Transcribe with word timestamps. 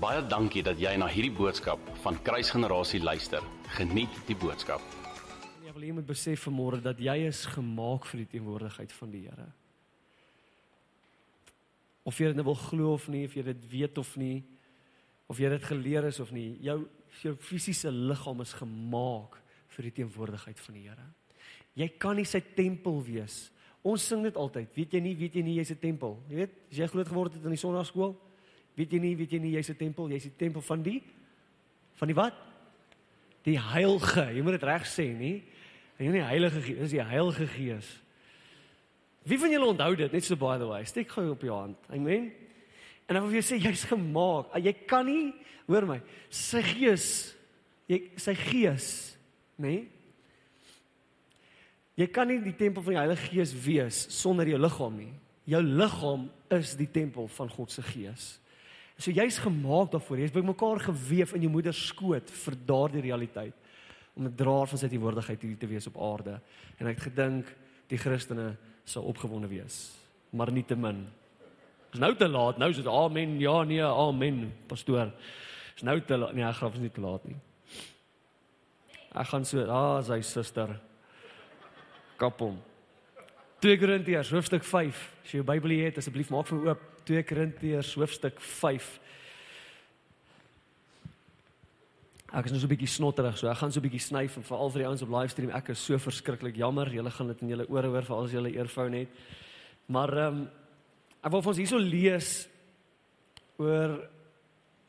Baie 0.00 0.22
dankie 0.24 0.62
dat 0.64 0.78
jy 0.80 0.94
na 0.96 1.04
hierdie 1.12 1.34
boodskap 1.36 1.80
van 2.00 2.16
Kruisgenerasie 2.24 3.02
luister. 3.04 3.44
Geniet 3.76 4.14
die 4.24 4.36
boodskap. 4.40 4.80
Jy 5.60 5.74
wil 5.76 5.82
jy 5.84 5.96
moet 5.98 6.06
besef 6.08 6.46
vanmôre 6.46 6.78
dat 6.80 7.02
jy 7.04 7.18
is 7.26 7.42
gemaak 7.52 8.06
vir 8.08 8.22
die 8.22 8.30
teenwoordigheid 8.32 8.94
van 8.96 9.10
die 9.12 9.20
Here. 9.26 9.44
Of 12.08 12.16
jy 12.16 12.30
dit 12.30 12.40
nou 12.40 12.46
wil 12.48 12.56
glo 12.62 12.94
of 12.94 13.10
nie, 13.12 13.26
of 13.28 13.36
jy 13.36 13.44
dit 13.50 13.66
weet 13.74 14.00
of 14.00 14.14
nie, 14.16 14.38
of 15.28 15.44
jy 15.44 15.52
dit 15.52 15.68
geleer 15.68 16.08
is 16.08 16.22
of 16.24 16.32
nie, 16.32 16.54
jou 16.64 16.78
jou 17.20 17.34
fisiese 17.44 17.92
liggaam 17.92 18.40
is 18.40 18.56
gemaak 18.56 19.36
vir 19.76 19.90
die 19.90 19.94
teenwoordigheid 20.00 20.64
van 20.64 20.80
die 20.80 20.86
Here. 20.88 21.06
Jy 21.76 21.90
kan 22.00 22.16
nie 22.16 22.24
sy 22.24 22.40
tempel 22.56 23.02
wees. 23.04 23.50
Ons 23.84 24.08
sing 24.08 24.24
dit 24.24 24.40
altyd. 24.48 24.72
Weet 24.80 24.96
jy 24.96 25.04
nie, 25.10 25.14
weet 25.20 25.36
jy 25.36 25.44
nie 25.44 25.60
jy's 25.60 25.76
'n 25.76 25.84
tempel. 25.84 26.16
Jy 26.32 26.36
weet, 26.40 26.58
as 26.72 26.76
jy 26.78 26.88
groot 26.88 27.08
geword 27.08 27.36
het 27.36 27.44
in 27.44 27.52
die 27.52 27.60
sonnaarskool, 27.60 28.16
weet 28.74 28.92
jy 28.92 29.00
nie, 29.02 29.16
weet 29.16 29.32
jy 29.32 29.38
nie 29.38 29.54
jy's 29.56 29.70
'n 29.70 29.76
tempel, 29.76 30.10
jy's 30.10 30.28
die 30.28 30.36
tempel 30.36 30.62
van 30.62 30.82
die 30.82 31.02
van 32.00 32.08
die 32.08 32.16
wat? 32.16 32.36
Die 33.44 33.58
Heilige. 33.60 34.24
Jy 34.32 34.42
moet 34.42 34.56
dit 34.56 34.62
reg 34.62 34.86
sê, 34.88 35.10
nie? 35.16 35.42
En 35.98 36.06
jy 36.06 36.12
nie 36.12 36.24
Heilige 36.24 36.62
Gees, 36.64 36.78
dis 36.78 36.94
die 36.96 37.04
Heilige 37.04 37.46
Gees. 37.46 37.88
Wie 39.28 39.38
van 39.38 39.52
julle 39.52 39.66
onthou 39.66 39.94
dit? 39.96 40.12
Net 40.12 40.24
so 40.24 40.36
by 40.36 40.56
the 40.58 40.68
way. 40.68 40.84
Steek 40.88 41.10
gou 41.12 41.26
op 41.34 41.44
jou 41.44 41.52
hand. 41.52 41.76
Amen. 41.92 42.32
En 43.06 43.18
dan 43.18 43.26
wil 43.26 43.36
jy 43.36 43.44
sê 43.44 43.58
jy's 43.60 43.84
gemaak. 43.84 44.54
Jy 44.64 44.72
kan 44.88 45.04
nie, 45.04 45.34
hoor 45.66 45.84
my, 45.84 45.98
sy 46.32 46.62
gees, 46.64 47.06
jy 47.90 48.00
sy 48.16 48.34
gees, 48.38 48.86
nê? 49.60 49.74
Nee? 49.74 49.88
Jy 52.00 52.06
kan 52.14 52.30
nie 52.30 52.38
die 52.40 52.56
tempel 52.56 52.84
van 52.86 52.94
die 52.94 53.00
Heilige 53.02 53.26
Gees 53.28 53.50
wees 53.60 53.96
sonder 54.14 54.48
jou 54.48 54.56
liggaam 54.56 54.94
nie. 54.96 55.10
Jou 55.50 55.60
liggaam 55.60 56.30
is 56.56 56.72
die 56.78 56.88
tempel 56.88 57.26
van 57.34 57.50
God 57.52 57.74
se 57.74 57.82
Gees. 57.84 58.38
So 59.00 59.14
jy's 59.16 59.38
gemaak 59.40 59.94
daarvoor. 59.94 60.20
Jy's 60.20 60.34
bymekaar 60.34 60.82
gewewe 60.84 61.38
in 61.38 61.46
jou 61.46 61.52
moeder 61.52 61.76
skoot 61.76 62.28
vir 62.42 62.56
daardie 62.68 63.04
realiteit 63.06 63.56
om 64.14 64.26
'n 64.26 64.34
draer 64.36 64.66
van 64.66 64.78
sy 64.78 64.88
teenwoordigheid 64.88 65.42
hier 65.42 65.56
te 65.56 65.66
wees 65.66 65.86
op 65.86 65.96
aarde. 65.96 66.40
En 66.78 66.86
ek 66.86 66.96
het 66.96 67.08
gedink 67.08 67.46
die 67.88 67.98
Christene 67.98 68.56
sou 68.84 69.04
opgewonde 69.04 69.48
wees, 69.48 69.96
maar 70.32 70.52
nie 70.52 70.64
te 70.64 70.76
min. 70.76 71.08
Dis 71.90 72.00
nou 72.00 72.14
te 72.14 72.28
laat. 72.28 72.58
Nou 72.58 72.70
is 72.70 72.76
dit 72.76 72.86
amen. 72.86 73.40
Ja, 73.40 73.62
nee, 73.62 73.82
amen, 73.82 74.52
pastoor. 74.66 75.12
Dis 75.74 75.82
nou 75.82 76.00
te 76.00 76.16
laat. 76.16 76.34
Nee, 76.34 76.52
graf 76.52 76.74
is 76.74 76.80
nie 76.80 76.90
te 76.90 77.00
laat 77.00 77.24
nie. 77.24 77.36
Ek 79.14 79.26
gaan 79.26 79.44
so, 79.44 79.64
ah, 79.64 80.02
sy 80.02 80.20
suster. 80.20 80.80
Kap 82.16 82.38
hom. 82.40 82.60
2 83.60 83.78
Korintiërs 83.78 84.30
hoofstuk 84.30 84.64
5. 84.64 85.16
As 85.24 85.32
jy 85.32 85.38
jou 85.38 85.44
Bybel 85.44 85.70
het, 85.84 85.98
asseblief 85.98 86.30
maak 86.30 86.46
vir 86.46 86.68
oop 86.68 86.89
2 87.04 87.22
Korintiërs 87.22 87.94
hoofstuk 87.94 88.40
5. 88.40 89.00
Ek 92.30 92.46
is 92.46 92.52
nou 92.52 92.60
so 92.60 92.66
'n 92.66 92.74
bietjie 92.76 92.86
snotterig, 92.86 93.38
so 93.38 93.48
ek 93.50 93.58
gaan 93.58 93.72
so 93.72 93.80
'n 93.80 93.88
bietjie 93.88 94.06
sny 94.06 94.28
vir 94.28 94.42
veral 94.42 94.70
vir 94.70 94.82
die 94.82 94.88
ouens 94.88 95.02
op 95.02 95.08
livestream. 95.08 95.50
Ek 95.50 95.68
is 95.70 95.84
so 95.84 95.98
verskriklik 95.98 96.56
jammer. 96.56 96.86
Julle 96.86 97.10
gaan 97.10 97.26
dit 97.26 97.42
in 97.42 97.48
julle 97.48 97.66
ore 97.68 97.88
hoor 97.88 98.02
vir 98.02 98.16
al 98.16 98.28
julle 98.28 98.56
earphone 98.56 98.96
het. 98.96 99.08
Maar 99.86 100.16
ehm 100.18 100.36
um, 100.36 100.50
ek 101.24 101.32
wil 101.32 101.42
vir 101.42 101.48
ons 101.48 101.58
hierso 101.58 101.78
lees 101.78 102.48
oor 103.58 104.08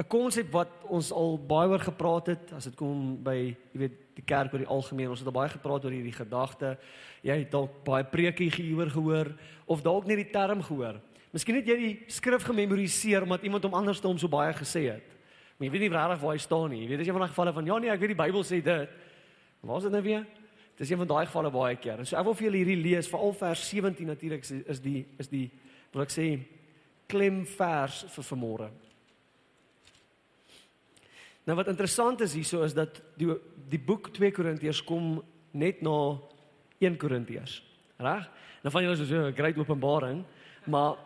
'n 0.02 0.08
konsep 0.08 0.52
wat 0.52 0.70
ons 0.90 1.12
al 1.12 1.38
baie 1.38 1.70
oor 1.70 1.80
gepraat 1.80 2.28
het 2.28 2.54
as 2.54 2.64
dit 2.64 2.76
kom 2.76 3.24
by, 3.24 3.56
jy 3.74 3.80
weet, 3.80 3.98
die 4.16 4.26
kerk 4.26 4.54
oor 4.54 4.64
die 4.64 4.68
algemeen. 4.68 5.10
Ons 5.10 5.20
het 5.20 5.28
al 5.28 5.40
baie 5.40 5.50
gepraat 5.50 5.86
oor 5.86 5.92
hierdie 5.92 6.16
gedagte. 6.16 6.78
Jy 7.24 7.38
het 7.44 7.52
dalk 7.52 7.84
baie 7.84 8.04
preekie 8.04 8.50
gehoor 8.52 8.90
gehoor 8.90 9.32
of 9.66 9.82
dalk 9.82 10.06
net 10.06 10.18
die 10.18 10.32
term 10.32 10.64
gehoor. 10.64 11.00
Miskien 11.32 11.56
het 11.56 11.68
jy 11.68 11.78
die 11.80 11.94
skrif 12.12 12.44
gememoriseer 12.44 13.24
omdat 13.24 13.46
iemand 13.48 13.64
hom 13.64 13.78
anders 13.80 14.02
te 14.04 14.08
hom 14.08 14.20
so 14.20 14.28
baie 14.32 14.52
gesê 14.58 14.90
het. 14.92 15.08
Maar 15.56 15.68
jy 15.68 15.72
weet 15.72 15.84
nie 15.86 15.94
regtig 15.94 16.22
waar 16.24 16.36
hy 16.36 16.42
staan 16.44 16.72
nie. 16.74 16.82
Jy 16.84 16.90
weet 16.90 17.02
dis 17.04 17.08
een 17.08 17.16
van 17.16 17.24
daai 17.24 17.32
gevalle 17.32 17.54
van 17.54 17.68
ja 17.70 17.78
nee, 17.80 17.92
ek 17.94 18.00
weet 18.02 18.14
die 18.16 18.22
Bybel 18.24 18.44
sê 18.44 18.60
dit. 18.66 18.96
Waar 19.62 19.78
is 19.78 19.88
dit 19.88 19.94
nou 19.94 20.02
weer? 20.04 20.26
Dis 20.82 20.90
een 20.90 20.98
van 20.98 21.08
daai 21.08 21.26
gevalle 21.26 21.52
baie 21.54 21.78
keer. 21.78 22.02
En 22.02 22.08
so 22.10 22.18
ek 22.18 22.26
wil 22.26 22.36
vir 22.36 22.48
julle 22.48 22.62
hierdie 22.64 22.82
lees 22.82 23.10
vir 23.12 23.24
al 23.24 23.36
vers 23.38 23.66
17 23.70 24.10
natuurlik 24.10 24.48
is 24.50 24.82
die 24.82 25.06
is 25.22 25.30
die 25.32 25.46
wil 25.94 26.04
ek 26.04 26.12
sê 26.12 26.26
klem 27.12 27.44
vers 27.46 28.02
vir 28.16 28.28
vanmôre. 28.32 28.72
Nou 31.46 31.56
wat 31.58 31.72
interessant 31.72 32.22
is 32.26 32.36
hierso 32.38 32.64
is 32.66 32.76
dat 32.78 33.00
die 33.20 33.30
die 33.72 33.80
boek 33.80 34.10
2 34.18 34.34
Korintiërs 34.36 34.82
kom 34.84 35.22
net 35.54 35.80
na 35.86 36.18
1 36.82 36.98
Korintiërs. 37.00 37.62
Reg? 38.02 38.28
Nou 38.66 38.74
van 38.74 38.84
julle 38.84 38.98
is 38.98 39.08
so 39.08 39.28
'n 39.30 39.38
groot 39.38 39.58
openbaring, 39.58 40.26
maar 40.66 40.98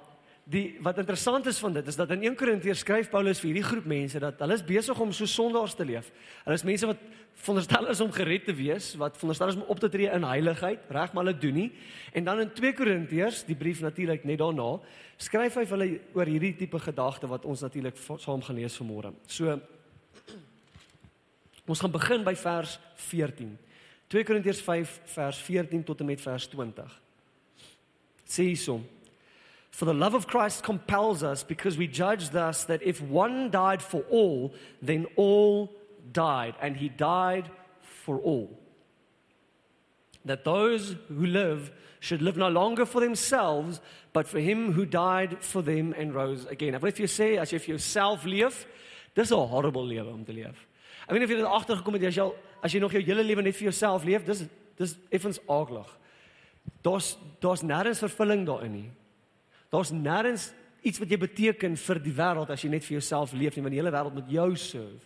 Die 0.46 0.76
wat 0.86 1.00
interessant 1.02 1.48
is 1.50 1.58
van 1.58 1.74
dit 1.74 1.88
is 1.90 1.96
dat 1.98 2.12
in 2.14 2.22
1 2.22 2.36
Korintiërs 2.38 2.84
skryf 2.86 3.08
Paulus 3.10 3.40
vir 3.42 3.50
hierdie 3.50 3.66
groep 3.66 3.86
mense 3.90 4.20
dat 4.22 4.42
hulle 4.44 4.54
is 4.54 4.64
besig 4.66 5.00
om 5.02 5.10
so 5.10 5.26
sondaars 5.26 5.74
te 5.74 5.86
leef. 5.90 6.12
Hulle 6.44 6.58
is 6.60 6.66
mense 6.68 6.86
wat 6.86 7.02
veronderstel 7.42 7.90
is 7.90 8.02
om 8.06 8.12
gered 8.14 8.46
te 8.46 8.54
wees, 8.54 8.92
wat 9.02 9.18
veronderstel 9.18 9.56
is 9.56 9.58
om 9.58 9.66
op 9.74 9.82
te 9.82 9.90
tree 9.90 10.06
in 10.06 10.28
heiligheid, 10.30 10.86
reg 10.94 11.16
maar 11.18 11.26
hulle 11.26 11.42
doen 11.42 11.58
nie. 11.58 11.72
En 12.14 12.30
dan 12.30 12.44
in 12.46 12.54
2 12.54 12.78
Korintiërs, 12.78 13.42
die 13.50 13.58
brief 13.58 13.82
natuurlik 13.82 14.24
net 14.30 14.38
daarna, 14.44 14.70
skryf 15.18 15.58
hy 15.58 15.66
vir 15.66 15.80
hulle 15.80 16.00
oor 16.14 16.30
hierdie 16.30 16.54
tipe 16.62 16.80
gedagte 16.80 17.30
wat 17.32 17.50
ons 17.50 17.66
natuurlik 17.66 17.98
saam 17.98 18.46
gaan 18.46 18.62
lees 18.62 18.78
vanmôre. 18.78 19.16
So 19.26 19.58
ons 21.66 21.82
gaan 21.82 21.96
begin 21.98 22.22
by 22.22 22.36
vers 22.38 22.78
14. 23.10 23.56
2 24.14 24.30
Korintiërs 24.30 24.62
5 24.62 25.00
vers 25.16 25.42
14 25.42 25.88
tot 25.90 26.06
en 26.06 26.14
met 26.14 26.22
vers 26.22 26.48
20. 26.54 27.00
Sê 28.30 28.46
hierson 28.52 28.86
For 29.75 29.84
the 29.84 29.94
love 29.94 30.13
of 30.13 30.25
Christ 30.25 30.63
compels 30.63 31.22
us 31.22 31.44
because 31.44 31.78
we 31.78 31.86
judge 31.86 32.30
thus 32.30 32.63
that 32.63 32.81
if 32.81 33.02
one 33.02 33.50
died 33.50 33.81
for 33.81 34.03
all, 34.09 34.53
then 34.81 35.06
all 35.18 35.69
died, 36.13 36.56
and 36.62 36.78
he 36.78 36.88
died 36.88 37.52
for 37.81 38.18
all. 38.19 38.58
That 40.24 40.46
those 40.46 40.96
who 41.09 41.25
live 41.25 41.74
should 42.00 42.22
live 42.22 42.38
no 42.38 42.47
longer 42.47 42.85
for 42.85 43.02
themselves, 43.02 43.81
but 44.14 44.30
for 44.30 44.40
him 44.40 44.72
who 44.72 44.85
died 44.85 45.44
for 45.44 45.62
them 45.62 45.94
and 45.97 46.16
rose 46.16 46.46
again. 46.46 46.80
Wil 46.80 46.96
vir 46.96 47.03
jou 47.03 47.12
sê 47.12 47.35
as 47.38 47.52
jy 47.52 47.59
vir 47.59 47.75
jouself 47.75 48.24
leef, 48.24 48.66
dis 49.14 49.30
'n 49.30 49.47
horrible 49.52 49.84
lewe 49.84 50.08
om 50.08 50.24
te 50.24 50.31
leef. 50.31 50.56
Ek 51.03 51.12
weet 51.12 51.19
nie 51.19 51.25
of 51.25 51.31
jy 51.31 51.44
dit 51.44 51.56
agtergekom 51.59 52.00
het 52.00 52.03
as 52.03 52.16
jy 52.16 52.31
as 52.64 52.72
jy 52.72 52.80
nog 52.80 52.94
jou 52.94 53.03
hele 53.03 53.24
lewe 53.24 53.41
net 53.44 53.56
vir 53.56 53.68
jouself 53.68 54.06
leef, 54.06 54.24
dis 54.24 54.47
dis 54.78 54.97
effens 55.12 55.40
aaklig. 55.50 55.97
Daar's 56.81 57.18
daar's 57.41 57.62
nêrens 57.62 58.00
vervulling 58.00 58.46
daarin 58.46 58.72
nie. 58.72 58.91
Daar's 59.75 59.91
nêrens 59.91 60.53
iets 60.86 61.02
wat 61.02 61.12
jy 61.12 61.18
beteken 61.19 61.75
vir 61.81 62.00
die 62.00 62.13
wêreld 62.16 62.52
as 62.53 62.63
jy 62.63 62.69
net 62.72 62.86
vir 62.86 62.96
jouself 62.96 63.34
leef 63.36 63.58
nie, 63.58 63.63
want 63.66 63.75
die 63.75 63.81
hele 63.81 63.91
wêreld 63.91 64.16
moet 64.16 64.31
jou 64.31 64.47
serve. 64.56 65.03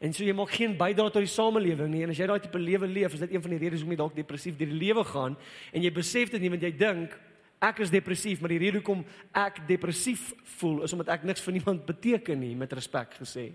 En 0.00 0.12
so 0.16 0.24
jy 0.24 0.34
maak 0.36 0.52
geen 0.56 0.74
bydrae 0.76 1.12
tot 1.12 1.24
die 1.24 1.30
samelewing 1.30 1.90
nie 1.92 2.04
en 2.06 2.12
as 2.12 2.20
jy 2.20 2.28
daai 2.28 2.40
tipe 2.40 2.60
lewe 2.60 2.88
leef, 2.88 3.14
is 3.16 3.24
dit 3.24 3.34
een 3.34 3.42
van 3.44 3.52
die 3.52 3.60
redes 3.60 3.82
hoekom 3.82 3.92
jy 3.92 3.98
dalk 4.00 4.14
depressief 4.16 4.56
deur 4.56 4.70
die 4.70 4.78
lewe 4.80 5.04
gaan 5.04 5.36
en 5.72 5.84
jy 5.84 5.90
besef 5.92 6.32
dit 6.32 6.40
nie 6.40 6.52
want 6.52 6.64
jy 6.64 6.70
dink 6.72 7.16
ek 7.60 7.82
is 7.84 7.92
depressief, 7.92 8.40
maar 8.40 8.54
die 8.54 8.60
rede 8.62 8.80
hoekom 8.80 9.02
ek 9.36 9.60
depressief 9.68 10.30
voel 10.56 10.86
is 10.86 10.96
omdat 10.96 11.12
ek 11.18 11.26
niks 11.28 11.44
vir 11.44 11.56
niemand 11.58 11.84
beteken 11.88 12.40
nie 12.40 12.54
met 12.56 12.72
respek 12.72 13.18
gesê. 13.20 13.50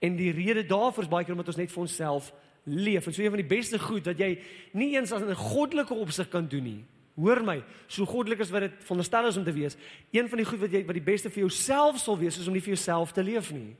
En 0.00 0.14
die 0.16 0.30
rede 0.32 0.62
daarvoor 0.70 1.06
is 1.08 1.10
baie 1.10 1.26
keer 1.26 1.34
omdat 1.34 1.50
ons 1.50 1.58
net 1.58 1.74
vir 1.74 1.82
onsself 1.82 2.30
leef. 2.70 3.06
En 3.06 3.16
so 3.16 3.22
een 3.24 3.34
van 3.34 3.42
die 3.42 3.50
beste 3.50 3.82
goed 3.82 4.06
wat 4.06 4.22
jy 4.22 4.30
nie 4.78 4.94
eens 4.94 5.12
as 5.12 5.22
'n 5.22 5.34
goddelike 5.34 5.94
opsig 5.94 6.30
kan 6.30 6.46
doen 6.46 6.64
nie, 6.64 6.84
Hoor 7.20 7.42
my, 7.44 7.58
so 7.90 8.08
goddelik 8.08 8.40
as 8.40 8.52
wat 8.54 8.64
dit 8.64 8.78
veronderstel 8.86 9.28
is 9.28 9.36
om 9.36 9.44
te 9.44 9.54
wees, 9.54 9.76
een 10.14 10.28
van 10.30 10.40
die 10.40 10.46
goed 10.48 10.62
wat 10.62 10.72
jy 10.72 10.80
wat 10.88 10.96
die 10.96 11.04
beste 11.04 11.32
vir 11.32 11.44
jouself 11.44 12.00
sal 12.00 12.18
wees 12.20 12.38
is 12.40 12.48
om 12.48 12.56
nie 12.56 12.64
vir 12.64 12.74
jouself 12.74 13.12
te 13.16 13.24
leef 13.24 13.50
nie. 13.52 13.74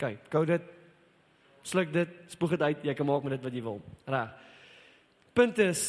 Kyk, 0.00 0.28
gou 0.32 0.44
dit 0.48 0.68
sluk 1.66 1.90
dit, 1.92 2.12
spoeg 2.32 2.54
dit 2.56 2.62
uit, 2.62 2.84
jy 2.88 2.94
kan 2.96 3.08
maak 3.08 3.24
met 3.26 3.36
dit 3.36 3.44
wat 3.44 3.56
jy 3.56 3.64
wil. 3.64 3.80
Reg. 4.08 4.30
Punt 5.36 5.58
is 5.62 5.82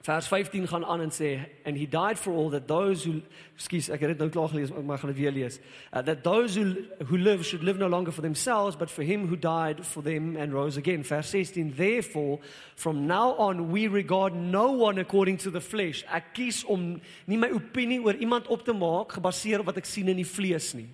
vers 0.00 0.28
15 0.28 0.68
gaan 0.68 0.84
aan 0.84 1.00
en 1.00 1.10
sê 1.10 1.38
and 1.64 1.76
he 1.76 1.86
died 1.86 2.18
for 2.18 2.32
all 2.32 2.50
that 2.50 2.68
those 2.68 3.04
who 3.04 3.20
skus 3.56 3.90
ek 3.90 4.00
het 4.00 4.14
dit 4.14 4.18
nou 4.18 4.28
klaar 4.30 4.48
gelees 4.48 4.70
maar 4.70 4.96
ek 4.96 5.02
gaan 5.02 5.12
dit 5.12 5.20
weer 5.20 5.34
lees. 5.34 5.58
Uh, 5.92 6.02
that 6.02 6.22
those 6.24 6.54
who 6.54 6.74
who 7.10 7.16
live 7.16 7.44
should 7.44 7.62
live 7.62 7.78
no 7.78 7.88
longer 7.88 8.12
for 8.12 8.22
themselves 8.22 8.76
but 8.76 8.90
for 8.90 9.02
him 9.02 9.26
who 9.26 9.36
died 9.36 9.84
for 9.86 10.02
them 10.02 10.36
and 10.36 10.54
rose 10.54 10.78
again. 10.78 11.04
Vers 11.04 11.28
16 11.30 11.74
therefore 11.76 12.38
from 12.76 13.06
now 13.06 13.34
on 13.38 13.70
we 13.70 13.88
regard 13.88 14.34
no 14.34 14.72
one 14.72 14.98
according 14.98 15.36
to 15.36 15.50
the 15.50 15.60
flesh. 15.60 16.04
Ek 16.14 16.32
kies 16.34 16.64
om 16.64 17.00
nie 17.26 17.36
my 17.36 17.50
opinie 17.50 18.00
oor 18.00 18.14
iemand 18.14 18.48
op 18.48 18.64
te 18.64 18.72
maak 18.72 19.18
gebaseer 19.18 19.60
op 19.60 19.72
wat 19.72 19.82
ek 19.82 19.86
sien 19.86 20.08
in 20.08 20.22
die 20.22 20.28
vlees 20.28 20.74
nie. 20.74 20.88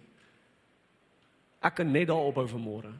Ek 1.62 1.76
kan 1.76 1.92
net 1.92 2.08
daarop 2.08 2.40
hou 2.40 2.48
vir 2.48 2.60
môre 2.60 2.94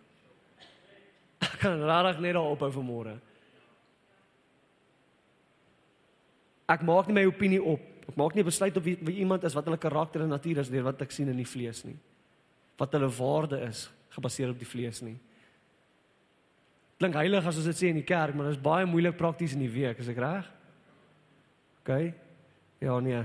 ek 1.44 1.60
kan 1.60 1.80
regtig 1.82 2.20
net 2.24 2.36
daarop 2.36 2.62
hou 2.64 2.72
vir 2.72 2.86
môre 2.86 3.14
Ek 6.68 6.82
maak 6.82 7.08
nie 7.08 7.14
my 7.14 7.24
opinie 7.28 7.62
op. 7.62 7.80
Ek 8.08 8.16
maak 8.16 8.34
nie 8.34 8.42
'n 8.42 8.46
besluit 8.46 8.76
op 8.76 8.84
wie, 8.84 8.96
wie 9.00 9.18
iemand 9.20 9.44
is 9.44 9.54
wat 9.54 9.64
hulle 9.64 9.78
karakter 9.78 10.22
en 10.22 10.28
natuur 10.28 10.58
is 10.58 10.68
deur 10.68 10.82
wat 10.82 11.02
ek 11.02 11.10
sien 11.10 11.28
in 11.28 11.36
die 11.36 11.48
vlees 11.48 11.84
nie. 11.84 11.96
Wat 12.76 12.92
hulle 12.92 13.08
waarde 13.08 13.60
is 13.60 13.90
gebaseer 14.10 14.50
op 14.50 14.58
die 14.58 14.68
vlees 14.68 15.00
nie. 15.02 15.18
Klink 16.98 17.14
heilig 17.14 17.46
as 17.46 17.56
ons 17.56 17.64
dit 17.64 17.76
sê 17.76 17.88
in 17.90 17.98
die 17.98 18.06
kerk, 18.06 18.34
maar 18.34 18.46
dit 18.46 18.56
is 18.56 18.62
baie 18.62 18.86
moeilik 18.86 19.16
prakties 19.16 19.52
in 19.52 19.60
die 19.60 19.72
week, 19.72 19.98
is 19.98 20.08
ek 20.08 20.18
reg? 20.18 20.50
OK. 21.82 22.14
Ja 22.80 23.00
nee. 23.00 23.24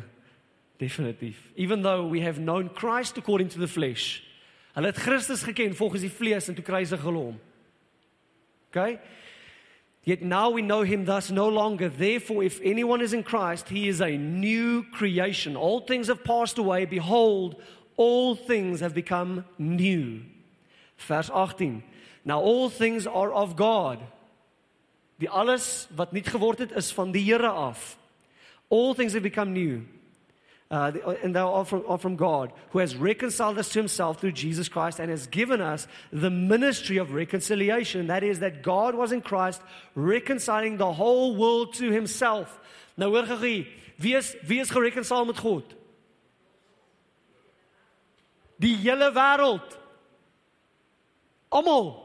Definitief. 0.80 1.52
Even 1.56 1.82
though 1.82 2.08
we 2.08 2.22
have 2.22 2.40
known 2.40 2.70
Christ 2.74 3.18
according 3.18 3.50
to 3.50 3.60
the 3.60 3.68
flesh. 3.68 4.22
Hulle 4.74 4.88
het 4.88 4.98
Christus 4.98 5.44
geken 5.44 5.76
volgens 5.76 6.02
die 6.02 6.12
vlees 6.12 6.48
en 6.48 6.56
toe 6.56 6.64
kruisig 6.64 7.02
hulle 7.04 7.18
hom. 7.18 7.40
Okay? 8.70 9.00
Yet 10.10 10.24
now 10.24 10.50
we 10.50 10.64
know 10.64 10.82
him 10.82 11.06
thus 11.06 11.30
no 11.30 11.48
longer. 11.50 11.88
Therefore, 11.88 12.42
if 12.42 12.60
anyone 12.64 13.00
is 13.00 13.14
in 13.14 13.22
Christ, 13.22 13.70
he 13.70 13.88
is 13.88 14.02
a 14.02 14.18
new 14.18 14.82
creation. 14.92 15.56
All 15.56 15.82
things 15.82 16.08
have 16.08 16.24
passed 16.24 16.58
away. 16.58 16.86
Behold, 16.86 17.62
all 17.96 18.34
things 18.34 18.80
have 18.80 18.96
become 18.96 19.46
new. 19.60 20.22
Vers 20.98 21.30
18. 21.30 21.84
Now 22.26 22.40
all 22.40 22.72
things 22.72 23.06
are 23.06 23.32
of 23.32 23.56
God. 23.56 24.00
Die 25.20 25.30
alles 25.30 25.88
wat 25.96 26.12
nuut 26.12 26.28
geword 26.28 26.66
het 26.66 26.72
is 26.72 26.90
van 26.92 27.12
die 27.12 27.22
Here 27.30 27.48
af. 27.48 27.96
All 28.68 28.96
things 28.96 29.14
have 29.14 29.22
become 29.22 29.54
new. 29.54 29.86
Uh, 30.72 30.92
and 31.24 31.36
they 31.36 31.40
are 31.40 31.66
from, 31.66 31.84
are 31.88 31.98
from 31.98 32.16
God, 32.16 32.54
who 32.70 32.80
has 32.80 32.96
reconciled 32.96 33.58
us 33.58 33.70
to 33.70 33.80
himself 33.80 34.22
through 34.22 34.34
Jesus 34.34 34.70
Christ 34.70 35.00
and 35.00 35.10
has 35.10 35.26
given 35.26 35.62
us 35.62 35.88
the 36.12 36.30
ministry 36.30 36.98
of 36.98 37.14
reconciliation. 37.14 38.08
That 38.08 38.24
is, 38.24 38.40
that 38.40 38.62
God 38.62 38.94
was 38.94 39.12
in 39.12 39.22
Christ 39.22 39.62
reconciling 39.96 40.78
the 40.78 40.94
whole 40.94 41.36
world 41.36 41.74
to 41.76 41.90
himself. 41.90 42.60
Nou 42.98 43.10
hoor 43.16 43.26
gee, 43.40 43.68
wie 43.98 44.16
is 44.16 44.36
wie 44.46 44.60
is 44.60 44.70
gereconcile 44.70 45.26
met 45.26 45.40
God? 45.40 45.64
Die 48.60 48.76
hele 48.76 49.12
wêreld. 49.16 49.78
Almal. 51.50 51.96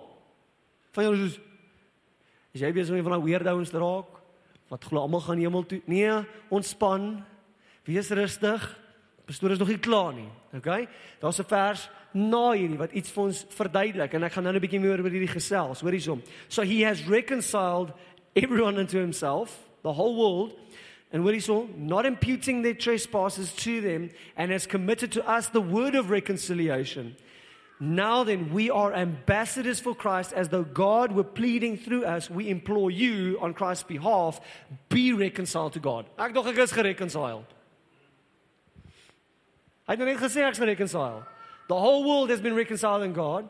Van 0.94 1.04
julle 1.04 1.18
soos 1.18 1.40
Is 2.54 2.62
jy 2.62 2.70
besig 2.70 2.94
om 2.94 3.02
van 3.02 3.16
daai 3.16 3.26
weerdowns 3.26 3.72
te 3.74 3.80
raak? 3.82 4.20
Wat 4.70 4.84
glo 4.86 5.02
almal 5.02 5.24
gaan 5.24 5.40
hemel 5.42 5.64
toe? 5.66 5.80
Nee, 5.90 6.20
ontspan. 6.54 7.24
Wees 7.84 8.08
rustig. 8.10 8.64
Pastoor 9.24 9.50
is 9.50 9.58
nog 9.58 9.68
nie 9.68 9.78
klaar 9.78 10.12
nie. 10.12 10.28
Okay? 10.56 10.88
Daar's 11.20 11.38
'n 11.38 11.48
vers 11.48 11.88
na 12.12 12.52
hierdie 12.52 12.78
wat 12.78 12.92
iets 12.92 13.10
vir 13.10 13.24
ons 13.24 13.46
verduidelik 13.48 14.14
en 14.14 14.22
ek 14.22 14.32
gaan 14.32 14.44
nou 14.44 14.54
'n 14.54 14.60
bietjie 14.60 14.80
meer 14.80 15.00
oor 15.00 15.10
hierdie 15.10 15.28
gesels. 15.28 15.80
Hoor 15.80 15.92
hiersom. 15.92 16.22
So 16.48 16.62
he 16.62 16.84
has 16.84 17.06
reconciled 17.08 17.92
everyone 18.34 18.78
unto 18.78 18.98
himself, 18.98 19.58
the 19.82 19.92
whole 19.92 20.14
world. 20.14 20.54
And 21.12 21.22
what 21.22 21.34
he 21.34 21.40
saw, 21.40 21.66
not 21.76 22.06
imputing 22.06 22.62
their 22.62 22.74
trespasses 22.74 23.52
to 23.62 23.80
them, 23.80 24.10
and 24.36 24.50
has 24.50 24.66
committed 24.66 25.12
to 25.12 25.22
us 25.22 25.48
the 25.48 25.60
word 25.60 25.94
of 25.94 26.10
reconciliation. 26.10 27.14
Now 27.78 28.24
then, 28.24 28.52
we 28.52 28.68
are 28.68 28.92
ambassadors 28.92 29.78
for 29.78 29.94
Christ, 29.94 30.32
as 30.32 30.48
though 30.48 30.64
God 30.64 31.12
were 31.12 31.22
pleading 31.22 31.76
through 31.76 32.04
us. 32.04 32.30
We 32.30 32.48
implore 32.48 32.90
you 32.90 33.38
on 33.40 33.54
Christ's 33.54 33.84
behalf, 33.84 34.40
be 34.88 35.12
reconciled 35.12 35.74
to 35.74 35.80
God. 35.80 36.06
Ek 36.18 36.34
dog 36.34 36.48
ek 36.48 36.58
is 36.58 36.72
gereconciled. 36.72 37.44
Hy 39.84 39.92
het 39.92 40.00
nou 40.00 40.08
net 40.08 40.20
gesê 40.20 40.44
ek's 40.46 40.62
reconciled. 40.64 41.24
The 41.68 41.76
whole 41.76 42.04
world 42.04 42.30
has 42.30 42.40
been 42.40 42.56
reconciled 42.56 43.04
in 43.04 43.14
God. 43.14 43.48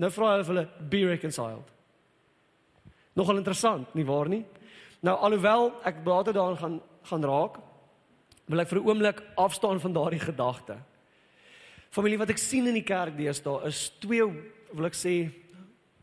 Nou 0.00 0.10
vra 0.10 0.36
hy 0.36 0.44
hulle 0.48 0.66
be 0.90 1.04
reconciled. 1.06 1.66
Nogal 3.18 3.40
interessant, 3.42 3.90
nie 3.94 4.06
waar 4.06 4.30
nie? 4.30 4.44
Nou 5.04 5.16
alhoewel 5.18 5.70
ek 5.86 6.02
later 6.06 6.36
daaraan 6.36 6.58
gaan 6.60 6.80
gaan 7.08 7.24
raak, 7.24 7.54
wil 8.46 8.60
ek 8.60 8.68
vir 8.68 8.78
'n 8.78 8.86
oomblik 8.86 9.22
afstaan 9.36 9.80
van 9.80 9.92
daardie 9.92 10.20
gedagte. 10.20 10.76
Familie 11.90 12.18
wat 12.18 12.30
ek 12.30 12.38
sien 12.38 12.66
in 12.66 12.74
die 12.74 12.84
kerk 12.84 13.16
deesdae 13.16 13.66
is 13.66 13.90
twee 14.00 14.22
wil 14.72 14.86
ek 14.86 14.94
sê 14.94 15.32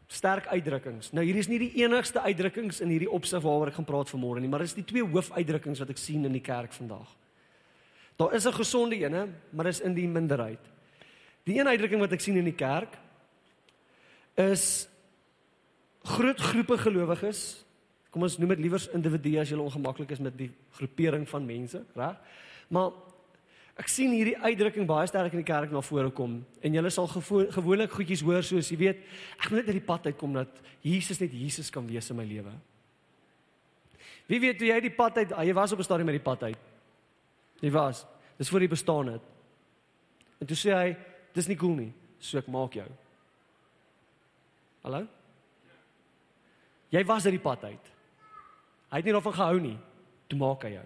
sterk 0.08 0.48
uitdrukkings. 0.48 1.14
Nou 1.14 1.24
hierdie 1.24 1.40
is 1.40 1.50
nie 1.50 1.60
die 1.60 1.84
enigste 1.84 2.22
uitdrukkings 2.22 2.81
in 2.81 2.90
hierdie 2.90 3.12
opsig 3.12 3.44
waaroor 3.44 3.68
ek 3.68 3.75
gaan 3.75 3.86
praat 3.86 4.10
vanmôre 4.10 4.40
nie, 4.40 4.48
maar 4.48 4.60
dis 4.60 4.74
die 4.74 4.86
twee 4.86 5.04
hoofuitdrukkings 5.04 5.80
wat 5.80 5.90
ek 5.90 5.98
sien 5.98 6.25
in 6.25 6.34
die 6.34 6.42
kerk 6.42 6.74
vandag. 6.74 7.08
Daar 8.18 8.34
is 8.34 8.46
'n 8.46 8.54
gesonde 8.54 8.96
ene, 8.96 9.28
maar 9.50 9.66
dis 9.66 9.80
in 9.80 9.94
die 9.94 10.08
minderheid. 10.08 10.60
Die 11.44 11.60
een 11.60 11.68
uitdrukking 11.68 12.00
wat 12.02 12.12
ek 12.12 12.19
sien 12.19 12.36
in 12.36 12.44
die 12.44 12.56
kerk 12.56 12.98
is 14.36 14.90
groot 16.04 16.40
groepe 16.40 16.78
gelowiges. 16.78 17.66
Kom 18.10 18.22
ons 18.22 18.38
noem 18.38 18.50
dit 18.50 18.60
liewer 18.60 18.90
individue 18.94 19.40
as 19.40 19.50
jy 19.50 19.58
ongemaklik 19.58 20.12
is 20.12 20.19
met 20.19 20.38
die 20.38 20.52
groepering 20.72 21.30
van 21.30 21.46
mense, 21.46 21.86
reg? 21.96 22.18
Maar 22.68 22.92
Ek 23.78 23.90
sien 23.94 24.10
hierdie 24.10 24.38
uitdrukking 24.42 24.88
baie 24.90 25.06
sterk 25.06 25.36
in 25.36 25.44
die 25.44 25.46
kerk 25.46 25.69
na 25.69 25.84
vore 25.86 26.10
kom 26.10 26.40
en 26.66 26.78
julle 26.78 26.90
sal 26.90 27.10
gewoonlik 27.14 27.92
goedjies 27.94 28.24
hoor 28.25 28.42
soos 28.46 28.72
jy 28.74 28.78
weet, 28.81 29.04
ek 29.38 29.52
moet 29.52 29.60
net 29.60 29.69
uit 29.69 29.78
die 29.78 29.90
pad 29.92 30.08
uitkom 30.10 30.34
dat 30.34 30.64
Jesus 30.81 31.22
net 31.22 31.36
Jesus 31.38 31.69
kan 31.74 31.86
wees 31.86 32.10
in 32.10 32.18
my 32.18 32.25
lewe. 32.25 32.56
Wie 34.28 34.42
weet 34.42 34.58
toe 34.58 34.72
jy 34.72 34.80
die 34.81 34.94
pad 34.98 35.22
uit, 35.22 35.36
jy 35.46 35.54
was 35.54 35.75
op 35.75 35.80
'n 35.80 35.86
stadium 35.86 36.10
met 36.10 36.18
die 36.18 36.25
pad 36.25 36.44
uit. 36.50 36.67
Jy 37.62 37.71
was. 37.74 38.06
Dis 38.38 38.50
voor 38.50 38.62
jy 38.62 38.69
bestaan 38.71 39.12
het. 39.15 39.21
En 40.38 40.50
toe 40.50 40.57
sê 40.57 40.74
hy, 40.75 40.95
dis 41.33 41.50
nie 41.50 41.57
cool 41.57 41.75
nie, 41.77 41.92
so 42.21 42.38
ek 42.38 42.50
maak 42.54 42.77
jou. 42.77 42.88
Hallo? 44.86 45.07
Jy 46.94 47.04
was 47.07 47.25
uit 47.25 47.36
die 47.36 47.44
pad 47.44 47.65
uit. 47.68 47.92
Hy 48.88 49.01
het 49.01 49.07
nie 49.07 49.15
daarvan 49.15 49.36
gehou 49.36 49.59
nie. 49.59 49.75
Toe 50.31 50.39
maak 50.39 50.63
hy 50.63 50.77
jou. 50.77 50.86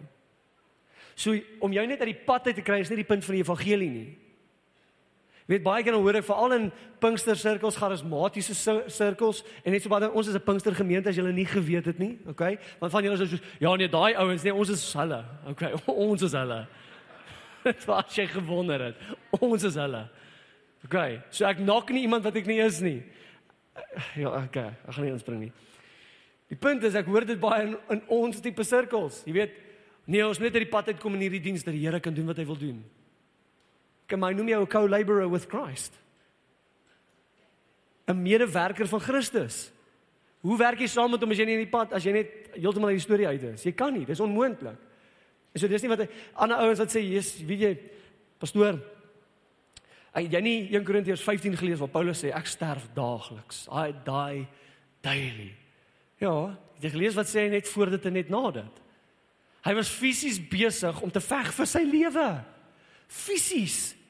So 1.22 1.36
om 1.62 1.74
jou 1.76 1.84
net 1.86 2.02
uit 2.02 2.14
die 2.14 2.26
pad 2.26 2.48
uit 2.50 2.58
te 2.58 2.66
kry 2.66 2.80
is 2.82 2.90
nie 2.90 3.02
die 3.04 3.08
punt 3.08 3.26
van 3.26 3.38
die 3.38 3.44
evangelie 3.44 3.90
nie. 3.92 4.10
Weet 5.52 5.64
baie 5.66 5.84
keer 5.84 5.98
hoor 6.00 6.16
ek 6.16 6.24
veral 6.24 6.56
in 6.56 6.68
Pinkster 7.04 7.36
sirkels, 7.36 7.76
charismatiese 7.76 8.56
sirkels 8.88 9.42
en 9.66 9.76
net 9.76 9.84
so 9.84 9.92
baie 9.92 10.08
ons 10.08 10.30
is 10.32 10.36
'n 10.36 10.46
Pinkster 10.46 10.76
gemeente 10.76 11.10
as 11.10 11.18
julle 11.18 11.34
nie 11.34 11.46
geweet 11.46 11.86
het 11.86 12.00
nie, 12.00 12.20
okay? 12.26 12.58
Want 12.80 12.92
van 12.92 13.04
julle 13.04 13.20
is 13.20 13.30
soos 13.30 13.42
ja 13.60 13.76
nee, 13.76 13.88
daai 13.88 14.16
ouens 14.16 14.44
nee, 14.44 14.54
ons 14.54 14.70
is 14.70 14.94
hulle. 14.94 15.26
Okay, 15.52 15.74
ons 16.08 16.22
is 16.22 16.32
hulle. 16.32 16.68
Dit 17.64 17.86
was 17.86 18.16
jy 18.16 18.28
gewonder 18.28 18.80
het. 18.80 18.96
Ons 19.40 19.64
is 19.64 19.76
hulle. 19.76 20.08
Okay, 20.86 21.22
so 21.30 21.46
ek 21.46 21.60
nok 21.60 21.92
nie 21.92 22.08
iemand 22.08 22.24
wat 22.24 22.36
ek 22.36 22.48
nie 22.48 22.60
is 22.60 22.80
nie. 22.82 23.04
Ja, 24.16 24.32
okay, 24.44 24.72
ek 24.88 24.96
gaan 24.96 25.06
nie 25.06 25.12
inspring 25.12 25.40
nie. 25.40 25.52
Die 26.50 26.56
punt 26.60 26.84
is 26.84 26.96
ek 26.96 27.06
hoor 27.06 27.26
dit 27.26 27.40
baie 27.40 27.68
in, 27.68 27.78
in 27.90 28.02
ons 28.08 28.40
tipe 28.42 28.64
sirkels. 28.64 29.24
Jy 29.26 29.34
weet, 29.34 29.60
Nee, 30.12 30.24
ons 30.26 30.40
moet 30.40 30.50
net 30.50 30.58
uit 30.58 30.66
die 30.66 30.72
pad 30.72 30.90
uitkom 30.92 31.14
in 31.16 31.28
hierdie 31.28 31.44
diens 31.44 31.64
dat 31.64 31.76
die 31.76 31.84
Here 31.86 32.00
kan 32.02 32.16
doen 32.16 32.28
wat 32.32 32.40
hy 32.42 32.46
wil 32.50 32.58
doen. 32.58 32.82
Kan 34.12 34.20
my 34.20 34.34
noem 34.36 34.50
jou 34.52 34.62
'n 34.62 34.68
co-laborer 34.68 35.30
with 35.32 35.48
Christ. 35.48 35.96
'n 38.08 38.22
Medewerker 38.22 38.88
van 38.88 39.00
Christus. 39.00 39.72
Hoe 40.42 40.58
werk 40.58 40.80
jy 40.80 40.88
saam 40.88 41.12
met 41.12 41.22
hom 41.22 41.32
as 41.32 41.38
jy 41.38 41.46
nie 41.46 41.60
in 41.60 41.66
die 41.66 41.72
pad 41.72 41.94
as 41.94 42.04
jy 42.04 42.14
net 42.16 42.32
heeltemal 42.58 42.90
uit 42.90 42.98
die 42.98 43.06
storie 43.06 43.28
uit 43.28 43.44
is? 43.54 43.64
Jy 43.64 43.74
kan 43.78 43.94
nie, 43.94 44.06
dis 44.06 44.20
onmoontlik. 44.20 44.80
En 45.54 45.60
so 45.60 45.68
dis 45.68 45.84
nie 45.84 45.92
wat 45.92 46.08
ander 46.34 46.58
ouens 46.58 46.80
wat 46.80 46.90
sê, 46.90 47.02
"Jesus, 47.04 47.46
weet 47.46 47.60
jy, 47.60 47.80
pastoor, 48.40 48.80
jy 50.16 50.42
nie 50.42 50.74
1 50.74 50.84
Korintiërs 50.84 51.22
15 51.22 51.58
gelees 51.58 51.80
waar 51.80 51.90
Paulus 51.90 52.24
sê 52.24 52.34
ek 52.34 52.48
sterf 52.48 52.88
daagliks. 52.94 53.68
I 53.72 53.92
die 53.92 54.48
daily." 55.02 55.56
Ja, 56.20 56.58
jy 56.80 56.90
gelees 56.90 57.16
wat 57.16 57.28
sê 57.28 57.42
hy 57.42 57.50
net 57.50 57.68
voor 57.68 57.90
dit 57.90 58.06
en 58.06 58.14
net 58.14 58.30
na 58.30 58.52
dit. 58.52 58.82
Hy 59.64 59.74
was 59.74 59.90
fisies 59.90 60.40
besig 60.40 61.02
om 61.02 61.12
te 61.12 61.20
veg 61.20 61.54
vir 61.54 61.66
sy 61.66 61.84
lewe. 61.84 62.44
Fisies. 63.08 64.01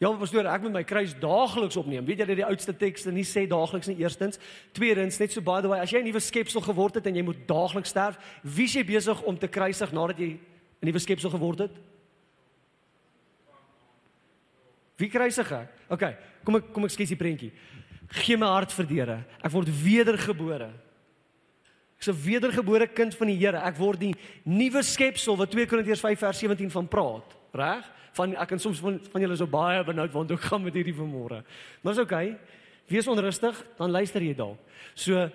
Ja, 0.00 0.08
pastoor, 0.16 0.46
ek 0.48 0.62
moet 0.64 0.72
my 0.72 0.80
kruis 0.88 1.12
daagliks 1.20 1.76
opneem. 1.76 2.06
Weet 2.08 2.22
jy 2.22 2.26
dat 2.30 2.38
die 2.38 2.46
oudste 2.46 2.72
tekste 2.72 3.12
nie 3.12 3.24
sê 3.28 3.42
daagliks 3.48 3.90
nie 3.90 3.98
eerstens. 4.00 4.40
Tweedens, 4.72 5.18
net 5.20 5.34
so 5.34 5.44
by 5.44 5.58
the 5.60 5.68
way, 5.68 5.80
as 5.84 5.92
jy 5.92 6.00
'n 6.00 6.08
nuwe 6.08 6.22
skepsel 6.24 6.64
geword 6.64 6.94
het 6.96 7.06
en 7.06 7.16
jy 7.16 7.22
moet 7.22 7.46
daagliks 7.46 7.92
sterf, 7.92 8.16
wie 8.42 8.64
is 8.64 8.72
jy 8.72 8.82
besig 8.82 9.22
om 9.22 9.36
te 9.36 9.46
kruisig 9.46 9.92
nadat 9.92 10.18
jy 10.18 10.40
'n 10.80 10.86
nuwe 10.88 10.98
skepsel 10.98 11.30
geword 11.30 11.58
het? 11.58 11.76
Wie 14.96 15.10
kruisig 15.10 15.52
ek? 15.52 15.68
OK, 15.90 16.16
kom 16.44 16.56
ek 16.56 16.72
kom 16.72 16.84
ek 16.84 16.90
skets 16.90 17.10
die 17.10 17.16
prentjie. 17.16 17.52
Gee 18.08 18.36
my 18.36 18.46
hart 18.46 18.72
vir 18.72 18.86
Here. 18.86 19.24
Ek 19.44 19.52
word 19.52 19.68
wedergebore. 19.68 20.72
Ek's 21.98 22.08
'n 22.08 22.24
wedergebore 22.24 22.86
kind 22.86 23.14
van 23.14 23.26
die 23.26 23.36
Here. 23.36 23.58
Ek 23.58 23.76
word 23.76 24.00
die 24.00 24.14
nuwe 24.44 24.82
skepsel 24.82 25.36
wat 25.36 25.50
2 25.50 25.66
Korintiërs 25.66 26.00
5 26.00 26.18
vers 26.18 26.38
17 26.38 26.70
van 26.70 26.88
praat. 26.88 27.36
Reg? 27.52 27.99
Van 28.18 28.34
ek 28.34 28.50
kan 28.52 28.62
soms 28.62 28.80
van, 28.82 28.98
van 29.12 29.24
julle 29.24 29.36
so 29.38 29.50
baie 29.50 29.84
benoud 29.86 30.12
want 30.12 30.34
ek 30.34 30.48
gaan 30.50 30.64
met 30.64 30.74
hierdie 30.74 30.96
vanmôre. 30.96 31.42
Maar 31.82 31.96
is 31.96 32.02
okay. 32.02 32.36
Wees 32.90 33.06
onrustig, 33.06 33.56
dan 33.78 33.94
luister 33.94 34.22
jy 34.22 34.34
dalk. 34.34 34.58
So 34.98 35.28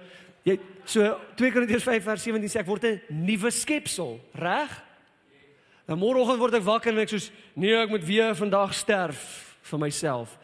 jy 0.46 0.60
so 0.84 1.15
2 1.39 1.51
Korintiërs 1.55 1.88
5 1.88 2.03
vers 2.03 2.25
17 2.27 2.51
sê 2.51 2.60
ek 2.62 2.70
word 2.70 2.86
'n 2.86 3.01
nuwe 3.10 3.51
skepsel, 3.51 4.20
reg? 4.34 4.72
Dan 5.88 6.00
môreoggend 6.00 6.39
word 6.39 6.53
ek 6.53 6.65
wakker 6.65 6.91
en 6.91 7.00
ek 7.00 7.10
soos 7.10 7.32
nee, 7.55 7.74
ek 7.74 7.89
moet 7.89 8.03
weer 8.03 8.36
vandag 8.36 8.74
sterf 8.74 9.55
vir 9.62 9.79
myself. 9.79 10.38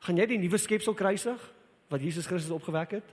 Gaan 0.00 0.16
jy 0.16 0.26
die 0.26 0.38
nuwe 0.38 0.58
skepsel 0.58 0.94
kruisig? 0.94 1.38
wat 1.92 2.00
Jesus 2.00 2.26
Christus 2.26 2.54
opgewek 2.54 2.90
het? 2.90 3.08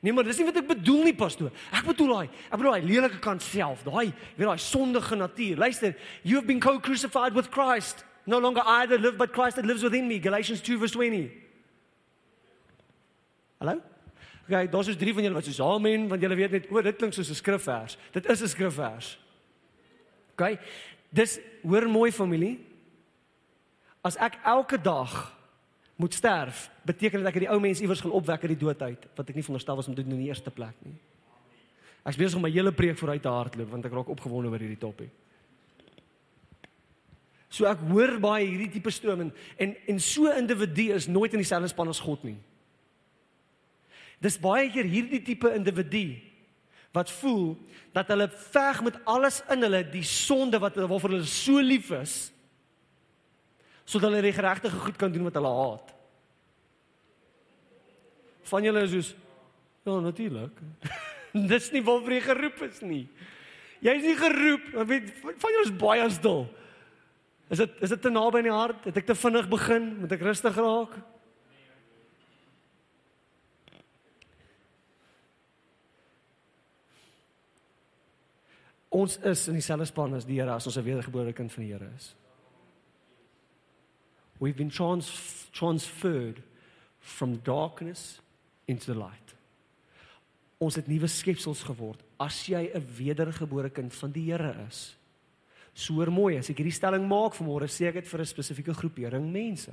Nee, 0.00 0.12
maar 0.16 0.24
dis 0.24 0.38
nie 0.40 0.46
wat 0.48 0.56
ek 0.56 0.68
bedoel 0.68 1.02
nie, 1.10 1.14
pastoor. 1.16 1.50
Ek 1.76 1.84
bedoel 1.84 2.14
daai, 2.14 2.28
ek 2.48 2.56
bedoel 2.56 2.72
daai 2.72 2.86
lelike 2.88 3.18
kant 3.20 3.44
self, 3.44 3.82
daai, 3.84 4.06
weet 4.38 4.46
daai 4.48 4.62
sondige 4.64 5.18
natuur. 5.20 5.60
Luister, 5.60 5.92
you 6.22 6.38
have 6.38 6.46
been 6.48 6.60
co-crucified 6.60 7.36
with 7.36 7.50
Christ. 7.52 8.04
No 8.24 8.38
longer 8.38 8.62
I 8.64 8.86
that 8.86 9.00
live, 9.00 9.18
but 9.18 9.34
Christ 9.34 9.56
that 9.56 9.66
lives 9.66 9.82
within 9.82 10.08
me. 10.08 10.18
Galatians 10.18 10.62
2 10.62 10.78
verse 10.78 10.92
20. 10.96 11.28
Hallo? 13.60 13.76
Okay, 14.48 14.66
daar's 14.72 14.88
soos 14.88 14.96
drie 14.98 15.12
van 15.14 15.22
julle 15.22 15.36
wat 15.36 15.46
soos 15.46 15.60
amen, 15.62 16.08
want 16.08 16.24
julle 16.24 16.38
weet 16.38 16.54
net, 16.56 16.70
o, 16.72 16.80
dit 16.82 16.96
klink 16.96 17.14
soos 17.14 17.28
'n 17.30 17.36
skrifvers. 17.36 17.98
Dit 18.12 18.26
is 18.26 18.40
'n 18.42 18.48
skrifvers. 18.48 19.18
Okay? 20.32 20.58
Dis 21.12 21.38
hoor 21.62 21.86
mooi 21.88 22.10
familie. 22.12 22.58
As 24.02 24.16
ek 24.16 24.40
elke 24.44 24.80
dag 24.80 25.36
moet 26.00 26.16
sterf, 26.16 26.64
beteken 26.88 27.20
dit 27.20 27.28
ek 27.28 27.36
het 27.36 27.44
die 27.44 27.52
ou 27.52 27.60
mens 27.60 27.80
iewers 27.84 28.00
gaan 28.00 28.16
opwek 28.16 28.46
uit 28.46 28.54
die 28.54 28.62
dood 28.62 28.82
uit, 28.82 29.02
wat 29.18 29.30
ek 29.30 29.36
nie 29.36 29.44
veronderstel 29.44 29.76
was 29.76 29.88
om 29.90 29.96
te 29.96 30.04
doen 30.04 30.16
in 30.16 30.22
die 30.24 30.30
eerste 30.32 30.52
plek 30.54 30.76
nie. 30.86 30.96
Ek 32.08 32.16
besig 32.16 32.38
om 32.38 32.46
my 32.46 32.52
hele 32.52 32.72
preek 32.72 32.96
vooruit 32.96 33.20
te 33.20 33.32
hardloop 33.32 33.74
want 33.74 33.84
ek 33.84 33.96
raak 33.98 34.12
opgewonde 34.12 34.48
oor 34.48 34.62
hierdie 34.62 34.80
topik. 34.80 35.12
So 37.50 37.66
ek 37.68 37.82
hoor 37.90 38.14
baie 38.22 38.46
hierdie 38.46 38.70
tipe 38.72 38.92
stroom 38.94 39.26
en 39.26 39.34
en, 39.60 39.74
en 39.92 40.00
so 40.00 40.30
individu 40.32 40.88
is 40.96 41.10
nooit 41.10 41.34
in 41.36 41.42
dieselfde 41.42 41.68
span 41.72 41.92
as 41.92 42.00
God 42.00 42.24
nie. 42.24 42.38
Dis 44.22 44.40
baie 44.40 44.70
keer 44.72 44.88
hierdie 44.88 45.20
tipe 45.26 45.52
individu 45.52 46.06
wat 46.96 47.12
voel 47.20 47.52
dat 47.94 48.08
hulle 48.10 48.30
veg 48.50 48.80
met 48.86 48.96
alles 49.04 49.42
in 49.52 49.66
hulle 49.66 49.84
die 49.92 50.06
sonde 50.06 50.58
wat 50.62 50.78
waarvoor 50.80 51.18
hulle 51.18 51.28
so 51.28 51.60
lief 51.60 51.92
is 52.00 52.30
sodat 53.90 54.10
hulle 54.10 54.22
die 54.22 54.36
geregtige 54.36 54.78
goed 54.84 54.98
kan 54.98 55.10
doen 55.12 55.26
wat 55.26 55.38
hulle 55.38 55.50
haat. 55.56 55.90
Van 58.50 58.66
julle 58.66 58.84
is 58.86 58.94
soos 58.94 59.10
ja 59.86 59.98
natuurlik. 60.04 60.62
Dis 61.50 61.70
nie 61.74 61.82
waarvoor 61.86 62.14
jy 62.14 62.22
geroep 62.28 62.64
is 62.66 62.80
nie. 62.86 63.04
Jy 63.80 63.94
is 63.96 64.06
nie 64.06 64.16
geroep, 64.18 64.72
weet 64.86 65.12
van 65.24 65.54
julle 65.54 65.66
is 65.66 65.78
baie 65.80 66.08
stil. 66.12 66.44
Is 67.50 67.62
dit 67.62 67.80
is 67.82 67.94
dit 67.94 68.02
te 68.02 68.12
naby 68.12 68.42
aan 68.42 68.50
die 68.50 68.54
hart? 68.54 68.84
Het 68.86 69.00
ek 69.02 69.08
te 69.08 69.16
vinnig 69.18 69.48
begin? 69.50 69.88
Moet 70.02 70.14
ek 70.14 70.26
rustig 70.26 70.58
raak? 70.60 70.94
Ons 78.90 79.18
is 79.22 79.44
in 79.50 79.58
dieselfde 79.58 79.86
span 79.86 80.14
as 80.18 80.26
die 80.26 80.38
Here 80.38 80.54
as 80.54 80.66
ons 80.66 80.78
'n 80.78 80.86
wedergebore 80.86 81.32
kind 81.32 81.52
van 81.52 81.64
die 81.64 81.72
Here 81.72 81.90
is. 81.96 82.14
We've 84.40 84.56
been 84.56 84.70
trans 84.70 85.48
transferred 85.52 86.42
from 86.98 87.36
darkness 87.44 88.20
into 88.66 88.92
the 88.92 88.98
light. 88.98 89.34
Ons 90.58 90.76
het 90.80 90.88
nuwe 90.88 91.08
skepsels 91.08 91.62
geword 91.64 92.00
as 92.20 92.46
jy 92.48 92.70
'n 92.72 92.86
wedergebore 92.96 93.70
kind 93.70 93.92
van 93.92 94.12
die 94.12 94.32
Here 94.32 94.66
is. 94.68 94.96
So 95.74 96.04
mooi, 96.10 96.38
as 96.38 96.50
ek 96.50 96.56
hierdie 96.56 96.72
stelling 96.72 97.06
maak 97.06 97.34
vanmôre, 97.34 97.68
sê 97.68 97.88
ek 97.88 97.94
dit 97.94 98.08
vir 98.08 98.20
'n 98.20 98.26
spesifieke 98.26 98.74
groepering 98.74 99.32
mense. 99.32 99.72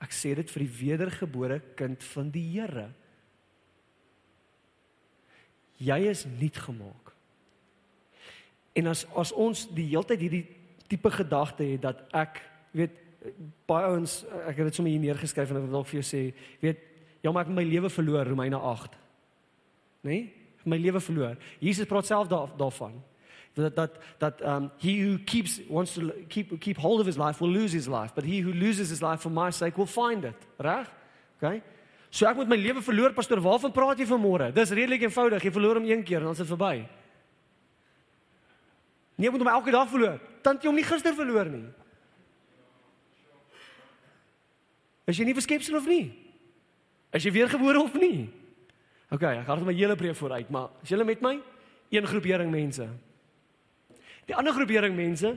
Ek 0.00 0.10
sê 0.10 0.34
dit 0.34 0.50
vir 0.50 0.62
die 0.62 0.76
wedergebore 0.86 1.60
kind 1.76 2.02
van 2.02 2.30
die 2.30 2.60
Here. 2.60 2.90
Jy 5.78 5.98
is 6.08 6.24
nuut 6.24 6.56
gemaak. 6.56 7.12
En 8.74 8.86
as 8.86 9.06
as 9.16 9.32
ons 9.32 9.66
die 9.74 9.88
heeltyd 9.88 10.20
hierdie 10.20 10.46
tipe 10.88 11.10
gedagte 11.10 11.64
het 11.64 11.82
dat 11.82 12.02
ek 12.12 12.42
weet 12.72 13.03
baie 13.66 13.90
ons 13.94 14.20
ek 14.44 14.58
het 14.60 14.68
dit 14.68 14.76
sommer 14.76 14.92
hier 14.92 15.02
neergeskryf 15.02 15.50
en 15.50 15.62
ek 15.62 15.70
wil 15.70 15.86
vir 15.88 16.00
jou 16.00 16.06
sê, 16.06 16.22
weet 16.60 16.82
ja, 17.24 17.32
maar 17.32 17.46
ek 17.46 17.50
het 17.52 17.56
my 17.56 17.64
lewe 17.64 17.88
verloor 17.88 18.28
Romeine 18.28 18.58
8. 18.60 18.96
Né? 20.04 20.10
Nee? 20.10 20.22
My 20.64 20.76
lewe 20.80 21.00
verloor. 21.00 21.36
Jesus 21.60 21.88
praat 21.88 22.08
self 22.08 22.28
daar 22.28 22.52
daarvan 22.56 22.96
that 23.54 23.76
that 23.76 23.90
that 24.18 24.42
um, 24.42 24.70
he 24.78 25.00
who 25.00 25.18
keeps 25.18 25.60
wants 25.68 25.94
to 25.94 26.12
keep 26.28 26.60
keep 26.60 26.76
hold 26.76 27.00
of 27.00 27.06
his 27.06 27.16
life 27.16 27.40
will 27.40 27.50
lose 27.50 27.72
his 27.72 27.86
life, 27.86 28.12
but 28.14 28.24
he 28.24 28.40
who 28.40 28.52
loses 28.52 28.90
his 28.90 29.02
life 29.02 29.20
for 29.20 29.30
my 29.30 29.50
sake 29.50 29.78
will 29.78 29.86
find 29.86 30.24
it. 30.24 30.36
Reg? 30.58 30.86
Okay? 31.38 31.62
So 32.10 32.26
ek 32.26 32.36
moet 32.36 32.48
my 32.48 32.56
lewe 32.56 32.82
verloor, 32.82 33.14
pastoor. 33.14 33.42
Waarvan 33.42 33.72
praat 33.74 33.98
jy 33.98 34.06
vanmôre? 34.06 34.52
Dis 34.54 34.70
redelik 34.70 35.02
eenvoudig. 35.06 35.42
Jy 35.42 35.50
verloor 35.54 35.80
hom 35.80 35.88
een 35.88 36.04
keer 36.06 36.22
en 36.22 36.30
dan 36.30 36.36
is 36.36 36.42
dit 36.42 36.50
verby. 36.50 36.74
Nee, 39.14 39.28
ek 39.28 39.34
moet 39.34 39.42
hom 39.42 39.50
elke 39.54 39.74
dag 39.74 39.90
verloor. 39.90 40.20
Tant 40.42 40.62
jy 40.62 40.70
hom 40.70 40.78
nie 40.78 40.86
gister 40.86 41.14
verloor 41.14 41.50
nie. 41.50 41.64
Is 45.06 45.18
jy 45.18 45.24
nie 45.24 45.36
verskepsel 45.36 45.76
of 45.76 45.86
nie? 45.86 46.12
Is 47.14 47.24
jy 47.24 47.32
weergebore 47.34 47.82
of 47.82 47.94
nie? 47.94 48.30
OK, 49.12 49.22
ek 49.22 49.46
gaan 49.46 49.64
my 49.66 49.74
hele 49.76 49.96
preek 49.96 50.16
vooruit, 50.16 50.48
maar 50.50 50.72
as 50.82 50.90
julle 50.90 51.04
met 51.06 51.20
my 51.22 51.36
een 51.92 52.06
groepering 52.06 52.50
mense. 52.50 52.86
Die 54.24 54.34
ander 54.36 54.54
groepering 54.56 54.96
mense 54.96 55.34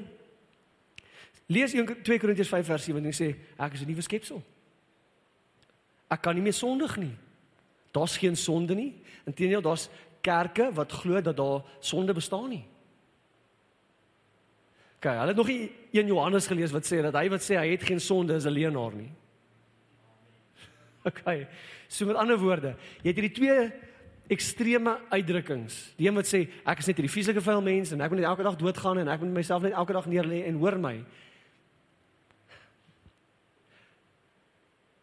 lees 1.48 1.74
1 1.76 2.02
2 2.04 2.20
Korintiërs 2.20 2.52
5 2.52 2.66
vers 2.66 2.88
7 2.90 3.06
en 3.06 3.16
sê 3.16 3.28
ek 3.56 3.74
is 3.74 3.84
'n 3.84 3.88
nuwe 3.88 4.02
skepsel. 4.02 4.42
Ek 6.10 6.22
kan 6.22 6.36
nie 6.36 6.42
meer 6.42 6.54
sondig 6.54 6.98
nie. 6.98 7.16
Daar's 7.92 8.18
geen 8.18 8.36
sonde 8.36 8.76
nie. 8.76 8.96
Inteendeel 9.26 9.62
daar's 9.62 9.90
kerke 10.22 10.72
wat 10.74 10.92
glo 10.92 11.22
dat 11.22 11.38
daar 11.38 11.64
sonde 11.80 12.14
bestaan 12.14 12.50
nie. 12.50 12.66
OK, 14.98 15.04
hulle 15.04 15.28
het 15.28 15.36
nog 15.36 15.48
nie 15.48 15.72
1 15.92 16.08
Johannes 16.08 16.48
gelees 16.48 16.72
wat 16.72 16.86
sê 16.86 17.02
dat 17.02 17.14
hy 17.14 17.30
wat 17.30 17.42
sê 17.42 17.56
hy 17.56 17.68
het 17.72 17.84
geen 17.84 18.00
sonde 18.00 18.34
is 18.34 18.46
'n 18.46 18.50
leienaar 18.50 18.96
nie. 18.96 19.12
OK. 21.10 21.48
So 21.88 22.06
met 22.06 22.20
ander 22.20 22.40
woorde, 22.40 22.74
jy 23.02 23.12
het 23.12 23.20
hierdie 23.22 23.36
twee 23.38 23.60
ekstreme 24.28 24.98
uitdrukkings. 25.10 25.78
Die 25.96 26.08
een 26.08 26.18
wat 26.18 26.28
sê 26.28 26.44
ek 26.68 26.82
is 26.82 26.90
net 26.90 27.00
hierdie 27.00 27.14
fisiese 27.14 27.44
vuil 27.44 27.64
mens 27.64 27.94
en 27.96 28.04
ek 28.04 28.12
moet 28.12 28.22
net 28.22 28.30
elke 28.32 28.46
dag 28.48 28.60
doodgaan 28.60 29.04
en 29.04 29.14
ek 29.14 29.24
moet 29.24 29.40
myself 29.40 29.64
net 29.64 29.78
elke 29.78 29.96
dag 29.96 30.10
neerlê 30.12 30.44
en 30.50 30.60
hoor 30.60 30.78
my. 30.84 30.98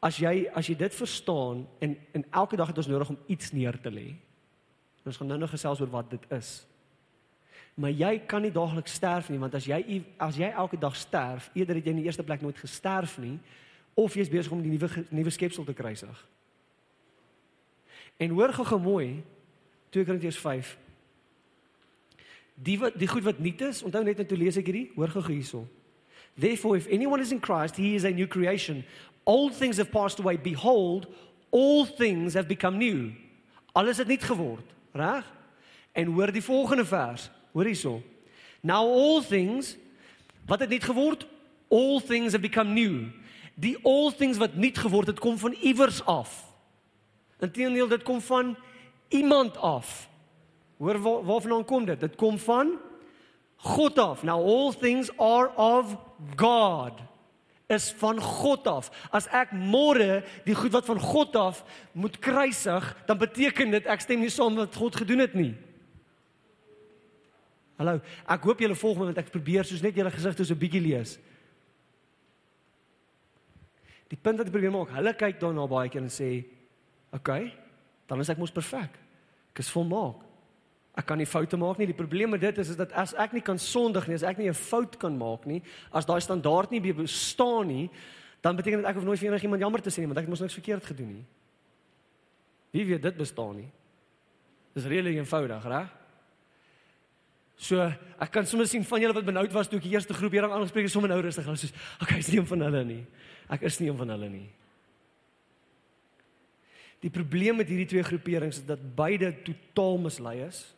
As 0.04 0.20
jy 0.20 0.44
as 0.52 0.68
jy 0.68 0.76
dit 0.76 1.00
verstaan 1.00 1.64
en 1.80 1.96
en 2.12 2.28
elke 2.42 2.60
dag 2.60 2.68
het 2.68 2.84
ons 2.84 2.92
nodig 2.92 3.14
om 3.14 3.20
iets 3.32 3.54
neer 3.56 3.80
te 3.80 3.92
lê. 3.92 4.10
Ons 5.04 5.20
gaan 5.20 5.32
nou 5.32 5.40
nog 5.40 5.52
gesels 5.52 5.80
oor 5.80 5.92
wat 5.92 6.12
dit 6.12 6.30
is. 6.32 6.52
Maar 7.80 7.90
jy 7.90 8.12
kan 8.28 8.44
nie 8.44 8.52
daagliks 8.54 9.00
sterf 9.00 9.32
nie 9.32 9.40
want 9.40 9.56
as 9.56 9.64
jy 9.68 10.02
as 10.20 10.36
jy 10.36 10.52
elke 10.52 10.76
dag 10.80 10.96
sterf, 10.96 11.48
eerder 11.56 11.80
het 11.80 11.88
jy 11.88 11.96
in 11.96 12.02
die 12.04 12.08
eerste 12.10 12.26
plek 12.26 12.44
nooit 12.44 12.60
gesterf 12.60 13.16
nie 13.18 13.38
of 13.94 14.14
jy's 14.14 14.30
besig 14.30 14.52
om 14.52 14.62
die 14.62 14.72
nuwe 14.72 15.04
nuwe 15.10 15.30
skepsel 15.30 15.64
te 15.64 15.74
kruisig. 15.76 16.26
En 18.16 18.30
hoor 18.30 18.52
gou 18.54 18.80
mooi 18.80 19.22
2 19.94 20.04
Korintiërs 20.04 20.38
5. 20.38 20.76
Die 22.54 22.78
wat 22.78 22.98
die 22.98 23.08
goed 23.10 23.26
wat 23.26 23.38
nuut 23.38 23.60
is, 23.66 23.82
onthou 23.82 24.04
net 24.04 24.18
net 24.18 24.28
toe 24.30 24.38
lees 24.38 24.58
ek 24.58 24.70
hierdie, 24.70 24.90
hoor 24.94 25.10
gou 25.10 25.24
hierso. 25.28 25.64
Therefore 26.38 26.76
if 26.76 26.88
anyone 26.90 27.22
is 27.22 27.32
in 27.34 27.42
Christ, 27.42 27.76
he 27.76 27.94
is 27.94 28.04
a 28.04 28.10
new 28.10 28.26
creation. 28.26 28.84
Old 29.24 29.54
things 29.54 29.78
have 29.78 29.90
passed 29.90 30.18
away, 30.18 30.36
behold, 30.36 31.06
all 31.50 31.86
things 31.86 32.34
have 32.34 32.48
become 32.48 32.78
new. 32.78 33.12
Alles 33.72 33.98
het 33.98 34.10
nuut 34.10 34.22
geword, 34.22 34.74
reg? 34.92 35.30
En 35.94 36.10
hoor 36.14 36.32
die 36.34 36.42
volgende 36.42 36.84
vers, 36.84 37.30
hoor 37.52 37.70
hierso. 37.70 38.02
Now 38.62 38.82
all 38.82 39.22
things 39.22 39.76
wat 40.46 40.60
het 40.60 40.68
nuut 40.68 40.84
geword? 40.84 41.26
All 41.70 42.00
things 42.00 42.32
have 42.32 42.42
become 42.42 42.72
new. 42.74 43.10
Die 43.54 43.76
all 43.86 44.10
things 44.12 44.38
wat 44.42 44.56
nuut 44.58 44.78
geword 44.78 45.06
het, 45.06 45.20
kom 45.22 45.38
van 45.38 45.54
iewers 45.62 46.02
af. 46.04 46.32
Inteendeel 47.40 47.88
dit 47.88 48.02
kom 48.02 48.20
van 48.20 48.56
iemand 49.08 49.56
af. 49.56 50.08
Hoor 50.76 50.98
waar, 50.98 51.24
waarvandaan 51.24 51.64
kom 51.64 51.84
dit? 51.84 52.00
Dit 52.00 52.16
kom 52.16 52.38
van 52.38 52.78
God 53.56 53.98
af. 53.98 54.22
Now 54.22 54.42
all 54.42 54.72
things 54.72 55.10
are 55.16 55.50
of 55.56 55.96
God. 56.36 56.92
Is 57.66 57.94
van 57.96 58.20
God 58.20 58.66
af. 58.66 58.90
As 59.10 59.28
ek 59.32 59.54
môre 59.56 60.22
die 60.44 60.56
goed 60.56 60.74
wat 60.74 60.84
van 60.84 61.00
God 61.00 61.36
af 61.36 61.62
moet 61.92 62.18
kruisig, 62.18 62.90
dan 63.06 63.18
beteken 63.18 63.72
dit 63.72 63.86
ek 63.86 64.04
stem 64.04 64.20
nie 64.20 64.32
saam 64.32 64.58
wat 64.60 64.76
God 64.76 64.98
gedoen 65.00 65.24
het 65.24 65.38
nie. 65.38 65.54
Hallo, 67.80 67.98
ek 68.30 68.44
hoop 68.46 68.60
julle 68.62 68.76
volg 68.78 69.00
my 69.00 69.08
want 69.08 69.22
ek 69.22 69.32
probeer 69.34 69.66
soos 69.66 69.82
net 69.82 69.96
julle 69.96 70.12
gesigte 70.14 70.44
so 70.44 70.54
'n 70.54 70.60
bietjie 70.60 70.84
lees. 70.84 71.16
Die 74.12 74.20
punt 74.20 74.38
wat 74.38 74.46
ek 74.46 74.52
probeer 74.52 74.74
maak, 74.74 74.92
hulle 74.96 75.14
kyk 75.16 75.40
daarna 75.40 75.66
baie 75.70 75.88
keer 75.88 76.04
en 76.04 76.12
sê, 76.12 76.30
OK, 77.14 77.30
dan 78.10 78.20
is 78.20 78.30
ek 78.32 78.40
mos 78.40 78.52
perfek. 78.54 78.98
Ek 79.54 79.62
is 79.62 79.70
volmaak. 79.72 80.22
Ek 80.94 81.06
kan 81.08 81.18
nie 81.18 81.26
foute 81.26 81.58
maak 81.58 81.80
nie. 81.80 81.88
Die 81.90 81.96
probleem 81.96 82.30
met 82.30 82.42
dit 82.42 82.58
is 82.62 82.70
is 82.74 82.78
dat 82.78 82.92
as 82.94 83.14
ek 83.18 83.32
nie 83.34 83.42
kan 83.42 83.58
sondig 83.58 84.06
nie, 84.06 84.14
as 84.14 84.26
ek 84.26 84.38
nie 84.38 84.48
'n 84.48 84.54
fout 84.54 84.98
kan 84.98 85.16
maak 85.16 85.46
nie, 85.46 85.62
as 85.92 86.06
daai 86.06 86.20
standaard 86.20 86.70
nie 86.70 86.80
bestaan 86.80 87.66
nie, 87.66 87.90
dan 88.42 88.56
beteken 88.56 88.78
dit 88.82 88.86
ek 88.86 88.94
hoef 88.94 89.04
nooit 89.04 89.18
vir 89.18 89.32
enigiemand 89.32 89.60
jammer 89.60 89.80
te 89.80 89.90
sê 89.90 89.98
nie, 89.98 90.06
want 90.06 90.18
ek 90.18 90.24
het 90.24 90.30
mos 90.30 90.40
niks 90.40 90.54
verkeerd 90.54 90.84
gedoen 90.84 91.12
nie. 91.14 91.26
Wie 92.72 92.84
weet 92.84 93.02
dit 93.02 93.16
bestaan 93.16 93.56
nie. 93.56 93.70
Dis 94.74 94.84
regtig 94.84 95.14
eenvoudig, 95.14 95.64
reg? 95.64 95.88
So, 97.56 97.80
ek 98.20 98.32
kan 98.34 98.46
sommer 98.46 98.66
sien 98.66 98.84
van 98.84 99.00
julle 99.00 99.14
wat 99.14 99.26
benoud 99.26 99.52
was 99.54 99.68
toe 99.70 99.78
ek 99.78 99.86
die 99.86 99.94
eerste 99.94 100.14
groep 100.16 100.34
hierang 100.34 100.52
aangespreek 100.52 100.88
het, 100.88 100.92
sommer 100.92 101.12
nou 101.12 101.20
rustig, 101.22 101.46
hulle 101.46 101.56
sê, 101.56 101.70
"Okay, 102.02 102.18
is 102.18 102.28
nie 102.28 102.38
een 102.38 102.46
van 102.46 102.60
hulle 102.60 102.84
nie. 102.84 103.06
Ek 103.48 103.62
is 103.62 103.80
nie 103.80 103.88
een 103.88 103.96
van 103.96 104.08
hulle 104.08 104.28
nie." 104.28 104.48
Die 107.00 107.10
probleem 107.10 107.56
met 107.56 107.68
hierdie 107.68 107.86
twee 107.86 108.02
groeperings 108.02 108.56
is 108.56 108.66
dat 108.66 108.80
beide 108.96 109.42
totaal 109.44 109.98
mislei 109.98 110.40
is. 110.46 110.74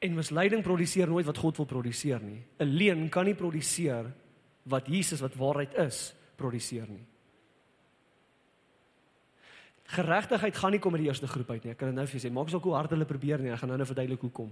En 0.00 0.14
misleiding 0.14 0.62
produseer 0.62 1.08
nooit 1.08 1.26
wat 1.26 1.38
God 1.38 1.56
wil 1.56 1.66
produseer 1.66 2.20
nie. 2.20 2.42
'n 2.58 2.64
Leuen 2.64 3.08
kan 3.08 3.24
nie 3.24 3.34
produseer 3.34 4.12
wat 4.64 4.86
Jesus 4.86 5.20
wat 5.20 5.34
waarheid 5.34 5.74
is 5.74 6.14
produseer 6.36 6.86
nie. 6.88 7.04
Geregtigheid 9.86 10.56
gaan 10.56 10.74
nie 10.74 10.80
kom 10.82 10.96
uit 10.96 11.04
die 11.04 11.08
eerste 11.08 11.28
groep 11.30 11.50
uit 11.50 11.64
nie. 11.64 11.72
Ek 11.76 11.78
kan 11.78 11.92
dit 11.92 11.96
nou 11.96 12.06
vir 12.06 12.18
julle 12.18 12.26
sê. 12.26 12.32
Maak 12.34 12.50
asook 12.50 12.64
hoe 12.66 12.74
hard 12.74 12.90
hulle 12.90 13.06
probeer 13.06 13.42
nie. 13.42 13.52
Ek 13.54 13.60
gaan 13.62 13.70
nou 13.70 13.78
nou 13.78 13.86
verduidelik 13.86 14.24
hoekom. 14.26 14.50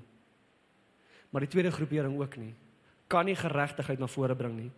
Maar 1.35 1.43
die 1.43 1.51
tweede 1.51 1.73
groepering 1.75 2.15
ook 2.21 2.37
nie. 2.39 2.53
Kan 3.11 3.27
nie 3.27 3.35
geregtigheid 3.35 3.99
na 3.99 4.07
vore 4.07 4.37
bring 4.39 4.55
nie. 4.57 4.71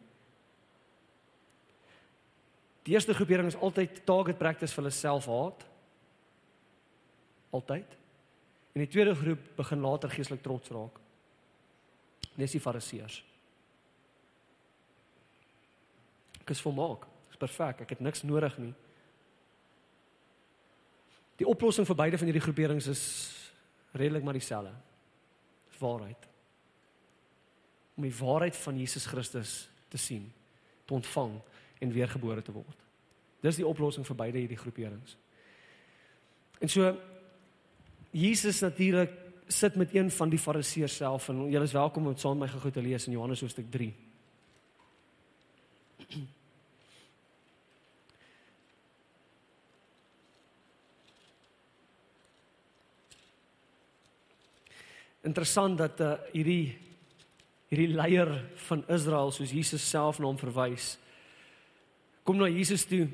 Die 2.88 2.94
eerste 2.94 3.14
groepering 3.14 3.50
is 3.50 3.58
altyd 3.60 4.00
target 4.08 4.38
practice 4.38 4.72
vir 4.72 4.84
hulle 4.84 4.94
selfhaat. 4.94 5.66
Altyd. 7.56 7.96
En 8.72 8.84
die 8.84 8.88
tweede 8.92 9.14
groep 9.14 9.50
begin 9.58 9.84
later 9.84 10.12
geestelik 10.12 10.42
trots 10.44 10.72
raak. 10.72 11.00
Dis 12.36 12.56
die 12.56 12.62
fariseërs. 12.62 13.20
Ek 16.40 16.52
is 16.54 16.64
volmaak. 16.64 17.04
Ek 17.26 17.36
is 17.36 17.44
perfek. 17.44 17.84
Ek 17.84 17.96
het 17.96 18.04
niks 18.04 18.25
nodig 18.25 18.56
nie. 18.62 18.72
Die 21.36 21.48
oplossing 21.48 21.86
vir 21.88 21.98
beide 21.98 22.18
van 22.18 22.30
hierdie 22.30 22.44
groeperings 22.44 22.88
is 22.90 23.02
redelik 23.96 24.24
maar 24.24 24.36
dieselfde. 24.36 24.72
Dis 25.68 25.80
waarheid. 25.80 26.28
Om 27.96 28.06
die 28.08 28.16
waarheid 28.18 28.56
van 28.56 28.78
Jesus 28.78 29.06
Christus 29.06 29.68
te 29.88 30.00
sien, 30.00 30.32
te 30.84 30.94
ontvang 30.94 31.36
en 31.78 31.92
weergebore 31.92 32.42
te 32.42 32.52
word. 32.52 32.82
Dis 33.44 33.60
die 33.60 33.66
oplossing 33.66 34.06
vir 34.06 34.16
beide 34.16 34.40
hierdie 34.42 34.60
groeperings. 34.60 35.16
En 36.60 36.72
so 36.72 36.94
Jesus 38.16 38.62
natuurlik 38.64 39.12
sit 39.46 39.76
met 39.76 39.94
een 39.94 40.10
van 40.10 40.30
die 40.32 40.40
fariseërs 40.40 40.96
self 40.96 41.28
en 41.28 41.44
julle 41.50 41.68
is 41.68 41.76
welkom 41.76 42.06
om 42.06 42.16
saam 42.16 42.38
met 42.38 42.48
my 42.48 42.60
gou 42.60 42.72
te 42.72 42.82
lees 42.82 43.06
in 43.06 43.12
Johannes 43.12 43.40
hoofstuk 43.44 43.68
3. 43.70 43.92
Interessant 55.26 55.78
dat 55.78 56.00
uh, 56.00 56.14
hierdie 56.33 56.76
hierdie 57.66 57.95
leier 57.97 58.30
van 58.68 58.85
Israel 58.95 59.33
soos 59.35 59.50
Jesus 59.50 59.83
self 59.83 60.21
na 60.23 60.28
hom 60.30 60.38
verwys 60.38 60.95
kom 62.26 62.38
na 62.38 62.49
Jesus 62.50 62.85
toe 62.90 63.06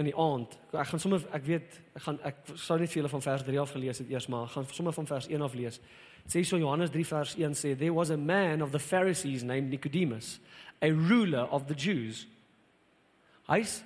in 0.00 0.08
die 0.08 0.16
aand. 0.16 0.56
Ek 0.72 0.88
gaan 0.88 1.02
sommer 1.02 1.22
ek 1.36 1.44
weet 1.46 1.76
ek 1.94 2.02
gaan 2.06 2.18
ek 2.26 2.40
sou 2.56 2.78
net 2.80 2.90
vir 2.90 3.02
julle 3.02 3.12
van 3.12 3.24
vers 3.26 3.44
3 3.46 3.60
af 3.60 3.74
gelees 3.76 4.00
het 4.00 4.10
eers 4.10 4.26
maar 4.32 4.48
gaan 4.50 4.66
sommer 4.72 4.96
van 4.96 5.08
vers 5.10 5.28
1 5.28 5.44
af 5.44 5.54
lees. 5.54 5.78
Dit 6.24 6.32
sê 6.32 6.42
so 6.48 6.58
Johannes 6.58 6.92
3 6.94 7.04
vers 7.10 7.34
1 7.36 7.58
sê 7.60 7.74
there 7.78 7.94
was 7.94 8.10
a 8.10 8.16
man 8.16 8.64
of 8.64 8.72
the 8.72 8.80
Pharisees 8.80 9.44
named 9.44 9.70
Nicodemus, 9.70 10.38
a 10.82 10.88
ruler 10.88 11.44
of 11.52 11.68
the 11.68 11.76
Jews. 11.76 12.26
Hy's 13.46 13.84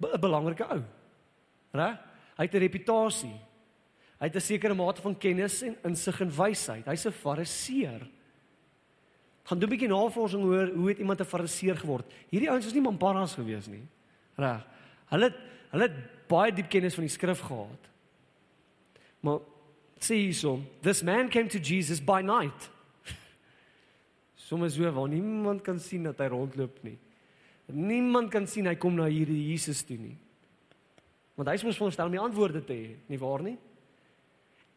'n 0.00 0.20
belangrike 0.20 0.64
ou. 0.64 0.82
Reg? 1.72 1.98
Hy 2.36 2.44
het 2.44 2.54
'n 2.54 2.64
reputasie. 2.64 3.36
Hy 4.18 4.26
het 4.26 4.36
'n 4.36 4.40
sekere 4.40 4.74
mate 4.74 5.02
van 5.02 5.18
kennis 5.18 5.62
en 5.62 5.76
insig 5.84 6.20
en 6.20 6.30
wysheid. 6.30 6.84
Hy's 6.86 7.06
'n 7.06 7.12
fariseer. 7.12 8.08
Gaan 9.44 9.58
doen 9.58 9.68
'n 9.68 9.72
bietjie 9.72 9.88
navorsing 9.88 10.42
oor 10.42 10.66
hoe 10.74 10.88
het 10.88 10.98
iemand 10.98 11.20
'n 11.20 11.24
fariseer 11.24 11.76
geword. 11.76 12.06
Hierdie 12.30 12.50
ouens 12.50 12.64
was 12.64 12.74
nie 12.74 12.82
mamparas 12.82 13.34
gewees 13.34 13.66
nie. 13.66 13.86
Reg. 14.36 14.66
Hulle 15.10 15.34
hulle 15.70 15.82
het 15.82 16.28
baie 16.28 16.52
diep 16.52 16.68
kennis 16.68 16.94
van 16.94 17.04
die 17.04 17.12
skrif 17.12 17.40
gehad. 17.40 17.88
Maar 19.20 19.38
sê 19.98 20.14
hierso, 20.14 20.60
this 20.82 21.02
man 21.02 21.28
came 21.28 21.48
to 21.48 21.58
Jesus 21.58 22.00
by 22.00 22.22
night. 22.22 22.70
Sommige 24.34 24.70
so 24.70 24.92
waar 24.92 25.08
niemand 25.08 25.62
kan 25.62 25.78
sien 25.78 26.02
dat 26.02 26.18
hy 26.18 26.26
rondloop 26.26 26.82
nie. 26.82 26.98
Niemand 27.66 28.30
kan 28.30 28.46
sien 28.46 28.66
hy 28.66 28.76
kom 28.78 28.94
na 28.94 29.08
hierdie 29.10 29.50
Jesus 29.50 29.82
toe 29.82 29.96
nie. 29.98 30.16
Want 31.34 31.48
hy 31.48 31.56
moes 31.66 31.76
veronderstel 31.76 32.06
om 32.06 32.14
die 32.14 32.22
antwoorde 32.22 32.62
te 32.64 32.72
hê, 32.72 32.92
nie 33.10 33.18
waar 33.18 33.42
nie? 33.42 33.56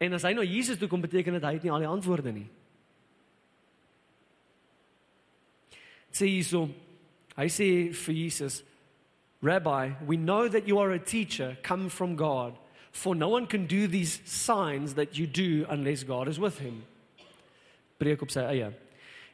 En 0.00 0.16
as 0.16 0.24
hy 0.24 0.32
na 0.32 0.42
Jesus 0.42 0.78
toe 0.80 0.88
kom, 0.88 1.02
beteken 1.04 1.36
dit 1.36 1.44
hy 1.44 1.52
het 1.58 1.64
nie 1.66 1.72
al 1.72 1.84
die 1.84 1.90
antwoorde 1.90 2.32
nie. 2.32 2.48
Sê 6.10 6.26
hierso, 6.26 6.66
hy 7.36 7.46
sê 7.52 7.68
vir 7.94 8.16
Jesus, 8.16 8.62
Rabbi, 9.42 9.92
we 10.06 10.16
know 10.16 10.48
that 10.48 10.66
you 10.66 10.78
are 10.78 10.92
a 10.92 10.98
teacher 10.98 11.56
come 11.62 11.88
from 11.88 12.16
God, 12.16 12.58
for 12.92 13.14
no 13.14 13.28
one 13.28 13.46
can 13.46 13.66
do 13.66 13.86
these 13.86 14.20
signs 14.24 14.94
that 14.94 15.16
you 15.16 15.26
do 15.26 15.64
unless 15.68 16.02
God 16.02 16.28
is 16.28 16.40
with 16.40 16.58
him. 16.58 16.82
Breek 18.00 18.22
op 18.22 18.32
sy 18.32 18.42
eie. 18.48 18.72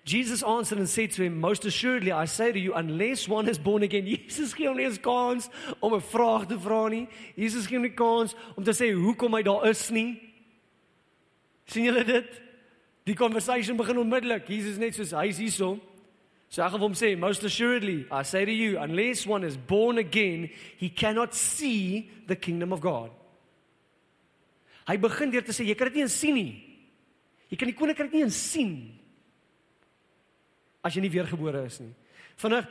Jesus 0.07 0.45
answered 0.45 0.79
and 0.79 0.89
said 0.89 1.11
to 1.13 1.25
him, 1.25 1.41
Most 1.41 1.65
assuredly, 1.65 2.13
I 2.13 2.27
say 2.27 2.53
to 2.53 2.59
you, 2.59 2.75
unless 2.75 3.29
one 3.29 3.49
is 3.49 3.59
born 3.59 3.83
again, 3.83 4.07
Jesus 4.07 4.53
gee 4.55 4.67
hom 4.67 4.77
nie 4.77 4.87
eens 4.87 4.99
kans 5.03 5.49
om 5.81 5.95
'n 5.95 6.03
vraag 6.03 6.47
te 6.47 6.59
vra 6.59 6.87
nie. 6.89 7.09
Jesus 7.35 7.67
gee 7.67 7.79
hom 7.79 7.83
nie 7.83 7.95
kans 7.95 8.35
om 8.57 8.63
te 8.63 8.71
sê 8.71 8.93
hoekom 8.95 9.35
hy 9.35 9.43
daar 9.43 9.67
is 9.67 9.91
nie. 9.91 10.21
Sien 11.67 11.89
julle 11.89 12.05
dit? 12.07 12.43
Die 13.07 13.15
conversation 13.15 13.79
begin 13.79 14.01
onmiddellik. 14.03 14.49
Jesus 14.51 14.81
net 14.83 14.97
soos 14.97 15.15
hy's 15.15 15.39
hierso. 15.43 15.77
So 16.51 16.63
ek 16.63 16.75
gaan 16.75 16.83
hom 16.83 16.95
sê, 16.95 17.13
most 17.19 17.45
assuredly, 17.47 18.05
I 18.11 18.23
say 18.23 18.45
to 18.47 18.55
you, 18.55 18.79
unless 18.79 19.27
one 19.27 19.47
is 19.47 19.57
born 19.57 19.99
again, 19.99 20.49
he 20.79 20.89
cannot 20.89 21.35
see 21.35 22.11
the 22.27 22.37
kingdom 22.37 22.73
of 22.73 22.81
God. 22.81 23.11
Hy 24.87 24.95
begin 25.03 25.33
deur 25.35 25.43
te 25.43 25.55
sê 25.55 25.67
jy 25.67 25.75
kan 25.75 25.91
dit 25.91 25.99
nie 25.99 26.07
eens 26.07 26.15
sien 26.15 26.37
nie. 26.39 26.55
Jy 27.51 27.59
kan 27.59 27.71
die 27.71 27.79
koninkryk 27.79 28.15
nie 28.15 28.23
eens 28.27 28.39
sien 28.39 28.77
as 30.87 30.95
jy 30.95 31.03
nie 31.03 31.11
weergebore 31.11 31.65
is 31.67 31.81
nie. 31.83 31.91
Vinnig, 32.39 32.67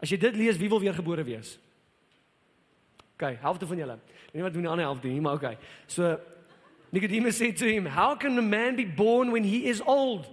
as 0.00 0.12
jy 0.12 0.16
dit 0.20 0.36
lees, 0.40 0.56
wie 0.60 0.70
wil 0.72 0.80
weergebore 0.80 1.24
wees? 1.26 1.56
OK, 3.18 3.26
helfte 3.42 3.68
van 3.68 3.82
julle. 3.82 3.96
Nie 4.32 4.44
wat 4.44 4.54
doen 4.54 4.64
die 4.64 4.70
ander 4.72 4.86
helfte 4.86 5.10
nie, 5.10 5.20
maar 5.20 5.36
OK. 5.36 5.58
So 5.90 6.14
Nicodemus 6.90 7.36
said 7.36 7.56
to 7.56 7.66
him, 7.66 7.86
"How 7.86 8.16
can 8.16 8.38
a 8.38 8.42
man 8.42 8.76
be 8.76 8.84
born 8.84 9.30
when 9.30 9.44
he 9.44 9.68
is 9.68 9.80
old?" 9.80 10.26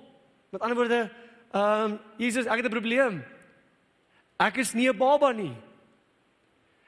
Met 0.51 0.61
ander 0.61 0.75
woorde, 0.75 1.11
Ehm 1.55 1.91
um, 1.91 1.99
Jesus, 2.17 2.45
ek 2.45 2.57
het 2.59 2.65
'n 2.65 2.69
probleem. 2.69 3.23
Ek 4.37 4.57
is 4.57 4.73
nie 4.73 4.89
'n 4.89 4.97
baba 4.97 5.31
nie. 5.31 5.55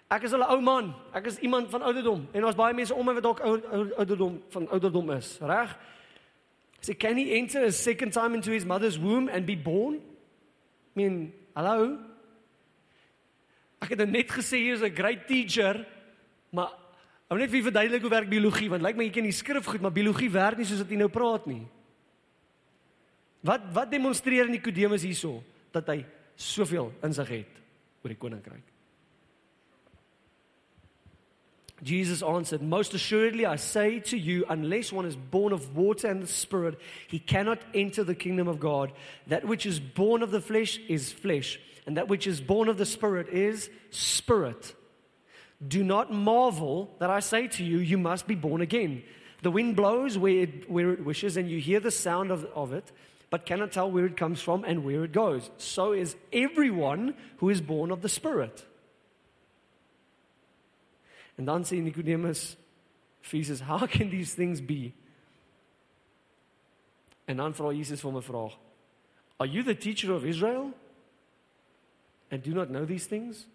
Ek 0.09 0.23
is 0.23 0.33
'n 0.33 0.43
ou 0.43 0.61
man. 0.61 0.93
Ek 1.13 1.25
is 1.25 1.39
iemand 1.39 1.69
van 1.69 1.81
ouderdom 1.81 2.27
en 2.31 2.41
daar's 2.41 2.55
baie 2.55 2.73
mense 2.73 2.93
om 2.93 3.05
my 3.05 3.13
wat 3.13 3.23
dalk 3.23 3.39
ouderdom 3.39 4.43
van 4.49 4.69
ouderdom 4.69 5.11
is, 5.11 5.37
reg? 5.39 5.77
So 6.81 6.93
can 6.93 7.17
he 7.17 7.31
enter 7.31 7.63
a 7.63 7.71
second 7.71 8.11
time 8.11 8.35
into 8.35 8.51
his 8.51 8.65
mother's 8.65 8.99
womb 8.99 9.29
and 9.29 9.45
be 9.45 9.55
born? 9.57 9.95
I 9.95 9.99
mean, 10.93 11.33
hallo. 11.53 11.99
Ek 13.79 13.89
het 13.89 14.09
net 14.09 14.27
gesê 14.27 14.57
hy 14.57 14.71
is 14.71 14.81
'n 14.81 14.95
great 14.95 15.27
teacher, 15.27 15.85
maar 16.51 16.71
ek 17.27 17.35
wil 17.35 17.43
net 17.43 17.51
vir 17.51 17.65
verduidelik 17.67 18.05
hoe 18.05 18.13
werk 18.13 18.29
biologie 18.31 18.69
want 18.71 18.83
lyk 18.85 18.95
like 18.95 19.01
my 19.01 19.09
jy 19.09 19.15
ken 19.17 19.27
die 19.27 19.35
skrif 19.35 19.67
goed, 19.67 19.83
maar 19.83 19.95
biologie 19.95 20.29
werk 20.31 20.59
nie 20.59 20.67
soos 20.69 20.83
wat 20.83 20.93
jy 20.93 21.01
nou 21.01 21.09
praat 21.11 21.49
nie. 21.51 21.65
Wat 23.43 23.67
wat 23.75 23.91
demonstreer 23.91 24.47
Nikodemus 24.49 25.03
hierso 25.03 25.41
dat 25.75 25.91
hy 25.91 26.01
soveel 26.39 26.93
insig 27.03 27.35
het 27.41 27.61
oor 28.03 28.13
die 28.13 28.19
koninkryk? 28.21 28.65
Jesus 31.83 32.23
answered, 32.23 32.61
Most 32.61 32.93
assuredly, 32.93 33.45
I 33.45 33.55
say 33.55 33.99
to 33.99 34.17
you, 34.17 34.45
unless 34.49 34.91
one 34.91 35.05
is 35.05 35.15
born 35.15 35.53
of 35.53 35.75
water 35.75 36.07
and 36.07 36.23
the 36.23 36.27
Spirit, 36.27 36.79
he 37.07 37.19
cannot 37.19 37.59
enter 37.73 38.03
the 38.03 38.15
kingdom 38.15 38.47
of 38.47 38.59
God. 38.59 38.91
That 39.27 39.45
which 39.45 39.65
is 39.65 39.79
born 39.79 40.23
of 40.23 40.31
the 40.31 40.41
flesh 40.41 40.79
is 40.87 41.11
flesh, 41.11 41.59
and 41.85 41.97
that 41.97 42.07
which 42.07 42.25
is 42.25 42.41
born 42.41 42.67
of 42.67 42.77
the 42.77 42.85
Spirit 42.85 43.29
is 43.29 43.69
spirit. 43.91 44.73
Do 45.65 45.83
not 45.83 46.11
marvel 46.11 46.93
that 46.99 47.09
I 47.09 47.19
say 47.19 47.47
to 47.47 47.63
you, 47.63 47.79
you 47.79 47.97
must 47.97 48.27
be 48.27 48.35
born 48.35 48.61
again. 48.61 49.03
The 49.41 49.51
wind 49.51 49.75
blows 49.75 50.17
where 50.17 50.43
it, 50.43 50.69
where 50.69 50.91
it 50.91 51.03
wishes, 51.03 51.37
and 51.37 51.49
you 51.49 51.59
hear 51.59 51.79
the 51.79 51.91
sound 51.91 52.31
of, 52.31 52.45
of 52.55 52.73
it 52.73 52.91
but 53.29 53.45
cannot 53.45 53.71
tell 53.71 53.91
where 53.91 54.05
it 54.05 54.15
comes 54.15 54.41
from 54.41 54.63
and 54.63 54.83
where 54.83 55.03
it 55.03 55.11
goes. 55.11 55.49
So 55.57 55.91
is 55.91 56.15
everyone 56.31 57.13
who 57.37 57.49
is 57.49 57.59
born 57.61 57.91
of 57.91 58.01
the 58.01 58.09
Spirit. 58.09 58.65
And 61.37 61.45
dan 61.45 61.63
sê 61.63 61.81
Nicodemus 61.81 62.55
Jesus, 63.21 63.59
how 63.59 63.85
can 63.87 64.09
these 64.09 64.33
things 64.33 64.61
be? 64.61 64.93
En 67.27 67.37
dan 67.37 67.53
vra 67.53 67.75
Jesus 67.75 68.01
vir 68.01 68.11
hom 68.11 68.17
'n. 68.17 68.51
Are 69.39 69.45
you 69.45 69.61
the 69.61 69.75
teacher 69.75 70.13
of 70.13 70.25
Israel? 70.25 70.71
And 72.31 72.41
do 72.41 72.53
not 72.53 72.69
know 72.69 72.85
these 72.85 73.05
things? 73.05 73.45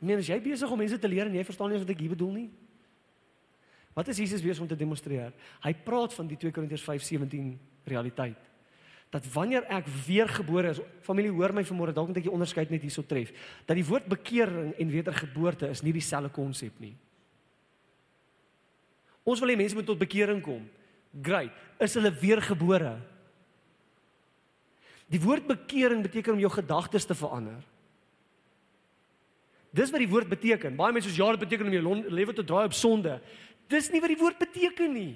Nee, 0.00 0.18
as 0.20 0.28
jy 0.28 0.36
besig 0.44 0.70
om 0.70 0.78
mense 0.78 0.98
te 1.00 1.08
leer 1.08 1.30
en 1.30 1.36
jy 1.36 1.44
verstaan 1.46 1.72
nie 1.72 1.80
wat 1.80 1.92
ek 1.94 2.02
hier 2.04 2.12
bedoel 2.12 2.32
nie. 2.34 2.48
Wat 3.96 4.10
is 4.12 4.20
Jesus 4.20 4.44
besig 4.44 4.60
om 4.60 4.68
te 4.68 4.76
demonstreer? 4.76 5.32
Hy 5.64 5.72
praat 5.86 6.12
van 6.12 6.28
die 6.28 6.36
2 6.36 6.52
Korintiërs 6.52 6.84
5:17 6.84 7.54
realiteit. 7.88 8.42
Dat 9.10 9.24
wanneer 9.32 9.64
ek 9.72 9.86
weergebore 9.86 10.74
is, 10.74 10.80
familie 11.00 11.30
hoor 11.32 11.54
my 11.54 11.64
vanmôre, 11.64 11.94
dalk 11.94 12.10
moet 12.10 12.18
ek 12.20 12.26
die 12.26 12.34
onderskeid 12.34 12.70
net 12.70 12.82
hierso 12.82 13.06
tref, 13.06 13.30
dat 13.64 13.78
die 13.78 13.86
woord 13.86 14.08
bekering 14.10 14.74
en 14.76 14.90
wedergeboorte 14.90 15.70
is 15.70 15.82
nie 15.82 15.94
dieselfde 15.94 16.28
konsep 16.34 16.74
nie. 16.82 16.96
Ons 19.24 19.40
wil 19.40 19.54
hê 19.54 19.56
mense 19.56 19.74
moet 19.74 19.86
tot 19.86 19.98
bekering 19.98 20.42
kom. 20.42 20.66
Great. 21.22 21.54
Is 21.80 21.94
hulle 21.94 22.12
weergebore? 22.12 22.98
Die 25.10 25.22
woord 25.22 25.46
bekering 25.46 26.02
beteken 26.02 26.34
om 26.34 26.42
jou 26.42 26.50
gedagtes 26.50 27.06
te 27.06 27.14
verander. 27.14 27.62
Dis 29.76 29.92
wat 29.92 30.00
die 30.00 30.08
woord 30.08 30.30
beteken. 30.30 30.76
Baie 30.78 30.94
mense 30.94 31.10
sê 31.12 31.20
ja, 31.20 31.28
dit 31.34 31.44
beteken 31.44 31.68
om 31.68 31.76
jou 31.76 31.96
lewe 32.16 32.32
te 32.32 32.44
draai 32.46 32.64
op 32.70 32.76
sonde. 32.76 33.18
Dis 33.68 33.90
nie 33.92 34.00
wat 34.00 34.12
die 34.12 34.20
woord 34.20 34.38
beteken 34.40 34.92
nie. 34.94 35.12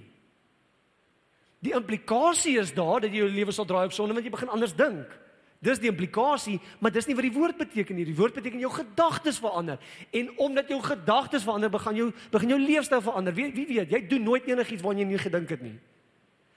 Die 1.64 1.72
implikasie 1.76 2.56
is 2.60 2.72
daar 2.76 3.02
dat 3.04 3.12
jy 3.12 3.22
jou 3.22 3.32
lewe 3.32 3.52
sal 3.52 3.68
draai 3.68 3.86
op 3.88 3.96
sonde 3.96 4.16
want 4.16 4.24
jy 4.24 4.32
begin 4.32 4.52
anders 4.52 4.76
dink. 4.76 5.12
Dis 5.60 5.80
die 5.80 5.90
implikasie, 5.92 6.56
maar 6.80 6.92
dis 6.92 7.04
nie 7.04 7.14
wat 7.18 7.26
die 7.26 7.34
woord 7.34 7.58
beteken 7.60 7.98
nie. 7.98 8.06
Die 8.08 8.16
woord 8.16 8.38
beteken 8.38 8.62
jou 8.62 8.70
gedagtes 8.72 9.36
verander. 9.44 9.76
En 10.16 10.30
omdat 10.40 10.72
jou 10.72 10.78
gedagtes 10.80 11.44
verander, 11.44 11.68
begin 11.72 11.98
jou 11.98 12.06
begin 12.32 12.54
jou 12.54 12.60
leefstyl 12.62 13.02
verander. 13.04 13.36
Wie 13.36 13.50
wie 13.52 13.66
weet, 13.68 13.92
jy 13.92 14.00
doen 14.08 14.24
nooit 14.24 14.48
enigiets 14.48 14.84
waarna 14.84 15.04
jy 15.04 15.10
nie 15.10 15.20
gedink 15.20 15.52
het 15.52 15.66
nie. 15.66 15.76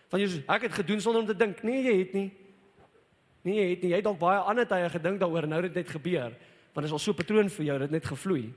Van 0.08 0.24
jy 0.24 0.30
sê 0.32 0.40
ek 0.56 0.70
het 0.70 0.80
gedoen 0.80 1.04
sonder 1.04 1.26
om 1.26 1.28
te 1.28 1.36
dink. 1.36 1.60
Nee, 1.68 1.84
jy 1.84 1.98
het 2.00 2.16
nie. 2.16 2.30
Nee, 3.44 3.58
jy 3.60 3.70
het 3.74 3.84
nie. 3.84 3.92
Jy 3.92 4.00
het 4.00 4.08
dalk 4.08 4.22
baie 4.24 4.40
ander 4.40 4.68
tye 4.72 4.88
gedink 4.96 5.20
daaroor 5.20 5.50
nou 5.52 5.62
het 5.68 5.76
dit 5.76 5.94
gebeur. 5.98 6.32
Want 6.74 6.86
dit 6.86 6.86
is 6.86 6.92
al 6.92 7.00
so 7.00 7.12
'n 7.12 7.16
patroon 7.16 7.50
vir 7.50 7.66
jou, 7.66 7.78
dit 7.78 7.92
het 7.92 8.02
net 8.02 8.06
gevloei. 8.06 8.54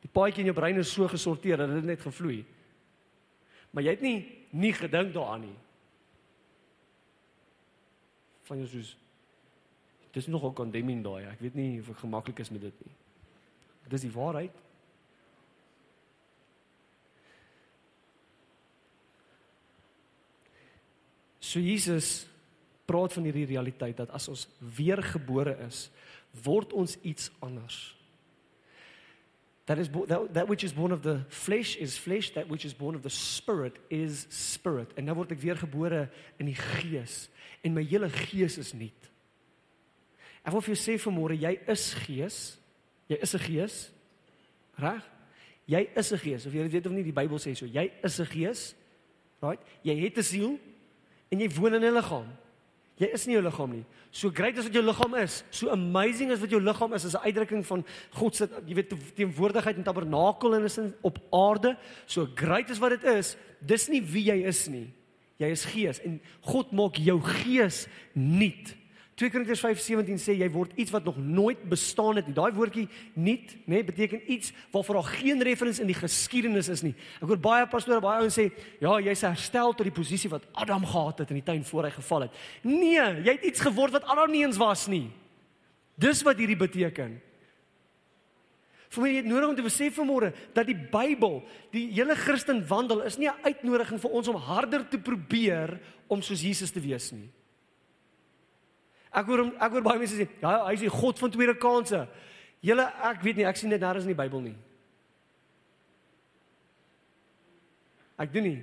Die 0.00 0.10
paadjie 0.12 0.44
in 0.44 0.52
jou 0.52 0.54
brein 0.54 0.76
is 0.76 0.92
so 0.92 1.08
gesorteer 1.08 1.56
dat 1.56 1.68
dit 1.68 1.84
net 1.84 2.00
gevloei. 2.00 2.44
Maar 3.70 3.82
jy 3.82 3.90
het 3.90 4.00
nie 4.00 4.46
nie 4.50 4.72
gedink 4.72 5.12
daaraan 5.12 5.40
nie. 5.40 5.56
Van 8.42 8.56
jou 8.58 8.68
soos 8.68 8.96
Dis 10.16 10.30
nogal 10.32 10.54
condemning 10.56 11.02
daai. 11.04 11.26
Ek 11.28 11.42
weet 11.44 11.56
nie 11.58 11.80
of 11.82 11.90
ek 11.92 11.98
gemaklik 12.00 12.38
is 12.40 12.48
met 12.48 12.62
dit 12.64 12.78
nie. 12.86 12.94
Dis 13.92 14.06
die 14.06 14.14
waarheid. 14.14 14.54
So 21.44 21.60
Jesus 21.60 22.24
praat 22.88 23.12
van 23.12 23.28
hierdie 23.28 23.44
realiteit 23.50 24.00
dat 24.00 24.14
as 24.16 24.30
ons 24.32 24.46
weergebore 24.78 25.52
is, 25.66 25.90
word 26.44 26.72
ons 26.72 26.96
iets 27.02 27.30
anders. 27.40 27.96
That 29.66 29.78
is 29.78 29.88
that, 29.88 30.34
that 30.34 30.48
which 30.48 30.62
is 30.62 30.72
born 30.72 30.92
of 30.92 31.02
the 31.02 31.24
flesh 31.28 31.76
is 31.76 31.98
flesh, 31.98 32.30
that 32.34 32.48
which 32.48 32.64
is 32.64 32.72
born 32.72 32.94
of 32.94 33.02
the 33.02 33.10
spirit 33.10 33.76
is 33.90 34.26
spirit. 34.30 34.92
En 34.96 35.04
nou 35.04 35.16
word 35.18 35.34
ek 35.34 35.42
weergebore 35.42 36.06
in 36.38 36.46
die 36.46 36.58
gees 36.58 37.26
en 37.66 37.74
my 37.74 37.82
hele 37.82 38.06
gees 38.10 38.60
is 38.62 38.70
nuut. 38.78 39.10
Ek 40.46 40.54
wil 40.54 40.62
vir 40.62 40.76
jou 40.76 40.78
sê 40.78 40.94
vanmôre 41.02 41.34
jy 41.34 41.56
is 41.66 41.88
gees. 42.06 42.38
Jy 43.10 43.18
is 43.22 43.34
'n 43.34 43.42
gees. 43.42 43.90
Reg? 44.78 45.02
Jy 45.66 45.82
is 45.96 46.12
'n 46.12 46.18
gees. 46.18 46.46
Of 46.46 46.54
jy 46.54 46.68
weet 46.70 46.86
of 46.86 46.92
nie 46.92 47.02
die 47.02 47.12
Bybel 47.12 47.38
sê 47.38 47.56
so, 47.56 47.66
jy 47.66 47.90
is 48.04 48.20
'n 48.20 48.26
gees. 48.26 48.74
Right? 49.42 49.60
Jy 49.82 49.98
het 49.98 50.18
'n 50.18 50.22
siel 50.22 50.60
en 51.30 51.40
jy 51.40 51.48
woon 51.50 51.74
in 51.74 51.82
'n 51.82 51.94
liggaam. 51.94 52.30
Jy 52.96 53.10
is 53.12 53.26
nie 53.28 53.34
jou 53.36 53.42
liggaam 53.44 53.72
nie. 53.74 53.84
So 54.10 54.30
great 54.32 54.56
as 54.56 54.64
wat 54.64 54.76
jou 54.76 54.82
liggaam 54.82 55.14
is, 55.20 55.42
so 55.52 55.68
amazing 55.68 56.30
as 56.32 56.40
wat 56.40 56.52
jou 56.54 56.60
liggaam 56.62 56.94
is, 56.96 57.04
is 57.04 57.14
'n 57.14 57.26
uitdrukking 57.28 57.66
van 57.66 57.84
God 58.10 58.36
se 58.36 58.48
jy 58.66 58.74
weet 58.74 58.94
teenwoordigheid 59.14 59.76
en 59.76 59.84
tabernakel 59.84 60.54
in 60.54 60.64
'n 60.64 60.68
sin 60.68 60.94
op 61.02 61.18
aarde. 61.30 61.76
So 62.06 62.26
great 62.34 62.70
as 62.70 62.78
wat 62.78 62.90
dit 62.90 63.04
is, 63.04 63.36
dis 63.60 63.88
nie 63.88 64.00
wie 64.00 64.24
jy 64.24 64.46
is 64.46 64.68
nie. 64.68 64.90
Jy 65.36 65.50
is 65.50 65.64
gees 65.64 66.00
en 66.00 66.20
God 66.40 66.72
maak 66.72 66.96
jou 66.96 67.20
gees 67.20 67.86
nuut. 68.14 68.74
2 69.16 69.30
Korintiërs 69.32 69.62
5:17 69.64 70.18
sê 70.20 70.34
jy 70.36 70.46
word 70.52 70.74
iets 70.76 70.92
wat 70.92 71.06
nog 71.08 71.16
nooit 71.16 71.62
bestaan 71.70 72.18
het 72.18 72.26
nie. 72.28 72.34
Daai 72.36 72.52
woordjie 72.52 72.84
nuut, 73.14 73.54
nê, 73.64 73.78
nee, 73.78 73.84
beteken 73.84 74.20
iets 74.32 74.52
waarvoor 74.74 74.98
daar 74.98 75.14
geen 75.16 75.40
referens 75.42 75.80
in 75.80 75.88
die 75.88 75.96
geskiedenis 75.96 76.68
is 76.68 76.82
nie. 76.84 76.92
Ek 77.22 77.30
hoor 77.30 77.40
baie 77.40 77.66
pastore, 77.66 78.00
baie 78.04 78.20
ouens 78.20 78.36
sê, 78.36 78.50
"Ja, 78.78 79.00
jy's 79.00 79.22
herstel 79.22 79.72
tot 79.72 79.86
die 79.88 80.02
posisie 80.02 80.28
wat 80.28 80.44
Adam 80.52 80.84
gehad 80.84 81.18
het 81.18 81.30
in 81.30 81.40
die 81.40 81.44
tuin 81.44 81.64
voor 81.64 81.84
hy 81.84 81.90
geval 81.90 82.20
het." 82.20 82.30
Nee, 82.62 83.22
jy 83.24 83.32
het 83.32 83.44
iets 83.44 83.60
geword 83.60 83.92
wat 83.92 84.04
Adam 84.04 84.30
nie 84.30 84.44
eens 84.44 84.56
was 84.58 84.86
nie. 84.86 85.10
Dis 85.98 86.22
wat 86.22 86.36
hierdie 86.36 86.56
beteken. 86.56 87.20
Vir 88.90 89.02
my 89.02 89.14
het 89.14 89.24
nodig 89.24 89.48
om 89.48 89.56
te 89.56 89.62
besef 89.62 89.96
vanmôre 89.96 90.34
dat 90.52 90.66
die 90.66 90.76
Bybel, 90.92 91.42
die 91.72 91.90
hele 91.90 92.14
Christen 92.14 92.66
wandel 92.68 93.00
is 93.00 93.16
nie 93.16 93.28
'n 93.28 93.42
uitnodiging 93.42 94.00
vir 94.00 94.10
ons 94.10 94.28
om 94.28 94.36
harder 94.36 94.88
te 94.88 94.98
probeer 94.98 95.80
om 96.06 96.22
soos 96.22 96.42
Jesus 96.42 96.70
te 96.70 96.80
wees 96.80 97.12
nie. 97.12 97.30
Ek 99.16 99.28
hoor 99.30 99.46
ek 99.48 99.72
hoor 99.72 99.84
baie 99.86 100.00
mense 100.00 100.18
sê, 100.18 100.28
ja, 100.42 100.52
hy 100.66 100.74
is 100.76 100.84
die 100.84 100.92
God 100.92 101.18
van 101.22 101.32
tweede 101.32 101.56
kansse. 101.56 102.02
Julle 102.64 102.84
ek 103.08 103.22
weet 103.24 103.40
nie, 103.40 103.46
ek 103.48 103.56
sien 103.56 103.72
dit 103.72 103.80
nêrens 103.80 104.04
in 104.04 104.12
die 104.12 104.18
Bybel 104.18 104.42
nie. 104.44 104.56
Ek 108.20 108.32
doen 108.32 108.44
nie. 108.48 108.58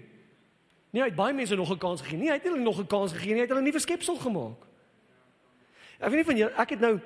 Nee, 0.93 1.01
hy 1.01 1.09
het 1.09 1.17
baie 1.17 1.33
mense 1.33 1.57
nog 1.57 1.71
'n 1.71 1.77
kans 1.81 2.01
gegee. 2.01 2.17
Nee, 2.17 2.29
hy 2.29 2.37
het 2.37 2.43
hulle 2.43 2.61
nog 2.61 2.79
'n 2.79 2.87
kans 2.87 3.13
gegee 3.13 3.33
nie. 3.33 3.41
Hy 3.41 3.47
het 3.47 3.49
hulle 3.49 3.61
'n 3.61 3.69
nuwe 3.69 3.79
skepsel 3.79 4.17
gemaak. 4.17 4.61
Ek 5.99 6.09
weet 6.09 6.19
nie 6.19 6.25
van 6.25 6.37
julle, 6.37 6.53
ek 6.57 6.69
het 6.69 6.79
nou 6.79 6.99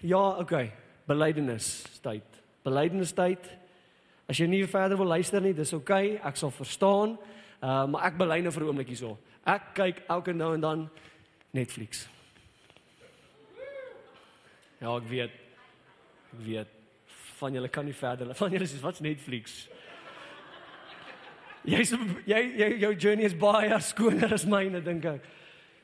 ja, 0.00 0.38
okay, 0.38 0.72
belydenis 1.06 1.84
tyd. 2.02 2.24
Belydenis 2.62 3.12
tyd. 3.12 3.58
As 4.28 4.38
jy 4.38 4.46
nie 4.46 4.66
verder 4.66 4.96
wil 4.96 5.06
luister 5.06 5.40
nie, 5.40 5.54
dis 5.54 5.72
okay, 5.72 6.20
ek 6.24 6.36
sal 6.36 6.50
verstaan. 6.50 7.18
Uh, 7.62 7.86
maar 7.86 8.04
ek 8.04 8.18
bely 8.18 8.40
nou 8.40 8.52
vir 8.52 8.62
'n 8.62 8.66
oomblik 8.66 8.88
hierso. 8.88 9.18
Ek 9.44 9.74
kyk 9.74 10.02
elke 10.08 10.32
nou 10.32 10.54
en 10.54 10.60
dan 10.60 10.90
Netflix. 11.52 12.08
Ja, 14.82 14.96
ek 14.96 15.08
weet. 15.08 15.34
Ek 16.32 16.46
weet 16.46 16.78
van 17.42 17.52
julle 17.52 17.68
kan 17.68 17.84
nie 17.84 17.94
verder. 17.94 18.34
Van 18.38 18.52
julle 18.54 18.66
sê 18.70 18.78
wat's 18.82 19.02
Netflix? 19.02 19.66
Jy 21.66 21.82
jy 22.26 22.40
jy 22.58 22.68
jou 22.82 22.90
journey 22.94 23.26
is 23.26 23.34
baie 23.38 23.78
skoner 23.90 24.34
as 24.34 24.46
myne 24.46 24.82
dink 24.82 25.06
ek. 25.06 25.26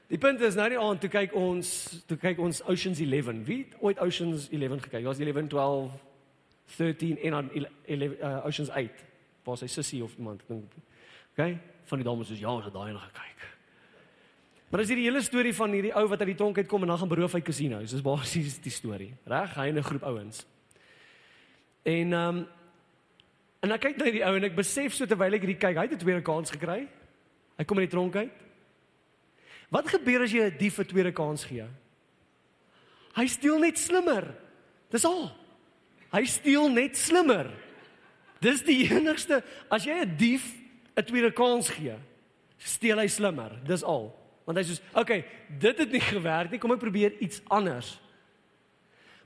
Die 0.08 0.18
punt 0.18 0.40
is 0.40 0.56
nou 0.56 0.68
nie 0.72 0.78
aan 0.80 0.98
toe 1.02 1.10
kyk 1.12 1.34
ons 1.36 1.70
toe 2.08 2.16
kyk 2.18 2.38
ons 2.42 2.62
Oceans 2.66 3.02
11. 3.02 3.42
Wie 3.46 3.58
het 3.64 3.74
ooit 3.84 3.98
Oceans 4.02 4.48
11 4.54 4.86
gekyk? 4.86 5.04
Was 5.06 5.20
11 5.22 5.50
12 5.52 5.98
13 6.76 7.18
en 7.28 7.36
dan 7.36 7.50
11 7.54 8.16
uh, 8.18 8.46
Oceans 8.46 8.70
8. 8.70 9.04
Was 9.44 9.62
hy 9.64 9.70
sussie 9.72 10.02
of 10.04 10.14
iemand 10.16 10.42
dink. 10.48 10.78
Okay? 11.34 11.58
Van 11.90 12.02
die 12.02 12.06
dames 12.06 12.30
soos 12.30 12.42
ja, 12.42 12.50
ons 12.54 12.66
het 12.66 12.74
daai 12.74 12.92
nog 12.92 13.04
gekyk. 13.10 13.46
Maar 14.68 14.82
as 14.84 14.90
jy 14.92 14.98
die 15.00 15.06
hele 15.08 15.22
storie 15.24 15.54
van 15.56 15.72
hierdie 15.72 15.94
ou 15.96 16.04
wat 16.10 16.20
uit 16.20 16.34
die 16.34 16.36
tronk 16.36 16.58
uitkom 16.60 16.84
en 16.84 16.92
dan 16.92 16.98
gaan 17.00 17.08
beroof 17.08 17.34
uit 17.38 17.44
casinos, 17.44 17.92
dis 17.94 18.04
basies 18.04 18.58
die 18.60 18.72
storie, 18.72 19.14
reg? 19.24 19.54
Hy 19.56 19.68
en 19.68 19.78
'n 19.78 19.82
groep 19.82 20.02
ouens. 20.02 20.46
En 21.84 22.12
ehm 22.12 22.36
um, 22.36 22.46
en 23.60 23.72
ek 23.72 23.80
kyk 23.80 23.96
na 23.96 24.04
die 24.04 24.24
ou 24.24 24.36
en 24.36 24.44
ek 24.44 24.54
besef 24.54 24.94
so 24.94 25.06
terwyl 25.06 25.34
ek 25.34 25.42
hierdie 25.42 25.58
kyk, 25.58 25.76
hy 25.76 25.82
het 25.88 25.92
'n 25.92 26.04
tweede 26.04 26.22
kans 26.22 26.50
gekry. 26.50 26.86
Hy 27.56 27.64
kom 27.64 27.78
uit 27.78 27.90
die 27.90 27.96
tronk 27.96 28.16
uit. 28.16 28.30
Wat 29.70 29.88
gebeur 29.88 30.22
as 30.22 30.32
jy 30.32 30.42
'n 30.44 30.58
dief 30.58 30.78
'n 30.78 30.84
tweede 30.84 31.12
kans 31.12 31.44
gee? 31.44 31.66
Hy 33.16 33.26
steel 33.26 33.58
net 33.58 33.78
slimmer. 33.78 34.34
Dis 34.90 35.04
al. 35.04 35.32
Hy 36.12 36.24
steel 36.24 36.68
net 36.68 36.96
slimmer. 36.96 37.50
Dis 38.40 38.62
die 38.62 38.86
enigste 38.90 39.42
as 39.70 39.84
jy 39.84 40.04
'n 40.04 40.16
dief 40.16 40.54
'n 40.96 41.02
tweede 41.02 41.32
kans 41.32 41.68
gee, 41.68 41.96
steel 42.58 42.98
hy 42.98 43.06
slimmer. 43.06 43.58
Dis 43.64 43.82
al. 43.82 44.27
Want 44.48 44.58
hy 44.58 44.64
sê, 44.64 44.80
"Oké, 44.92 45.00
okay, 45.00 45.24
dit 45.58 45.78
het 45.78 45.90
nie 45.92 46.00
gewerk 46.00 46.50
nie. 46.50 46.58
Kom 46.58 46.72
ek 46.72 46.78
probeer 46.78 47.12
iets 47.20 47.42
anders." 47.48 47.98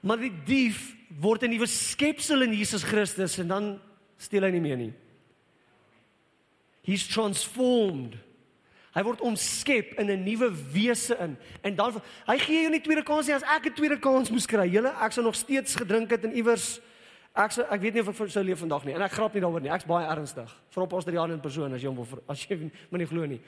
Maar 0.01 0.19
die 0.19 0.35
dief 0.45 0.97
word 1.21 1.43
'n 1.43 1.51
nuwe 1.51 1.67
skepsel 1.67 2.43
in 2.43 2.53
Jesus 2.53 2.83
Christus 2.83 3.39
en 3.39 3.49
dan 3.49 3.81
steel 4.17 4.43
hy 4.43 4.51
nie 4.51 4.61
meer 4.61 4.77
nie. 4.77 4.93
He's 6.83 7.07
transformed. 7.07 8.17
Hy 8.93 9.03
word 9.03 9.21
omskep 9.21 9.95
in 9.99 10.11
'n 10.11 10.25
nuwe 10.25 10.51
wese 10.73 11.17
in 11.19 11.37
en 11.63 11.75
dan 11.77 12.03
hy 12.27 12.39
gee 12.39 12.63
jou 12.63 12.71
nie 12.71 12.81
tweede 12.81 13.03
kans 13.03 13.27
nie 13.27 13.35
as 13.35 13.43
ek 13.43 13.67
'n 13.67 13.75
tweede 13.75 13.99
kans 13.99 14.31
moes 14.31 14.47
kry. 14.47 14.69
Julle, 14.69 14.93
ek 15.01 15.13
sou 15.13 15.25
nog 15.25 15.37
steeds 15.37 15.77
gedrink 15.77 16.11
het 16.11 16.25
en 16.25 16.35
iewers 16.35 16.81
ek 17.35 17.53
sou 17.53 17.65
ek 17.71 17.81
weet 17.81 17.95
nie 17.95 18.01
of 18.01 18.21
ek 18.21 18.29
sou 18.29 18.45
leef 18.45 18.59
vandag 18.59 18.85
nie 18.85 18.95
en 18.95 19.03
ek 19.03 19.13
grap 19.13 19.33
nie 19.35 19.41
daaroor 19.41 19.63
nie. 19.63 19.71
Ek's 19.71 19.87
baie 19.87 20.07
ernstig. 20.07 20.51
Vir 20.71 20.83
op 20.83 20.93
ons 20.93 21.05
drie 21.05 21.15
jaar 21.15 21.31
in 21.31 21.41
persoon 21.41 21.73
as 21.73 21.81
jy 21.81 21.89
hom 21.89 21.97
wil 21.97 22.23
as 22.29 22.45
jy 22.45 22.71
my 22.91 22.99
nie 22.99 23.07
glo 23.07 23.25
nie. 23.25 23.41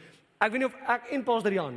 Ek 0.45 0.53
weet 0.53 0.61
nie 0.61 0.69
of 0.69 0.77
ek 0.93 1.13
en 1.17 1.23
Pastor 1.25 1.55
Jan 1.55 1.77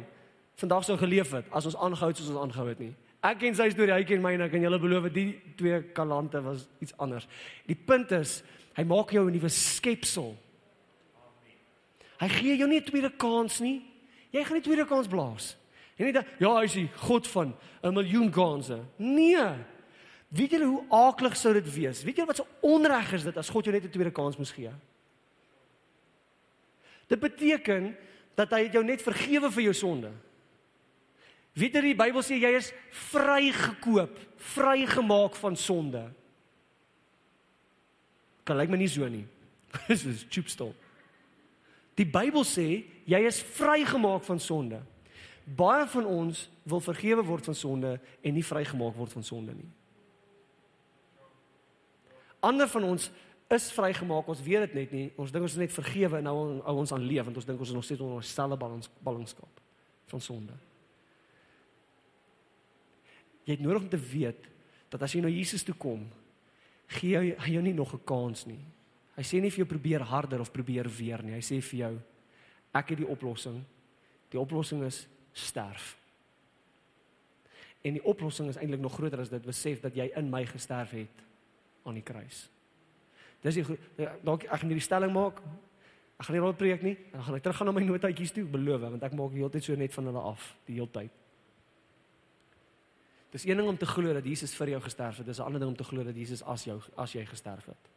vandag 0.59 0.83
sou 0.83 0.97
geleef 0.99 1.31
het 1.37 1.45
as 1.55 1.67
ons 1.69 1.77
aangehou 1.77 2.09
het 2.09 2.19
soos 2.19 2.31
ons 2.33 2.41
aangehou 2.41 2.65
het 2.67 2.79
nie. 2.81 2.93
Ek 3.23 3.39
ken 3.41 3.55
sy 3.55 3.69
storie, 3.71 3.93
hy 3.95 4.05
ken 4.07 4.21
myne, 4.21 4.47
ek 4.47 4.53
kan 4.55 4.63
julle 4.63 4.79
beloof 4.81 5.07
die 5.13 5.29
twee 5.57 5.79
kalante 5.95 6.41
was 6.43 6.65
iets 6.83 6.95
anders. 7.01 7.27
Die 7.69 7.77
punt 7.77 8.11
is, 8.17 8.41
hy 8.77 8.83
maak 8.83 9.13
jou 9.13 9.25
'n 9.25 9.33
nuwe 9.33 9.49
skepsel. 9.49 10.35
Hy 12.19 12.27
gee 12.27 12.57
jou 12.57 12.67
nie 12.67 12.79
'n 12.79 12.85
tweede 12.85 13.11
kans 13.17 13.59
nie. 13.59 13.81
Jy 14.31 14.43
gaan 14.43 14.53
nie 14.53 14.61
'n 14.61 14.69
tweede 14.69 14.85
kans 14.85 15.07
blaas. 15.07 15.55
Jy 15.97 16.11
net 16.11 16.25
ja, 16.39 16.55
hy 16.57 16.63
is 16.63 16.73
die 16.73 16.89
God 16.95 17.27
van 17.27 17.55
'n 17.83 17.93
miljoen 17.93 18.31
kansse. 18.31 18.79
Nee. 18.97 19.65
Weet 20.29 20.51
julle 20.51 20.65
hoe 20.65 20.85
aaklig 20.89 21.37
sou 21.37 21.53
dit 21.53 21.73
wees? 21.73 22.03
Weet 22.03 22.15
julle 22.15 22.27
wat 22.27 22.37
so 22.37 22.47
onreg 22.61 23.13
is 23.13 23.23
dit 23.23 23.37
as 23.37 23.49
God 23.49 23.65
jou 23.65 23.73
net 23.73 23.85
'n 23.85 23.89
tweede 23.89 24.11
kans 24.11 24.37
moes 24.37 24.51
gee? 24.51 24.71
Dit 27.07 27.19
beteken 27.19 27.95
dat 28.37 28.53
hy 28.53 28.67
jou 28.69 28.83
net 28.85 29.01
vergewe 29.01 29.49
vir 29.53 29.67
jou 29.69 29.75
sonde. 29.75 30.11
Weet 31.57 31.79
jy 31.79 31.83
die 31.87 31.97
Bybel 31.97 32.21
sê 32.21 32.37
jy 32.37 32.51
is 32.59 32.69
vrygekoop, 33.09 34.19
vrygemaak 34.53 35.37
van 35.41 35.57
sonde. 35.57 36.03
Kan 38.45 38.59
lyk 38.59 38.69
my 38.69 38.77
nie 38.77 38.91
so 38.91 39.07
nie. 39.09 39.25
Dis 39.89 40.05
is 40.05 40.27
chupstol. 40.29 40.75
Die 41.97 42.05
Bybel 42.05 42.45
sê 42.45 42.85
jy 43.09 43.23
is 43.25 43.41
vrygemaak 43.57 44.21
van 44.27 44.39
sonde. 44.43 44.83
Baie 45.47 45.87
van 45.89 46.05
ons 46.05 46.45
wil 46.67 46.83
vergewe 46.83 47.23
word 47.25 47.49
van 47.49 47.57
sonde 47.57 47.95
en 47.97 48.35
nie 48.35 48.45
vrygemaak 48.45 48.93
word 48.99 49.15
van 49.17 49.25
sonde 49.25 49.55
nie. 49.57 49.69
Ander 52.45 52.69
van 52.69 52.85
ons 52.85 53.09
is 53.55 53.71
vrygemaak, 53.71 54.27
ons 54.27 54.43
weet 54.43 54.65
dit 54.67 54.73
net 54.73 54.93
nie. 54.95 55.05
Ons 55.15 55.31
dink 55.31 55.45
ons 55.45 55.53
is 55.55 55.61
net 55.61 55.71
vergewe 55.71 56.19
en 56.19 56.25
nou 56.27 56.37
hou 56.65 56.75
ons 56.81 56.91
aan 56.91 57.05
leef 57.07 57.27
want 57.27 57.37
ons 57.39 57.47
dink 57.47 57.61
ons 57.63 57.69
is 57.71 57.77
nog 57.77 57.85
steeds 57.87 58.03
onder 58.03 58.19
ons 58.19 58.33
selfe 58.33 58.57
balans 58.59 58.89
ballingskap 59.03 59.61
van 60.11 60.23
sonde. 60.23 60.55
Jy 63.47 63.55
het 63.55 63.63
nodig 63.63 63.85
om 63.85 63.91
te 63.91 63.99
weet 63.99 64.49
dat 64.91 65.03
as 65.03 65.15
jy 65.15 65.21
na 65.23 65.31
Jesus 65.31 65.63
toe 65.63 65.75
kom, 65.79 66.03
gee 66.99 67.15
hy 67.15 67.29
jou, 67.31 67.53
jou 67.55 67.63
nie 67.63 67.73
nog 67.75 67.93
'n 67.93 68.03
kans 68.03 68.45
nie. 68.45 68.63
Hy 69.15 69.23
sê 69.23 69.41
nie 69.41 69.49
vir 69.49 69.65
jou 69.65 69.67
probeer 69.67 70.01
harder 70.01 70.41
of 70.41 70.51
probeer 70.51 70.87
weer 70.89 71.23
nie. 71.23 71.33
Hy 71.33 71.41
sê 71.41 71.61
vir 71.61 71.79
jou 71.79 71.99
ek 72.73 72.89
het 72.89 72.97
die 72.97 73.07
oplossing. 73.07 73.63
Die 74.29 74.39
oplossing 74.39 74.83
is 74.83 75.07
sterf. 75.33 75.97
En 77.81 77.93
die 77.93 78.03
oplossing 78.03 78.49
is 78.49 78.57
eintlik 78.57 78.79
nog 78.79 78.93
groter 78.93 79.19
as 79.19 79.29
dit 79.29 79.45
besef 79.45 79.81
dat 79.81 79.95
jy 79.95 80.11
in 80.15 80.29
my 80.29 80.45
gesterf 80.45 80.91
het 80.91 81.23
aan 81.83 81.93
die 81.93 82.03
kruis. 82.03 82.49
Dis 83.41 83.59
die 83.59 83.77
ja, 83.97 84.15
dalk 84.23 84.43
ek 84.47 84.59
gaan 84.59 84.71
hierdie 84.71 84.85
stelling 84.85 85.13
maak. 85.13 85.41
Ek 86.17 86.25
gaan 86.25 86.37
nie 86.37 86.41
rond 86.41 86.57
preek 86.57 86.83
nie. 86.85 86.95
Dan 87.11 87.23
gaan 87.23 87.37
ek 87.37 87.45
terug 87.45 87.59
gaan 87.59 87.69
na 87.69 87.75
my 87.77 87.83
notaatjies 87.85 88.33
toe, 88.33 88.45
beloof, 88.49 88.81
want 88.81 89.03
ek 89.03 89.15
maak 89.17 89.33
die 89.35 89.43
hele 89.43 89.53
tyd 89.53 89.63
so 89.63 89.75
net 89.77 89.93
van 89.93 90.09
hulle 90.09 90.23
af, 90.31 90.55
die 90.65 90.79
hele 90.79 90.89
tyd. 90.91 91.11
Dis 93.35 93.45
een 93.45 93.59
ding 93.59 93.67
om 93.67 93.77
te 93.77 93.85
glo 93.85 94.13
dat 94.13 94.25
Jesus 94.25 94.55
vir 94.55 94.73
jou 94.73 94.81
gesterf 94.81 95.17
het, 95.17 95.25
dis 95.27 95.39
'n 95.39 95.43
ander 95.43 95.59
ding 95.59 95.69
om 95.69 95.77
te 95.77 95.83
glo 95.83 96.03
dat 96.03 96.15
Jesus 96.15 96.43
as 96.43 96.63
jou 96.63 96.81
as 96.97 97.13
jy 97.13 97.25
gesterf 97.25 97.65
het. 97.65 97.89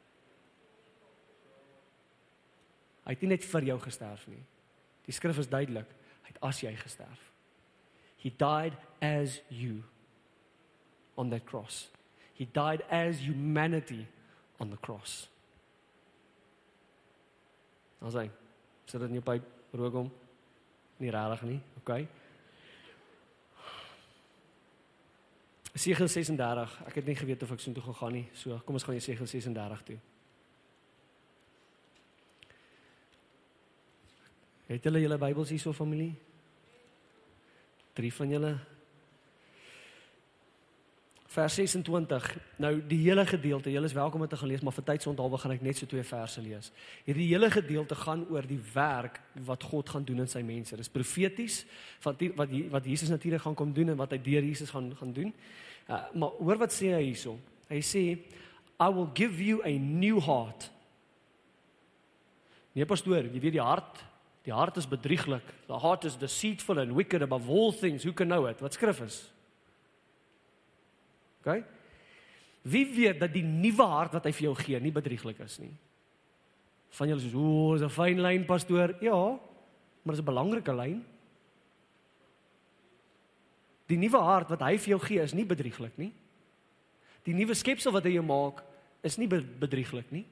Hy 3.05 3.11
het 3.11 3.21
nie 3.21 3.29
net 3.29 3.45
vir 3.45 3.63
jou 3.63 3.79
gesterf 3.81 4.27
nie. 4.27 4.45
Die 5.07 5.13
skrif 5.13 5.39
is 5.39 5.49
duidelik, 5.49 5.87
hy 6.23 6.29
het 6.29 6.43
as 6.43 6.61
jy 6.61 6.75
gesterf. 6.77 7.33
He 8.19 8.31
died 8.37 8.77
as 9.01 9.41
you 9.49 9.83
on 11.17 11.31
that 11.31 11.47
cross. 11.47 11.89
He 12.35 12.45
died 12.53 12.83
as 12.91 13.21
humanity 13.21 14.07
on 14.59 14.71
the 14.71 14.77
cross. 14.77 15.30
Ons 18.01 18.17
sê, 18.17 18.27
sit 18.89 19.03
dit 19.05 19.13
nie 19.15 19.23
by 19.25 19.37
rook 19.77 20.01
hom 20.01 20.11
nie 21.01 21.13
regtig 21.13 21.47
nie, 21.49 21.61
okay? 21.81 22.05
Segel 25.81 26.11
36. 26.11 26.73
Ek 26.91 26.97
het 26.99 27.07
nie 27.09 27.17
geweet 27.17 27.43
of 27.47 27.53
ek 27.55 27.63
so 27.63 27.73
toe 27.73 27.85
gegaan 27.85 28.17
nie. 28.19 28.25
So, 28.37 28.59
kom 28.67 28.77
ons 28.77 28.85
gaan 28.85 28.97
jy 28.99 29.05
Segel 29.05 29.29
36 29.31 29.85
toe. 29.87 29.99
Het 34.71 34.87
julle 34.87 35.01
julle 35.03 35.19
Bybels 35.19 35.55
hierso 35.55 35.73
familie? 35.75 36.13
Drie 37.97 38.13
van 38.15 38.35
julle. 38.35 38.53
Vers 41.31 41.55
26. 41.55 42.25
Nou 42.59 42.73
die 42.91 42.99
hele 43.05 43.23
gedeelte, 43.27 43.71
julle 43.71 43.87
is 43.87 43.95
welkom 43.95 44.19
om 44.19 44.27
dit 44.27 44.33
te 44.35 44.41
gaan 44.41 44.51
lees, 44.51 44.65
maar 44.67 44.75
vir 44.75 44.87
tyd 44.89 45.05
se 45.05 45.09
onthaalwe 45.13 45.39
gaan 45.39 45.55
ek 45.55 45.63
net 45.63 45.79
so 45.79 45.87
twee 45.87 46.03
verse 46.03 46.43
lees. 46.43 46.73
Hierdie 47.07 47.29
hele 47.31 47.51
gedeelte 47.55 47.95
gaan 47.95 48.25
oor 48.35 48.49
die 48.51 48.59
werk 48.73 49.21
wat 49.47 49.63
God 49.71 49.93
gaan 49.95 50.07
doen 50.09 50.25
in 50.25 50.31
sy 50.31 50.43
mense. 50.43 50.75
Dit 50.75 50.89
is 50.89 50.91
profeties 50.91 51.61
van 52.03 52.19
die, 52.19 52.33
wat 52.35 52.51
wat 52.75 52.91
Jesus 52.91 53.15
natuurlik 53.15 53.47
gaan 53.47 53.55
kom 53.55 53.71
doen 53.77 53.95
en 53.95 54.01
wat 54.03 54.17
hy 54.17 54.19
deur 54.27 54.43
Jesus 54.43 54.75
gaan 54.75 54.91
gaan 54.99 55.15
doen. 55.15 55.31
Uh, 55.87 56.03
maar 56.19 56.37
hoor 56.43 56.63
wat 56.67 56.75
sê 56.75 56.91
hy 56.97 57.07
hierso? 57.13 57.39
Hy 57.71 57.79
sê 57.79 58.05
I 58.81 58.91
will 58.91 59.11
give 59.15 59.39
you 59.39 59.63
a 59.63 59.79
new 59.79 60.19
heart. 60.19 60.67
Nee 62.75 62.87
pastoor, 62.91 63.31
jy 63.31 63.39
weet 63.39 63.61
die 63.61 63.67
hart 63.67 64.07
Die 64.41 64.55
hart 64.57 64.79
is 64.81 64.87
bedrieglik. 64.89 65.45
The 65.69 65.79
heart 65.79 66.05
is 66.09 66.17
deceitful 66.17 66.79
and 66.81 66.95
wicked 66.97 67.23
above 67.23 67.49
all 67.49 67.73
things. 67.73 68.03
Who 68.03 68.13
can 68.13 68.29
know 68.33 68.47
it? 68.49 68.61
Wat 68.65 68.73
skrif 68.73 69.03
is? 69.05 69.21
OK? 71.41 71.63
Wie 72.63 72.87
weet 72.95 73.21
dat 73.21 73.33
die 73.33 73.45
nuwe 73.45 73.87
hart 73.89 74.13
wat 74.13 74.27
hy 74.29 74.33
vir 74.37 74.51
jou 74.51 74.57
gee 74.59 74.81
nie 74.81 74.93
bedrieglik 74.93 75.39
is 75.41 75.59
nie? 75.63 75.73
Van 76.99 77.09
julle 77.09 77.23
sê, 77.23 77.35
"O, 77.35 77.75
is 77.75 77.83
'n 77.83 77.89
fyn 77.89 78.21
lyn, 78.21 78.45
pastoor." 78.45 78.97
Ja, 79.01 79.39
maar 80.03 80.15
dis 80.15 80.21
'n 80.21 80.25
belangrike 80.25 80.75
lyn. 80.75 81.05
Die 83.87 83.99
nuwe 83.99 84.19
hart 84.19 84.49
wat 84.49 84.61
hy 84.61 84.77
vir 84.77 84.89
jou 84.89 85.01
gee 85.01 85.23
is 85.23 85.35
nie 85.35 85.45
bedrieglik 85.45 85.97
nie. 85.99 86.13
Die 87.25 87.35
nuwe 87.35 87.55
skepsel 87.55 87.93
wat 87.93 88.05
hy 88.05 88.11
jou 88.11 88.25
maak 88.25 88.63
is 89.03 89.17
nie 89.17 89.27
bedrieglik 89.27 90.11
nie. 90.11 90.27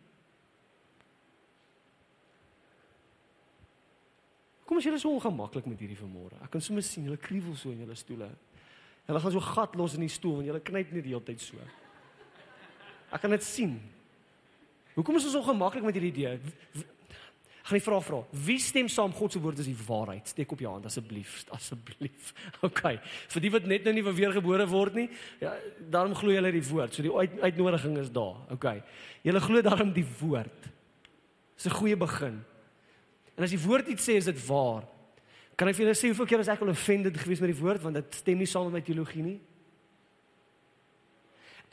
Kom 4.69 4.77
as 4.77 4.85
julle 4.85 4.99
so 4.99 5.15
ongemaklik 5.17 5.67
met 5.67 5.81
hierdie 5.81 5.97
vanmôre. 5.97 6.37
Ek 6.45 6.51
kan 6.51 6.61
sommer 6.61 6.83
sien 6.83 7.05
julle 7.05 7.17
kriewel 7.17 7.57
so 7.57 7.71
in 7.71 7.79
julle 7.79 7.97
stoele. 7.97 8.29
Hulle 9.09 9.21
gaan 9.25 9.33
so 9.33 9.41
gat 9.41 9.77
los 9.81 9.95
in 9.97 10.05
die 10.05 10.13
stoel 10.13 10.43
en 10.43 10.51
julle 10.51 10.61
knyp 10.61 10.91
net 10.93 11.07
die 11.07 11.15
hele 11.15 11.25
tyd 11.25 11.41
so. 11.41 11.57
Ek 13.09 13.23
kan 13.23 13.33
dit 13.33 13.45
sien. 13.47 13.79
Hoekom 14.99 15.17
is 15.17 15.29
ons 15.31 15.39
ongemaklik 15.41 15.87
met 15.87 15.97
hierdie 15.97 16.13
idee? 16.13 16.85
Gaan 17.69 17.77
jy 17.79 17.81
vra 17.85 18.01
vra. 18.05 18.19
Wie 18.33 18.59
stem 18.61 18.91
saam 18.93 19.15
God 19.17 19.33
se 19.33 19.41
woord 19.41 19.63
is 19.63 19.71
die 19.71 19.79
waarheid? 19.87 20.29
Steek 20.29 20.53
op 20.53 20.61
jou 20.61 20.71
hand 20.75 20.85
asseblief, 20.89 21.39
asseblief. 21.57 22.35
OK. 22.69 22.83
Vir 23.33 23.45
die 23.45 23.53
wat 23.55 23.71
net 23.71 23.89
nou 23.89 23.95
nie 23.97 24.05
weergebore 24.05 24.69
word 24.69 25.01
nie, 25.01 25.07
ja, 25.41 25.55
daarom 25.89 26.17
glo 26.17 26.33
julle 26.33 26.53
die 26.53 26.65
woord. 26.69 26.93
So 26.93 27.05
die 27.05 27.13
uit, 27.13 27.41
uitnodiging 27.45 27.97
is 28.05 28.13
daar. 28.13 28.37
OK. 28.53 28.69
Julle 29.25 29.45
glo 29.45 29.65
daarom 29.65 29.97
die 29.97 30.07
woord. 30.21 30.69
Dis 31.57 31.73
'n 31.73 31.81
goeie 31.81 31.97
begin. 31.97 32.45
En 33.37 33.45
as 33.45 33.57
die 33.57 33.65
woord 33.65 33.89
iets 33.89 34.05
sê, 34.05 34.21
is 34.21 34.29
dit 34.29 34.47
waar. 34.47 34.85
Kan 35.59 35.69
ek 35.69 35.75
vir 35.75 35.89
julle 35.89 35.99
sê 35.99 36.11
hoeveel 36.13 36.29
keer 36.31 36.39
was 36.39 36.51
ek 36.53 36.61
al 36.63 36.71
offended 36.71 37.17
geweest 37.19 37.43
met 37.43 37.51
die 37.51 37.61
woord 37.61 37.83
want 37.83 37.99
dit 37.99 38.19
stem 38.21 38.39
nie 38.39 38.47
saam 38.47 38.69
met 38.69 38.79
my 38.79 38.83
teologie 38.87 39.25
nie? 39.25 39.39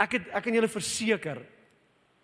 Ek 0.01 0.17
het 0.17 0.31
ek 0.33 0.47
kan 0.47 0.57
julle 0.57 0.71
verseker 0.71 1.43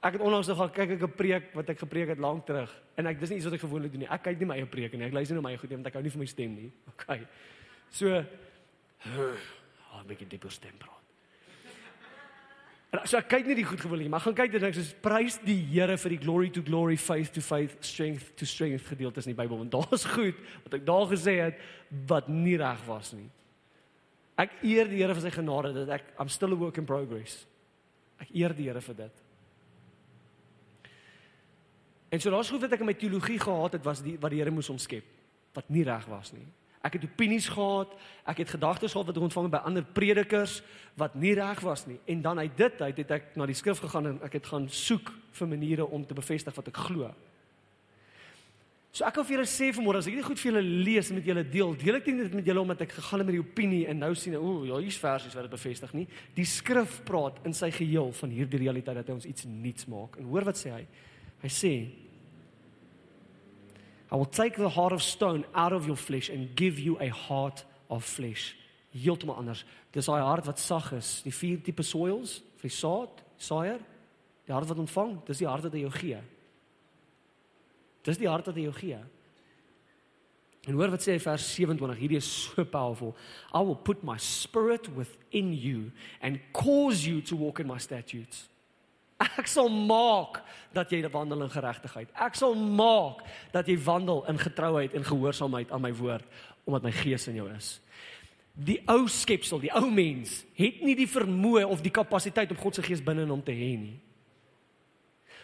ek 0.01 0.17
het 0.17 0.23
onlangs 0.25 0.49
nog 0.49 0.57
gaan 0.57 0.71
kyk 0.73 0.95
ek 0.97 1.03
'n 1.05 1.13
preek 1.13 1.53
wat 1.53 1.69
ek 1.69 1.79
gepreek 1.79 2.09
het 2.09 2.19
lank 2.19 2.45
terug 2.45 2.71
en 2.97 3.05
ek 3.07 3.19
dis 3.19 3.29
nie 3.29 3.37
iets 3.37 3.45
wat 3.45 3.53
ek 3.53 3.65
gewoonlik 3.65 3.91
doen 3.91 4.01
nie. 4.01 4.09
Ek 4.09 4.23
kyk 4.23 4.39
nie 4.39 4.45
my 4.45 4.55
eie 4.57 4.65
preek 4.65 4.93
nie. 4.93 5.05
Ek 5.05 5.13
luister 5.13 5.35
na 5.35 5.41
my 5.41 5.57
goed 5.57 5.69
nie 5.69 5.77
want 5.77 5.87
ek 5.87 5.93
hou 5.93 6.01
nie 6.01 6.09
vir 6.09 6.19
my 6.19 6.25
stem 6.25 6.55
nie. 6.55 6.71
Okay. 6.89 7.27
So, 7.91 8.07
oh, 9.05 9.37
'n 10.01 10.07
bietjie 10.07 10.27
dieper 10.27 10.51
stem 10.51 10.73
praat. 10.79 11.00
En 12.91 13.05
so 13.07 13.15
ek 13.21 13.29
kyk 13.31 13.47
nie 13.47 13.55
die 13.61 13.67
goed 13.67 13.79
gewoonlik 13.79 14.09
nie, 14.09 14.11
maar 14.11 14.23
gaan 14.25 14.35
kyk 14.35 14.51
dit 14.51 14.63
ek 14.67 14.75
sê 14.75 14.83
prys 14.99 15.37
die 15.45 15.55
Here 15.69 15.95
vir 15.95 16.11
die 16.11 16.19
glory 16.25 16.49
to 16.51 16.63
glory 16.67 16.97
faith 16.99 17.31
to 17.31 17.43
faith 17.43 17.77
strength 17.87 18.33
to 18.39 18.47
strength 18.47 18.89
gedeeltes 18.91 19.29
in 19.29 19.31
die 19.31 19.39
Bybel 19.39 19.61
want 19.61 19.71
daar's 19.71 20.03
goed 20.11 20.39
wat 20.65 20.75
ek 20.75 20.83
daar 20.89 21.07
gesê 21.07 21.37
het 21.39 21.61
wat 22.09 22.27
nie 22.27 22.57
reg 22.59 22.83
was 22.89 23.13
nie. 23.15 23.29
Ek 24.43 24.59
eer 24.59 24.91
die 24.91 24.99
Here 24.99 25.15
vir 25.15 25.23
sy 25.23 25.31
genade 25.37 25.71
dat 25.79 25.95
ek 26.01 26.11
I'm 26.19 26.31
still 26.31 26.51
a 26.51 26.59
work 26.59 26.81
in 26.81 26.89
progress. 26.89 27.45
Ek 28.19 28.35
eer 28.35 28.55
die 28.57 28.67
Here 28.67 28.83
vir 28.83 28.99
dit. 29.05 29.23
En 32.11 32.19
so 32.19 32.33
daar's 32.33 32.51
goed 32.51 32.65
wat 32.65 32.75
ek 32.75 32.83
in 32.83 32.91
my 32.91 32.97
teologie 32.99 33.39
gehad 33.39 33.79
het 33.79 33.87
was 33.87 34.03
die 34.03 34.17
wat 34.19 34.35
die 34.35 34.43
Here 34.43 34.51
moes 34.51 34.71
omskep 34.73 35.07
wat 35.55 35.71
nie 35.71 35.87
reg 35.87 36.11
was 36.11 36.35
nie. 36.35 36.47
Ek 36.81 36.97
het 36.97 37.03
opinies 37.05 37.47
gehad, 37.53 37.91
ek 38.25 38.41
het 38.41 38.53
gedagtes 38.55 38.95
gehad 38.95 39.09
wat 39.09 39.17
ek 39.17 39.25
ontvang 39.27 39.49
by 39.53 39.61
ander 39.69 39.83
predikers 39.85 40.61
wat 40.97 41.13
nie 41.15 41.35
reg 41.37 41.59
was 41.61 41.85
nie. 41.85 41.99
En 42.09 42.21
dan 42.21 42.39
uit 42.41 42.55
dit 42.57 42.81
uit 42.81 43.01
het 43.03 43.11
ek 43.17 43.35
na 43.37 43.45
die 43.45 43.57
skrif 43.57 43.83
gegaan 43.83 44.15
en 44.15 44.17
ek 44.25 44.39
het 44.39 44.49
gaan 44.49 44.65
soek 44.69 45.11
vir 45.37 45.51
maniere 45.51 45.85
om 45.85 46.05
te 46.05 46.17
bevestig 46.17 46.55
wat 46.57 46.71
ek 46.71 46.81
glo. 46.89 47.11
So 48.91 49.05
ek 49.07 49.15
wil 49.15 49.23
vir 49.23 49.37
julle 49.37 49.47
sê 49.47 49.69
vanmôre 49.71 50.01
as 50.01 50.07
ek 50.11 50.17
dit 50.19 50.25
goed 50.27 50.39
vir 50.41 50.49
julle 50.49 50.61
lees 50.83 51.09
en 51.11 51.15
met 51.15 51.27
julle 51.29 51.43
deel, 51.47 51.69
deel 51.79 51.97
ek 52.01 52.09
dit 52.09 52.33
met 52.35 52.49
julle 52.49 52.63
omdat 52.65 52.81
ek 52.83 52.97
gegaan 52.97 53.21
het 53.21 53.29
met 53.29 53.37
die 53.37 53.43
opinie 53.43 53.85
en 53.87 54.01
nou 54.03 54.09
sien 54.19 54.35
ek, 54.35 54.43
ooh, 54.43 54.65
ja, 54.67 54.81
hier's 54.83 54.97
versies 54.99 55.37
wat 55.37 55.47
dit 55.47 55.53
bevestig 55.53 55.93
nie. 55.95 56.03
Die 56.35 56.47
skrif 56.49 56.97
praat 57.07 57.39
in 57.47 57.55
sy 57.55 57.69
geheel 57.71 58.11
van 58.17 58.33
hierdie 58.35 58.59
realiteit 58.65 58.99
dat 58.99 59.07
hy 59.07 59.15
ons 59.15 59.29
iets 59.29 59.47
nuuts 59.47 59.87
maak. 59.93 60.17
En 60.19 60.27
hoor 60.33 60.49
wat 60.49 60.59
sê 60.59 60.73
hy? 60.75 60.81
Hy 61.45 61.51
sê 61.55 61.71
I 64.11 64.15
will 64.15 64.25
take 64.25 64.57
the 64.57 64.69
heart 64.69 64.91
of 64.91 65.01
stone 65.01 65.45
out 65.55 65.71
of 65.71 65.87
your 65.87 65.95
flesh 65.95 66.29
and 66.29 66.53
give 66.55 66.77
you 66.77 66.97
a 66.99 67.07
heart 67.07 67.63
of 67.89 68.03
flesh. 68.03 68.57
Heeltemal 68.93 69.37
anders. 69.37 69.63
Dis 69.93 70.05
daai 70.05 70.19
hart 70.19 70.45
wat 70.45 70.59
sag 70.59 70.91
is, 70.97 71.21
die 71.23 71.31
vier 71.31 71.61
tipe 71.63 71.83
soils, 71.83 72.41
vir 72.59 72.67
die 72.67 72.75
saad, 72.75 73.23
saaier, 73.39 73.79
die 74.47 74.53
hart 74.53 74.67
wat 74.67 74.83
ontvang, 74.83 75.15
dis 75.27 75.39
die 75.39 75.47
hart 75.47 75.63
wat 75.63 75.77
hy 75.77 75.85
jou 75.85 75.93
gee. 75.95 76.19
Dis 78.03 78.19
die 78.19 78.27
hart 78.27 78.51
wat 78.51 78.59
hy 78.59 78.67
jou 78.67 78.75
gee. 78.75 78.99
En 80.67 80.77
hoor 80.77 80.91
wat 80.93 81.01
sê 81.01 81.15
hy 81.15 81.23
vers 81.23 81.47
27, 81.55 81.97
hierdie 81.97 82.19
is 82.19 82.27
so 82.27 82.65
powerful. 82.67 83.15
I 83.55 83.63
will 83.63 83.79
put 83.79 84.03
my 84.03 84.19
spirit 84.21 84.91
within 84.93 85.55
you 85.55 85.89
and 86.21 86.43
cause 86.53 87.07
you 87.07 87.23
to 87.31 87.39
walk 87.39 87.63
in 87.63 87.71
my 87.71 87.79
statutes. 87.79 88.50
Ek 89.21 89.47
sal 89.49 89.69
maak 89.69 90.41
dat 90.73 90.91
jy 90.91 91.03
wandel 91.11 91.45
in 91.45 91.53
geregtigheid. 91.53 92.11
Ek 92.15 92.37
sal 92.39 92.55
maak 92.55 93.23
dat 93.53 93.67
jy 93.69 93.77
wandel 93.83 94.23
in 94.31 94.39
getrouheid 94.41 94.95
en 94.97 95.07
gehoorsaamheid 95.07 95.71
aan 95.71 95.83
my 95.83 95.93
woord 95.95 96.27
omdat 96.65 96.85
my 96.85 96.91
gees 96.93 97.25
in 97.27 97.39
jou 97.39 97.47
is. 97.51 97.79
Die 98.53 98.77
ou 98.91 99.07
skepsel, 99.09 99.61
die 99.63 99.71
ou 99.73 99.87
mens, 99.89 100.41
het 100.57 100.83
nie 100.85 100.93
die 100.95 101.09
vermoë 101.09 101.65
of 101.65 101.81
die 101.81 101.93
kapasiteit 101.93 102.51
om 102.53 102.59
God 102.59 102.77
se 102.77 102.85
gees 102.85 103.01
binne 103.03 103.25
in 103.25 103.33
hom 103.33 103.41
te 103.43 103.55
hê 103.55 103.73
nie. 103.79 103.97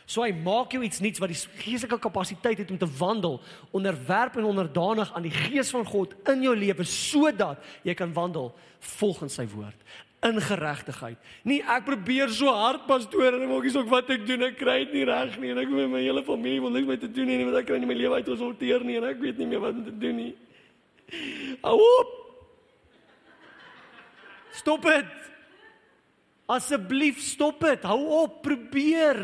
So 0.08 0.24
hy 0.24 0.32
maak 0.32 0.72
jou 0.72 0.80
iets 0.88 1.02
nuuts 1.04 1.20
wat 1.20 1.34
die 1.34 1.40
geestelike 1.66 2.00
kapasiteit 2.06 2.62
het 2.62 2.70
om 2.72 2.78
te 2.80 2.88
wandel 3.00 3.42
onderwerp 3.76 4.38
en 4.40 4.48
onderdanig 4.48 5.10
aan 5.12 5.26
die 5.26 5.34
gees 5.36 5.74
van 5.76 5.84
God 5.88 6.14
in 6.32 6.46
jou 6.46 6.54
lewe 6.56 6.86
sodat 6.88 7.66
jy 7.84 7.96
kan 7.98 8.14
wandel 8.16 8.54
volgens 8.96 9.36
sy 9.36 9.44
woord 9.52 9.76
in 10.26 10.40
geregtigheid. 10.42 11.18
Nie 11.46 11.60
ek 11.62 11.86
probeer 11.86 12.32
so 12.34 12.50
hard 12.50 12.88
pastoor 12.90 13.38
en 13.38 13.46
maakies 13.52 13.78
ook 13.78 13.90
wat 13.92 14.10
ek 14.16 14.26
doen, 14.26 14.48
ek 14.50 14.58
kry 14.58 14.80
dit 14.86 14.96
nie 14.98 15.06
reg 15.06 15.38
nie 15.42 15.52
en 15.54 15.62
ek 15.62 15.70
met 15.70 15.92
my 15.94 16.02
hele 16.02 16.24
familie 16.26 16.64
wil 16.64 16.74
niks 16.74 16.90
met 16.90 17.04
te 17.06 17.12
doen 17.12 17.30
nie, 17.30 17.38
want 17.46 17.60
ek 17.62 17.70
kry 17.70 17.78
nie 17.82 17.90
my 17.90 17.98
lewe 17.98 18.18
uit 18.18 18.32
ons 18.34 18.42
sorteer 18.42 18.86
nie 18.88 18.98
en 18.98 19.08
ek 19.12 19.22
weet 19.22 19.38
nie 19.38 19.50
meer 19.52 19.62
wat 19.62 19.78
om 19.78 19.86
te 19.86 19.94
doen 19.94 20.18
nie. 20.18 20.34
Hou 21.62 21.78
op. 21.78 22.16
Stop 24.58 24.90
dit. 24.90 25.14
Asseblief 26.50 27.22
stop 27.22 27.62
dit. 27.62 27.86
Hou 27.86 28.02
op, 28.24 28.42
probeer. 28.42 29.22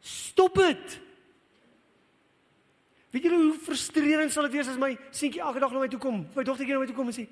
Stop 0.00 0.56
dit. 0.58 1.00
Weet 3.14 3.28
julle 3.28 3.38
hoe 3.38 3.58
frustrerend 3.62 4.32
sal 4.34 4.48
dit 4.48 4.56
wees 4.56 4.68
as 4.72 4.78
my 4.80 4.90
seentjie 5.14 5.42
elke 5.44 5.60
dag 5.62 5.70
na 5.70 5.84
my 5.84 5.90
toe 5.92 6.00
kom, 6.02 6.24
my 6.34 6.42
dogtertjie 6.42 6.74
na 6.74 6.80
my 6.82 6.88
toe 6.90 6.96
kom 6.96 7.12
en 7.12 7.14
sê: 7.14 7.28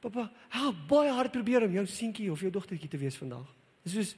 "Pappa, 0.00 0.28
help 0.54 0.76
baie 0.86 1.10
hard 1.10 1.32
probeer 1.34 1.66
om 1.66 1.72
jou 1.74 1.86
seentjie 1.86 2.30
of 2.30 2.40
jou 2.40 2.50
dogtertjie 2.50 2.88
te 2.88 3.00
wees 3.00 3.18
vandag." 3.18 3.48
Dis 3.82 3.96
soos 3.96 4.14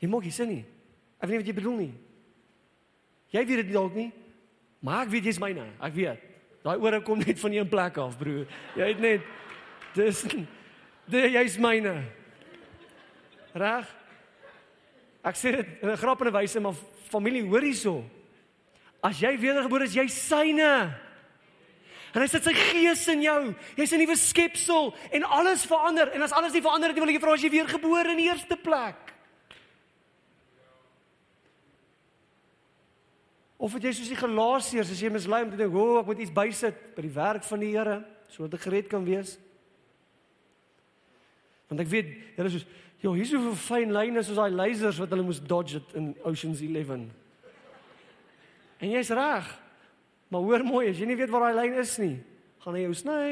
jy 0.00 0.08
maak 0.08 0.24
nie 0.24 0.32
sin 0.32 0.48
nie. 0.48 0.64
Ek 1.20 1.28
weet 1.28 1.36
nie 1.36 1.42
wat 1.42 1.46
jy 1.46 1.56
bedoel 1.60 1.76
nie. 1.76 1.92
Jy 3.30 3.44
weet 3.44 3.66
dit 3.66 3.72
dalk 3.74 3.94
nie, 3.94 4.12
maar 4.80 5.04
ek 5.04 5.12
weet 5.12 5.24
jy's 5.24 5.40
myne. 5.42 5.66
Ek 5.78 5.92
weet. 5.92 6.20
Daai 6.64 6.78
ore 6.80 7.02
kom 7.02 7.18
net 7.18 7.38
van 7.38 7.52
een 7.52 7.68
plek 7.68 7.98
af, 7.98 8.16
broer. 8.16 8.46
Jy 8.76 8.88
het 8.94 9.00
net 9.00 9.20
dis 9.94 10.24
jy's 11.12 11.58
myne. 11.58 11.98
Reg? 13.52 13.96
Ek 15.22 15.36
sê 15.36 15.52
dit 15.52 15.82
in 15.82 15.90
'n 15.90 15.96
grappige 15.96 16.32
wyse, 16.32 16.60
maar 16.60 16.74
familie, 17.10 17.44
hoor 17.44 17.60
hierso. 17.60 18.04
As 19.04 19.20
jy 19.22 19.36
wedergebore 19.38 19.86
is, 19.86 19.94
jy 19.94 20.06
syne. 20.10 20.72
En 22.14 22.24
hy 22.24 22.28
sit 22.30 22.46
sy 22.46 22.54
gees 22.56 23.04
in 23.12 23.22
jou. 23.22 23.54
Jy's 23.76 23.92
'n 23.92 24.00
nuwe 24.00 24.16
skepsel 24.16 24.94
en 25.12 25.22
alles 25.24 25.66
verander. 25.66 26.10
En 26.12 26.22
as 26.22 26.32
alles 26.32 26.52
nie 26.52 26.62
verander 26.62 26.88
het 26.88 26.96
nie, 26.96 27.04
wil 27.04 27.14
ek 27.14 27.22
vra 27.22 27.32
as 27.34 27.42
jy 27.42 27.50
weer 27.50 27.68
gebore 27.68 28.10
in 28.10 28.16
die 28.16 28.30
eerste 28.30 28.56
plek. 28.56 29.14
Of 33.58 33.72
het 33.72 33.82
jy 33.82 33.92
soos 33.92 34.08
die 34.08 34.16
Galasiërs 34.16 34.90
as 34.90 35.00
jy 35.00 35.10
mislei 35.10 35.42
om 35.42 35.50
te 35.50 35.56
dink, 35.56 35.74
"O, 35.74 35.96
oh, 35.96 36.00
ek 36.00 36.06
moet 36.06 36.18
iets 36.18 36.32
bysit 36.32 36.94
by 36.94 37.02
die 37.02 37.14
werk 37.14 37.44
van 37.44 37.60
die 37.60 37.76
Here 37.76 38.04
sodat 38.28 38.54
ek 38.54 38.60
gered 38.60 38.88
kan 38.88 39.04
wees." 39.04 39.38
Want 41.68 41.80
ek 41.80 41.88
weet, 41.88 42.06
hulle 42.36 42.50
soos, 42.50 42.66
"Jo, 43.00 43.12
hier's 43.12 43.30
soveel 43.30 43.54
fyn 43.54 43.92
lyne 43.92 44.22
soos 44.22 44.36
daai 44.36 44.50
lasers 44.50 44.98
wat 44.98 45.10
hulle 45.10 45.22
moes 45.22 45.40
dodge 45.40 45.82
in 45.94 46.16
Ocean's 46.24 46.60
11." 46.60 47.10
En 48.78 48.92
jy's 48.92 49.10
reg. 49.14 49.48
Maar 50.28 50.44
hoor 50.44 50.64
mooi, 50.64 50.88
as 50.90 51.00
jy 51.00 51.08
nie 51.08 51.16
weet 51.18 51.32
waar 51.32 51.48
daai 51.48 51.58
lyn 51.62 51.80
is 51.80 51.94
nie, 52.02 52.18
gaan 52.62 52.76
hy 52.76 52.84
jou 52.84 52.94
sny. 53.00 53.24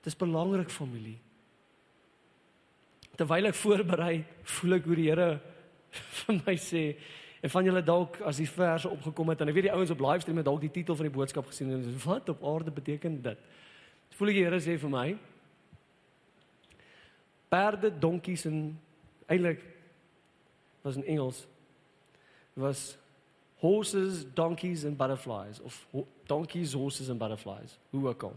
Dit 0.00 0.12
is 0.12 0.18
belangrik 0.20 0.70
familie. 0.70 1.16
Terwyl 3.18 3.50
ek 3.50 3.58
voorberei, 3.58 4.20
voel 4.56 4.78
ek 4.78 4.86
hoe 4.86 4.98
die 4.98 5.08
Here 5.08 5.30
vir 6.20 6.42
my 6.44 6.54
sê 6.60 6.88
en 7.44 7.52
van 7.52 7.66
julle 7.68 7.82
dalk 7.84 8.18
as 8.26 8.40
die 8.40 8.48
verse 8.48 8.88
opgekom 8.90 9.28
het 9.30 9.42
en 9.42 9.50
ek 9.50 9.56
weet 9.56 9.68
die 9.68 9.74
ouens 9.74 9.92
op 9.92 10.00
livestream 10.02 10.40
het 10.40 10.46
dalk 10.48 10.62
die 10.64 10.72
titel 10.72 10.96
van 10.98 11.06
die 11.06 11.14
boodskap 11.14 11.46
gesien 11.50 11.70
en 11.74 11.84
sê 11.84 11.92
wat 12.04 12.30
op 12.32 12.44
aarde 12.48 12.72
beteken 12.74 13.20
dit? 13.24 13.42
Voel 14.16 14.32
ek 14.32 14.38
die 14.38 14.44
Here 14.46 14.60
sê 14.62 14.76
vir 14.80 14.92
my 14.92 15.06
perde, 17.52 17.90
donkies 17.90 18.46
en 18.48 18.60
eintlik 19.30 19.62
was 20.86 20.96
in 20.96 21.04
Engels 21.04 21.46
was 22.54 22.96
horses, 23.58 24.24
donkeys 24.34 24.84
and 24.84 24.96
butterflies 24.96 25.60
of 25.60 25.86
ho 25.92 26.06
donkeys, 26.26 26.72
horses 26.72 27.08
and 27.08 27.18
butterflies. 27.18 27.76
Hoe 27.90 28.08
ook 28.08 28.22
al. 28.22 28.36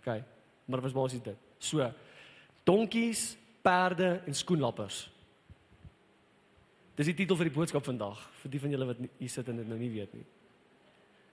OK. 0.00 0.22
Maar 0.64 0.80
was 0.80 0.92
basies 0.92 1.22
dit. 1.22 1.36
So 1.58 1.92
donkies, 2.64 3.36
perde 3.62 4.20
en 4.26 4.34
skoenlappers. 4.34 5.10
Dis 6.94 7.06
die 7.10 7.14
titel 7.14 7.38
vir 7.38 7.48
die 7.48 7.54
boodskap 7.54 7.84
vandag 7.86 8.20
vir 8.42 8.52
die 8.52 8.60
van 8.62 8.74
julle 8.74 8.90
wat 8.90 9.00
hier 9.18 9.32
sit 9.32 9.48
en 9.48 9.60
dit 9.60 9.68
nou 9.68 9.78
nie 9.78 9.90
weet 9.92 10.14
nie. 10.14 10.26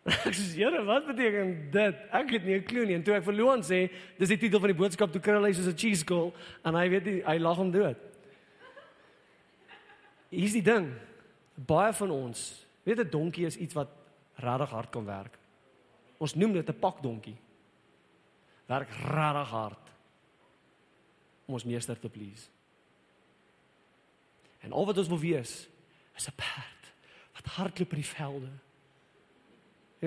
Ek 0.29 0.35
sê, 0.37 0.59
"Here, 0.59 0.83
wat 0.85 1.07
beteken 1.07 1.53
dit?" 1.73 2.01
Ek 2.13 2.31
het 2.31 2.43
nie 2.45 2.57
'n 2.57 2.65
klou 2.65 2.85
nie. 2.85 2.95
En 2.95 3.03
toe 3.03 3.15
ek 3.15 3.23
vir 3.25 3.33
Loan 3.33 3.61
sê, 3.61 3.89
"Dis 4.17 4.29
die 4.29 4.37
titel 4.37 4.59
van 4.59 4.69
die 4.69 4.81
boodskap," 4.81 5.11
toe 5.11 5.21
kry 5.21 5.37
hy 5.41 5.53
soos 5.53 5.67
'n 5.67 5.77
cheese 5.77 6.05
girl 6.05 6.33
en 6.63 6.75
hy 6.75 6.89
weet 6.89 7.05
nie, 7.05 7.21
hy 7.25 7.37
lag 7.37 7.57
hom 7.57 7.71
dood 7.71 7.97
hier's 10.29 10.55
die 10.55 10.63
ding. 10.65 10.91
Baie 11.55 11.93
van 11.93 12.11
ons, 12.11 12.65
weet 12.83 12.99
'n 12.99 13.09
donkie 13.09 13.45
is 13.45 13.57
iets 13.57 13.73
wat 13.73 13.89
regtig 14.35 14.69
hard 14.69 14.89
kan 14.89 15.05
werk. 15.05 15.37
Ons 16.17 16.35
noem 16.35 16.53
dit 16.53 16.69
'n 16.69 16.79
pakdonkie. 16.79 17.37
Werk 18.65 18.89
regtig 18.89 19.49
hard 19.49 19.85
om 21.45 21.53
ons 21.53 21.63
meester 21.63 21.99
te 21.99 22.09
please. 22.09 22.49
En 24.59 24.71
al 24.71 24.85
wat 24.85 24.97
ons 24.97 25.07
wil 25.07 25.19
wees 25.19 25.67
is 26.15 26.27
'n 26.27 26.35
perd 26.35 26.93
wat 27.33 27.45
hardloop 27.45 27.89
in 27.89 28.01
die 28.01 28.13
velde. 28.15 28.49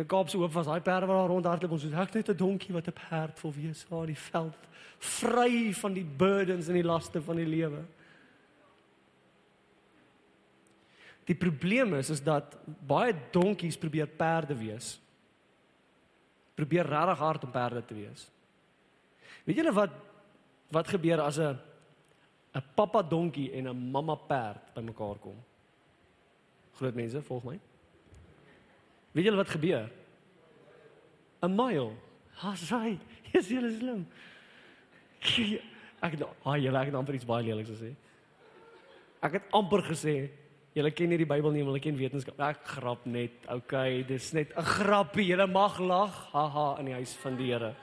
Kaap 0.06 0.28
se 0.28 0.36
hoop 0.36 0.52
was 0.52 0.66
daai 0.66 0.80
perde 0.80 1.06
wat 1.06 1.16
daar 1.16 1.28
rondhardloop 1.28 1.70
ons 1.70 1.82
het 1.82 2.14
net 2.14 2.28
'n 2.28 2.36
donkie 2.36 2.74
wat 2.74 2.86
'n 2.86 2.92
perd 3.08 3.40
wil 3.40 3.52
wees 3.52 3.86
daar 3.88 4.00
in 4.00 4.14
die 4.14 4.22
veld, 4.30 4.56
vry 4.98 5.72
van 5.74 5.92
die 5.92 6.04
burdens 6.04 6.68
en 6.68 6.74
die 6.74 6.84
laste 6.84 7.22
van 7.22 7.36
die 7.36 7.46
lewe. 7.46 7.84
Die 11.28 11.36
probleem 11.36 11.92
is 11.98 12.10
is 12.10 12.22
dat 12.24 12.56
baie 12.88 13.12
donkies 13.34 13.76
probeer 13.76 14.08
perde 14.08 14.56
wees. 14.56 14.96
Probeer 16.56 16.88
regtig 16.88 17.20
hard 17.20 17.44
om 17.44 17.52
perde 17.52 17.84
te 17.84 17.96
wees. 17.96 18.28
Weet 19.44 19.60
julle 19.60 19.74
wat 19.76 20.04
wat 20.72 20.88
gebeur 20.88 21.20
as 21.24 21.38
'n 21.38 21.58
'n 22.54 22.64
pappa 22.74 23.02
donkie 23.02 23.52
en 23.52 23.68
'n 23.68 23.90
mamma 23.90 24.14
perd 24.14 24.74
bymekaar 24.74 25.18
kom? 25.18 25.36
Groot 26.76 26.94
mense, 26.94 27.22
volg 27.22 27.44
my. 27.44 27.60
Weet 29.12 29.24
julle 29.24 29.36
wat 29.36 29.48
gebeur? 29.48 29.90
'n 31.42 31.54
Mile. 31.54 31.92
Ha, 32.40 32.54
sy, 32.54 32.98
is 33.32 33.48
julle 33.48 33.70
slim. 33.78 34.06
Ek 36.00 36.12
het, 36.14 36.22
ah, 36.44 36.56
julle 36.56 36.84
het 36.84 36.94
amper 36.94 37.14
iets 37.14 37.26
baie 37.26 37.44
leliks 37.44 37.70
gesê. 37.70 37.94
Ek 39.20 39.32
het 39.32 39.42
amper 39.50 39.82
gesê 39.82 40.30
Julle 40.78 40.92
ken 40.94 41.10
nie 41.10 41.18
die 41.18 41.26
Bybel 41.26 41.50
nie, 41.50 41.62
maar 41.64 41.72
julle 41.72 41.82
ken 41.82 41.96
wetenskap. 41.98 42.38
Ek 42.46 42.66
grap 42.76 43.06
net. 43.10 43.46
Okay, 43.50 44.04
dis 44.06 44.32
net 44.32 44.52
'n 44.54 44.62
grappie. 44.62 45.26
Julle 45.26 45.46
mag 45.46 45.78
lag. 45.80 46.30
Haha 46.32 46.78
in 46.78 46.86
die 46.86 46.94
huis 46.94 47.14
van 47.22 47.36
die 47.36 47.50
Here. 47.50 47.74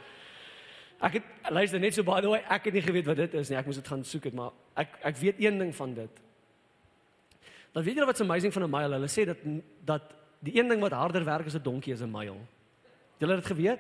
Ek 1.01 1.13
het 1.13 1.23
luister 1.51 1.79
net 1.79 1.93
so 1.93 2.03
by 2.03 2.21
the 2.21 2.29
way, 2.29 2.41
ek 2.49 2.65
het 2.65 2.73
nie 2.73 2.81
geweet 2.81 3.05
wat 3.05 3.17
dit 3.17 3.33
is 3.33 3.49
nie. 3.49 3.57
Ek 3.57 3.65
moes 3.65 3.75
dit 3.75 3.87
gaan 3.87 4.03
soek 4.03 4.23
het, 4.23 4.33
maar 4.33 4.51
ek 4.75 4.87
ek 5.03 5.17
weet 5.17 5.35
een 5.39 5.59
ding 5.59 5.75
van 5.75 5.93
dit. 5.93 6.21
Dan 7.73 7.83
weet 7.83 7.95
julle 7.95 8.05
wat's 8.05 8.21
amazing 8.21 8.53
van 8.53 8.63
'n 8.63 8.71
mile? 8.71 8.93
Hulle 8.95 9.11
sê 9.11 9.25
dat 9.25 9.37
dat 9.83 10.15
die 10.39 10.57
een 10.57 10.67
ding 10.67 10.81
wat 10.81 10.91
harder 10.91 11.25
werk 11.25 11.45
as 11.45 11.55
'n 11.55 11.63
donkie 11.63 11.93
is 11.93 12.01
'n 12.01 12.11
mile. 12.11 12.37
Julle 13.19 13.35
het 13.35 13.43
dit 13.43 13.51
geweet? 13.51 13.79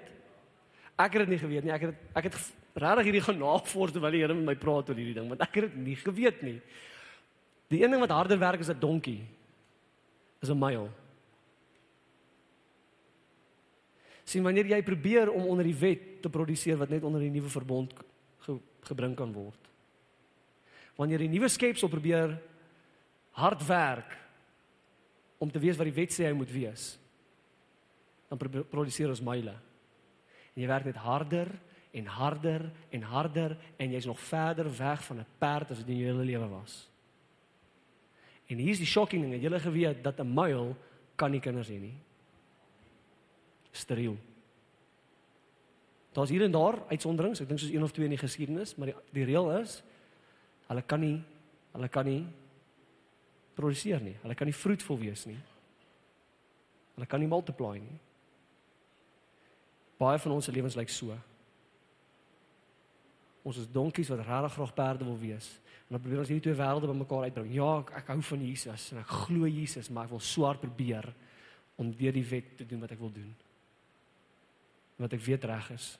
Ek 0.97 1.13
het 1.13 1.21
dit 1.21 1.29
nie 1.29 1.39
geweet 1.39 1.63
nie. 1.63 1.71
Ek 1.71 1.81
het 1.81 1.95
ek 2.15 2.23
het 2.23 2.35
regtig 2.73 3.03
hierdie 3.03 3.21
gaan 3.21 3.37
navors 3.37 3.91
terwyl 3.91 4.11
die 4.11 4.21
Here 4.21 4.33
met 4.33 4.45
my 4.45 4.55
praat 4.55 4.89
oor 4.89 4.95
hierdie 4.95 5.13
ding, 5.13 5.27
want 5.29 5.41
ek 5.41 5.55
het 5.55 5.63
dit 5.71 5.75
nie 5.75 5.95
geweet 5.95 6.41
nie. 6.41 6.61
Die 7.67 7.81
een 7.83 7.91
ding 7.91 8.01
wat 8.01 8.13
harder 8.13 8.39
werk 8.39 8.59
as 8.59 8.69
'n 8.69 8.79
donkie 8.79 9.25
is 10.41 10.49
'n 10.49 10.59
myl. 10.59 10.89
Sien 14.23 14.43
wanneer 14.43 14.65
jy 14.65 14.81
probeer 14.83 15.31
om 15.31 15.45
onder 15.45 15.65
die 15.65 15.77
wet 15.77 16.21
te 16.21 16.29
produseer 16.29 16.77
wat 16.77 16.89
net 16.89 17.03
onder 17.03 17.21
die 17.21 17.29
nuwe 17.29 17.49
verbond 17.49 17.93
ge, 18.39 18.57
gebring 18.81 19.15
kan 19.15 19.33
word. 19.33 19.69
Wanneer 20.95 21.17
die 21.19 21.29
nuwe 21.29 21.47
skepsel 21.47 21.89
probeer 21.89 22.41
hard 23.31 23.67
werk 23.67 24.17
om 25.37 25.51
te 25.51 25.59
weet 25.59 25.77
wat 25.77 25.85
die 25.85 25.99
wet 25.99 26.13
sê 26.15 26.25
hy 26.25 26.33
moet 26.33 26.51
wees, 26.51 26.97
dan 28.29 28.39
produseer 28.69 29.09
ons 29.09 29.21
myle. 29.21 29.53
En 30.55 30.61
jy 30.63 30.67
werk 30.67 30.85
net 30.85 30.95
harder 30.95 31.51
en 31.95 32.05
harder 32.05 32.71
en 32.89 33.01
harder 33.01 33.57
en 33.77 33.91
jy's 33.91 34.05
nog 34.05 34.19
verder 34.19 34.71
weg 34.77 35.03
van 35.03 35.19
'n 35.19 35.25
perd 35.39 35.71
as 35.71 35.77
wat 35.77 35.87
jy 35.87 35.95
jou 35.95 36.13
hele 36.13 36.25
lewe 36.25 36.47
was. 36.47 36.94
En 38.47 38.57
hier 38.57 38.71
is 38.75 38.81
die 38.81 38.89
shocking 38.89 39.23
ding, 39.25 39.41
het 39.41 39.61
geweet 39.61 40.03
dat 40.03 40.19
'n 40.19 40.33
muil 40.33 40.75
kan 41.15 41.31
nie 41.31 41.39
kinders 41.39 41.69
hê 41.69 41.79
nie. 41.79 41.97
Steriel. 43.71 44.17
Daar's 46.11 46.29
hier 46.29 46.43
en 46.43 46.51
daar 46.51 46.79
uitsonderings, 46.87 47.41
ek 47.41 47.47
dink 47.47 47.59
soos 47.59 47.71
een 47.71 47.83
of 47.83 47.91
twee 47.91 48.05
in 48.05 48.15
die 48.15 48.17
geskiedenis, 48.17 48.75
maar 48.75 48.87
die, 48.87 48.95
die 49.11 49.25
reël 49.25 49.51
is 49.59 49.83
hulle 50.67 50.81
kan 50.81 50.99
nie 50.99 51.23
hulle 51.71 51.87
kan 51.87 52.05
nie 52.05 52.25
produseer 53.55 54.01
nie. 54.01 54.15
Hulle 54.21 54.35
kan 54.35 54.47
nie 54.47 54.55
vrugtvol 54.55 54.99
wees 54.99 55.25
nie. 55.25 55.37
Hulle 56.95 57.05
kan 57.05 57.19
nie 57.19 57.27
multiply 57.27 57.77
nie. 57.79 57.99
Baie 59.99 60.19
van 60.19 60.31
ons 60.31 60.45
se 60.45 60.51
lewens 60.51 60.75
lyk 60.75 60.89
so. 60.89 61.17
Ons 63.45 63.61
is 63.61 63.69
donkies 63.69 64.09
wat 64.09 64.23
regtig 64.25 64.55
graag 64.57 64.73
perde 64.73 65.05
wil 65.05 65.17
wees. 65.21 65.51
En 65.85 65.95
dan 65.95 66.01
probeer 66.01 66.23
ons 66.23 66.31
hierdie 66.31 66.47
twee 66.47 66.57
wêrelde 66.57 66.89
bymekaar 66.89 67.27
uitbring. 67.29 67.51
Ja, 67.53 67.67
ek, 67.83 67.91
ek 67.99 68.07
hou 68.09 68.21
van 68.31 68.45
Jesus 68.47 68.87
en 68.93 69.03
ek 69.03 69.11
glo 69.25 69.49
Jesus, 69.49 69.89
maar 69.93 70.07
ek 70.07 70.15
wil 70.15 70.23
swaar 70.25 70.57
probeer 70.57 71.11
om 71.77 71.91
deur 71.93 72.15
die 72.15 72.25
wet 72.25 72.55
te 72.57 72.65
doen 72.65 72.81
wat 72.81 72.95
ek 72.95 73.03
wil 73.03 73.13
doen. 73.13 73.29
Wat 74.97 75.13
ek 75.13 75.23
weet 75.27 75.45
reg 75.51 75.69
is. 75.75 75.91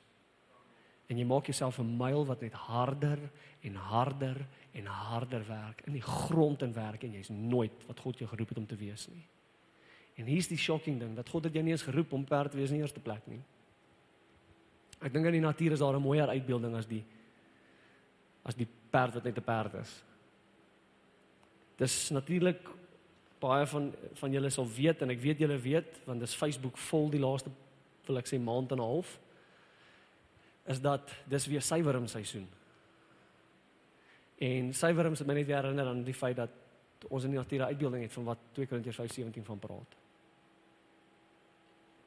En 1.06 1.20
jy 1.22 1.26
maak 1.30 1.46
jouself 1.46 1.78
'n 1.80 1.98
myl 1.98 2.26
wat 2.26 2.41
net 2.41 2.54
harder 2.54 3.20
en 3.62 3.76
harder 3.76 4.41
en 4.74 4.86
harder 4.86 5.43
werk 5.48 5.82
in 5.86 5.93
die 5.93 6.02
grond 6.02 6.62
en 6.62 6.74
werk 6.74 7.04
en 7.04 7.14
jy's 7.14 7.30
nooit 7.30 7.86
wat 7.88 8.00
God 8.00 8.18
jou 8.18 8.30
geroep 8.30 8.50
het 8.50 8.58
om 8.58 8.66
te 8.66 8.76
wees 8.76 9.08
nie. 9.08 9.26
En 10.16 10.26
hier's 10.26 10.48
die 10.48 10.58
shocking 10.58 11.00
ding 11.00 11.16
dat 11.16 11.30
God 11.30 11.43
het 11.43 11.54
jou 11.54 11.64
nie 11.64 11.72
eens 11.72 11.86
geroep 11.86 12.14
om 12.14 12.26
perd 12.26 12.52
te 12.52 12.58
wees 12.58 12.72
in 12.72 12.80
die 12.80 12.82
eerste 12.82 13.00
plek 13.00 13.28
nie. 13.28 13.41
Ek 15.02 15.14
dink 15.14 15.26
in 15.26 15.38
die 15.38 15.46
natuur 15.46 15.72
is 15.72 15.80
daar 15.80 15.96
'n 15.96 16.02
mooier 16.02 16.28
uitbeelding 16.28 16.76
as 16.76 16.88
die 16.88 17.04
as 18.46 18.58
die 18.58 18.68
perd 18.93 19.18
wat 19.18 19.24
net 19.24 19.38
'n 19.38 19.43
perd 19.43 19.74
is. 19.82 20.04
Dis 21.78 22.10
natuurlik 22.10 22.62
baie 23.39 23.66
van 23.66 23.93
van 24.14 24.32
julle 24.32 24.50
sal 24.50 24.68
weet 24.68 25.02
en 25.02 25.10
ek 25.10 25.20
weet 25.20 25.39
julle 25.39 25.58
weet 25.58 26.02
want 26.06 26.20
dis 26.20 26.36
Facebook 26.36 26.78
vol 26.78 27.10
die 27.10 27.20
laaste 27.20 27.50
wil 28.06 28.18
ek 28.18 28.28
sê 28.28 28.39
maand 28.39 28.72
en 28.72 28.78
'n 28.78 28.89
half 28.91 29.20
is 30.66 30.82
dat 30.82 31.12
dis 31.28 31.48
weer 31.48 31.62
suiwerm 31.62 32.08
seisoen. 32.08 32.48
En 34.38 34.74
suiwerms 34.74 35.20
het 35.20 35.28
my 35.28 35.34
net 35.34 35.46
weer 35.46 35.62
herinner 35.62 35.88
aan 35.88 36.04
die 36.04 36.14
feit 36.14 36.36
dat 36.36 36.50
ons 37.08 37.24
in 37.24 37.32
die 37.32 37.39
natuur 37.39 37.60
'n 37.60 37.72
uitbeelding 37.72 38.04
het 38.04 38.14
van 38.14 38.24
wat 38.24 38.38
2 38.54 38.68
Korintiërs 38.68 38.96
5:17 38.96 39.46
van 39.46 39.60
praat. 39.60 39.96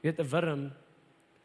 Weet 0.00 0.18
'n 0.18 0.28
wurm 0.28 0.72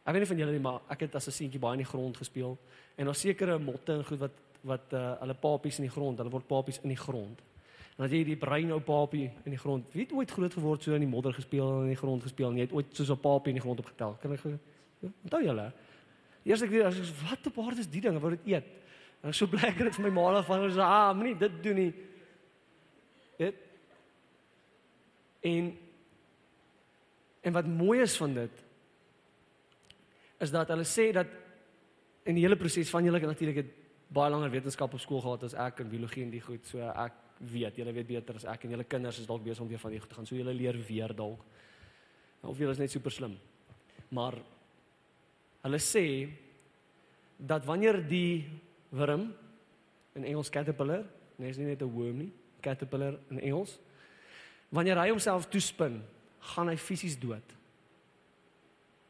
Ek 0.04 0.12
weet 0.12 0.26
nie 0.26 0.28
van 0.34 0.42
julle 0.42 0.52
nie, 0.52 0.64
maar 0.64 0.82
ek 0.92 1.06
het 1.06 1.16
as 1.16 1.28
'n 1.28 1.32
seentjie 1.32 1.60
baie 1.60 1.74
in 1.74 1.84
die 1.84 1.92
grond 1.92 2.18
gespeel 2.18 2.58
en 2.98 3.06
daar 3.06 3.16
sekere 3.16 3.58
motte 3.58 3.94
en 3.94 4.06
goed 4.06 4.20
wat 4.20 4.32
wat 4.64 4.94
uh, 4.96 5.14
hulle 5.20 5.36
papies 5.36 5.80
in 5.82 5.88
die 5.88 5.94
grond, 5.94 6.20
hulle 6.22 6.32
word 6.32 6.48
papies 6.48 6.80
in 6.84 6.94
die 6.94 7.00
grond. 7.00 7.42
En 7.98 8.06
as 8.08 8.14
jy 8.14 8.24
die 8.26 8.38
brein 8.40 8.72
ou 8.74 8.80
papie 8.82 9.28
in 9.44 9.54
die 9.54 9.60
grond, 9.60 9.90
wie 9.94 10.06
het 10.06 10.14
ooit 10.16 10.32
groot 10.32 10.54
geword 10.56 10.86
so 10.86 10.96
in 10.96 11.04
die 11.04 11.10
modder 11.10 11.36
gespeel 11.36 11.68
en 11.68 11.90
in 11.90 11.94
die 11.94 12.00
grond 12.00 12.24
gespeel 12.26 12.50
en 12.50 12.62
jy 12.62 12.68
het 12.68 12.74
ooit 12.74 12.96
soos 12.96 13.12
'n 13.12 13.20
papie 13.22 13.54
in 13.54 13.60
die 13.60 13.66
grond 13.66 13.80
opgetel? 13.80 14.18
Kan 14.22 14.34
ek 14.34 14.44
ja, 14.44 15.10
onthou 15.24 15.44
julle? 15.44 15.72
Eers 16.44 16.62
ek 16.62 16.70
weet 16.70 16.86
as 16.86 16.98
ek 16.98 17.30
wat 17.30 17.48
op 17.48 17.60
aarde 17.60 17.80
is 17.80 17.92
die 17.92 18.02
ding, 18.02 18.20
wou 18.20 18.32
dit 18.32 18.48
eet. 18.56 18.66
En 19.22 19.30
ek 19.30 19.36
so 19.36 19.48
bly 19.48 19.68
ek 19.68 19.78
het 19.78 19.96
vir 19.96 20.10
my 20.10 20.10
ma 20.10 20.42
van 20.42 20.72
so 20.72 20.82
ah, 20.82 21.14
moenie 21.14 21.38
dit 21.38 21.64
doen 21.64 21.76
nie. 21.76 21.94
Dit 23.38 23.56
en 25.44 25.78
en 27.44 27.54
wat 27.54 27.68
mooi 27.68 28.00
is 28.02 28.18
van 28.18 28.34
dit 28.34 28.60
is 30.40 30.52
dat 30.52 30.68
hulle 30.72 30.86
sê 30.88 31.12
dat 31.12 31.28
in 32.24 32.36
die 32.36 32.44
hele 32.44 32.56
proses 32.56 32.90
van 32.90 33.04
julle 33.04 33.20
natuurlik 33.20 33.60
het 33.60 33.83
baie 34.14 34.30
langer 34.30 34.52
wetenskap 34.54 34.94
op 34.94 35.02
skool 35.02 35.22
gehad 35.24 35.44
as 35.48 35.56
ek 35.58 35.82
in 35.84 35.90
biologie 35.90 36.24
en 36.26 36.34
die 36.34 36.42
goed. 36.44 36.66
So 36.70 36.82
ek 36.86 37.16
weet, 37.50 37.80
julle 37.80 37.94
weet 37.96 38.10
beter 38.10 38.38
as 38.38 38.46
ek 38.50 38.66
en 38.66 38.76
julle 38.76 38.86
kinders 38.88 39.20
is 39.20 39.30
dalk 39.30 39.44
besig 39.46 39.64
om 39.64 39.72
weer 39.72 39.82
van 39.82 39.94
die 39.94 40.02
goed 40.02 40.12
te 40.12 40.18
gaan. 40.20 40.28
So 40.30 40.38
julle 40.38 40.54
leer 40.54 40.78
weer 40.88 41.14
dalk. 41.18 41.42
Of 42.44 42.60
julle 42.60 42.76
is 42.76 42.82
net 42.82 42.92
super 42.94 43.14
slim. 43.14 43.38
Maar 44.14 44.38
hulle 45.64 45.80
sê 45.82 46.06
dat 47.40 47.66
wanneer 47.66 48.02
die 48.08 48.46
wurm 48.94 49.32
in 50.14 50.28
Engels 50.30 50.52
caterpillar, 50.54 51.08
nee, 51.38 51.50
is 51.50 51.58
nie 51.58 51.66
net 51.66 51.82
'n 51.82 51.90
worm 51.90 52.18
nie, 52.18 52.32
caterpillar 52.62 53.18
in 53.32 53.40
Engels. 53.40 53.80
Wanneer 54.70 54.98
hy 54.98 55.10
homself 55.10 55.50
toespin, 55.50 56.04
gaan 56.40 56.68
hy 56.68 56.78
fisies 56.78 57.18
dood. 57.20 57.56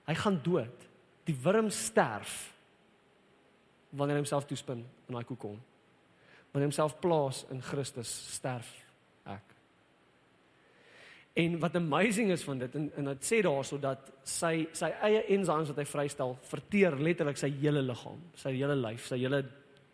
Hy 0.08 0.14
gaan 0.14 0.40
dood. 0.44 0.88
Die 1.26 1.36
wurm 1.36 1.70
sterf 1.70 2.53
wanneer 3.94 4.18
hy 4.18 4.24
homself 4.24 4.48
toespin 4.50 4.82
in 4.82 5.16
daai 5.16 5.26
kokon. 5.28 5.60
Wanneer 6.52 6.68
hy 6.68 6.72
homself 6.72 7.00
plaas 7.02 7.44
in 7.54 7.62
Christus, 7.62 8.12
sterf 8.36 8.70
ek. 9.30 9.54
En 11.44 11.58
wat 11.62 11.76
amazing 11.80 12.30
is 12.34 12.44
van 12.46 12.62
dit 12.62 12.76
en 12.78 12.92
en 13.02 13.10
dit 13.14 13.26
sê 13.26 13.42
daarso 13.46 13.80
dat 13.82 14.12
sy 14.28 14.68
sy 14.78 14.92
eie 15.08 15.24
enzymes 15.34 15.72
wat 15.74 15.82
hy 15.82 15.88
vrystel, 15.90 16.38
verteer 16.50 16.98
letterlik 17.00 17.42
sy 17.42 17.50
hele 17.62 17.82
liggaam, 17.82 18.22
sy 18.38 18.54
hele 18.58 18.78
lyf, 18.78 19.08
sy 19.10 19.18
hele 19.24 19.42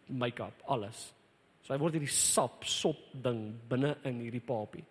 make-up, 0.09 0.63
alles. 0.67 1.09
So 1.63 1.73
hy 1.73 1.79
word 1.79 1.99
hierdie 1.99 2.11
sap, 2.11 2.63
sop 2.65 3.11
ding 3.13 3.43
binne 3.69 3.93
in 4.09 4.23
hierdie 4.23 4.43
papie. 4.43 4.83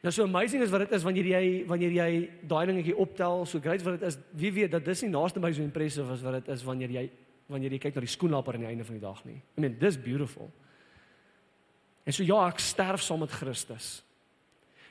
Nou 0.00 0.12
so 0.12 0.24
amazing 0.24 0.62
is 0.64 0.70
wat 0.72 0.86
dit 0.86 0.94
is 0.96 1.04
wanneer 1.04 1.26
jy 1.28 1.44
wanneer 1.68 1.92
jy 1.92 2.10
daai 2.48 2.66
dingetjie 2.70 2.96
optel, 2.96 3.44
so 3.44 3.60
great 3.60 3.82
wat 3.84 3.98
dit 3.98 4.06
is. 4.08 4.16
Wie 4.32 4.52
weet 4.56 4.72
dat 4.72 4.84
dis 4.84 5.02
nie 5.04 5.12
naaste 5.12 5.42
by 5.42 5.50
so 5.52 5.62
impressive 5.62 6.12
as 6.12 6.22
wat 6.24 6.38
dit 6.38 6.48
is 6.54 6.64
wanneer 6.64 6.94
jy 6.94 7.10
wanneer 7.50 7.74
jy 7.74 7.80
kyk 7.82 7.98
na 7.98 8.04
die 8.04 8.12
skoenlapper 8.12 8.56
aan 8.56 8.64
die 8.64 8.70
einde 8.70 8.86
van 8.86 8.96
die 8.96 9.02
dag 9.02 9.20
nie. 9.26 9.40
I 9.58 9.64
mean, 9.64 9.74
dis 9.80 9.98
beautiful. 10.00 10.48
En 12.06 12.14
so 12.14 12.24
ja, 12.24 12.38
ek 12.48 12.62
sterf 12.62 13.02
saam 13.04 13.20
met 13.24 13.34
Christus. 13.34 14.00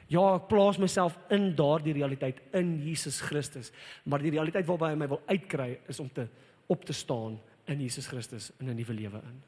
Ja, 0.09 0.23
ek 0.35 0.49
plaas 0.49 0.79
myself 0.81 1.17
in 1.33 1.51
daardie 1.57 1.95
realiteit 1.97 2.41
in 2.57 2.75
Jesus 2.83 3.19
Christus, 3.21 3.71
maar 4.03 4.21
die 4.21 4.33
realiteit 4.33 4.67
waarby 4.67 4.91
hy 4.91 4.97
my 4.99 5.09
wil 5.11 5.21
uitkry 5.29 5.71
is 5.89 6.01
om 6.01 6.09
te 6.13 6.27
op 6.69 6.85
te 6.85 6.93
staan 6.93 7.39
in 7.69 7.81
Jesus 7.81 8.09
Christus 8.09 8.51
in 8.59 8.69
'n 8.69 8.75
nuwe 8.75 8.93
lewe 8.93 9.21
in. 9.25 9.41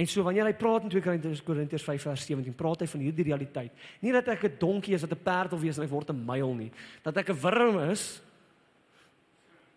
En 0.00 0.08
so 0.08 0.24
wanneer 0.24 0.48
hy 0.48 0.54
praat 0.56 0.86
in 0.86 0.92
2 0.92 1.42
Korintiërs 1.44 1.84
5 1.84 2.06
vers 2.08 2.22
17, 2.24 2.54
praat 2.56 2.80
hy 2.80 2.88
van 2.88 3.02
hierdie 3.04 3.26
realiteit. 3.26 3.82
Nie 4.00 4.14
dat 4.16 4.30
ek 4.32 4.46
'n 4.48 4.56
donkie 4.58 4.94
is 4.94 5.04
wat 5.04 5.12
'n 5.12 5.22
perd 5.22 5.50
wil 5.50 5.60
wees 5.60 5.76
en 5.76 5.84
ek 5.84 5.90
word 5.92 6.10
'n 6.10 6.24
myl 6.24 6.54
nie. 6.54 6.72
Dat 7.02 7.16
ek 7.16 7.28
'n 7.28 7.40
wurm 7.40 7.90
is. 7.90 8.22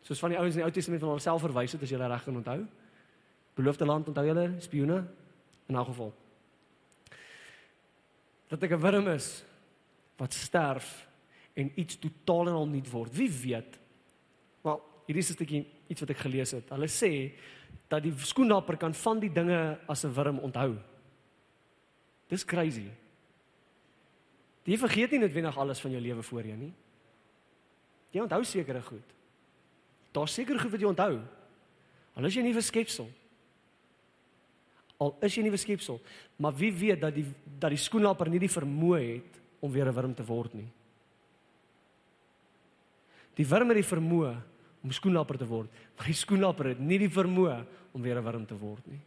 Soos 0.02 0.20
van 0.20 0.30
die 0.30 0.40
ouens 0.40 0.56
in 0.56 0.60
die 0.62 0.66
Ou 0.66 0.72
Testament 0.72 1.02
van 1.02 1.10
homself 1.10 1.42
verwys 1.42 1.72
het 1.72 1.82
as 1.82 1.90
jy 1.90 1.98
reg 1.98 2.24
kan 2.24 2.36
onthou. 2.36 2.66
Beloofde 3.56 3.86
land 3.86 4.08
onthou 4.08 4.26
julle, 4.26 4.56
spioene 4.60 5.06
in 5.68 5.76
'n 5.76 5.86
geval. 5.86 6.14
Dat 8.48 8.64
ek 8.64 8.72
'n 8.72 8.80
wurm 8.80 9.08
is 9.08 9.44
wat 10.18 10.34
sterf 10.34 11.08
en 11.54 11.72
iets 11.76 12.00
totaal 12.00 12.48
en 12.48 12.54
al 12.54 12.68
nuut 12.68 12.90
word. 12.90 13.16
Wie 13.16 13.32
weet? 13.32 13.80
Wel, 14.62 14.82
hierdie 15.06 15.24
is 15.24 15.30
'n 15.30 15.34
stukkie 15.34 15.68
iets 15.88 16.00
wat 16.00 16.10
ek 16.10 16.18
gelees 16.18 16.52
het. 16.52 16.70
Hulle 16.70 16.88
sê 16.88 17.34
dat 17.88 18.04
die 18.04 18.14
skoenlapper 18.18 18.78
kan 18.78 18.94
van 18.94 19.20
die 19.20 19.32
dinge 19.32 19.80
as 19.88 20.04
'n 20.04 20.14
wurm 20.14 20.40
onthou. 20.40 20.78
Dis 22.28 22.46
crazy. 22.46 22.90
Jy 24.64 24.78
vergeet 24.78 25.12
nie 25.12 25.20
noodwendig 25.20 25.58
alles 25.58 25.82
van 25.82 25.92
jou 25.92 26.02
lewe 26.02 26.24
voorheen 26.24 26.60
nie. 26.60 26.74
Jy 28.12 28.22
onthou 28.22 28.44
sekere 28.44 28.82
goed. 28.82 29.14
Daar's 30.12 30.34
seker 30.34 30.60
goed 30.60 30.72
wat 30.72 30.80
jy 30.80 30.88
onthou. 30.88 31.22
Al 32.14 32.26
is 32.26 32.36
jy 32.36 32.42
nie 32.42 32.54
verskepsel. 32.54 33.10
Al 35.02 35.18
is 35.26 35.36
jy 35.36 35.44
nie 35.44 35.54
verskepsel, 35.54 36.00
maar 36.38 36.54
wie 36.56 36.72
weet 36.72 37.02
dat 37.02 37.16
die 37.16 37.26
dat 37.60 37.74
die 37.74 37.82
skoenlapper 37.82 38.30
nie 38.30 38.40
die 38.40 38.52
vermoë 38.52 39.02
het 39.02 39.42
om 39.60 39.72
weer 39.72 39.88
'n 39.88 39.96
wurm 39.96 40.14
te 40.16 40.24
word 40.24 40.54
nie. 40.54 40.70
Die 43.36 43.48
wurm 43.48 43.70
het 43.70 43.78
die 43.78 43.96
vermoë 43.96 44.42
om 44.84 44.92
skoenlapper 44.92 45.38
te 45.40 45.48
word, 45.48 45.72
maar 45.96 46.06
die 46.06 46.18
skoenlapper 46.18 46.74
het 46.74 46.80
nie 46.80 47.00
die 47.00 47.12
vermoë 47.12 47.64
om 47.94 48.02
weer 48.02 48.18
'n 48.18 48.24
wurm 48.24 48.46
te 48.46 48.58
word 48.58 48.88
nie. 48.88 49.00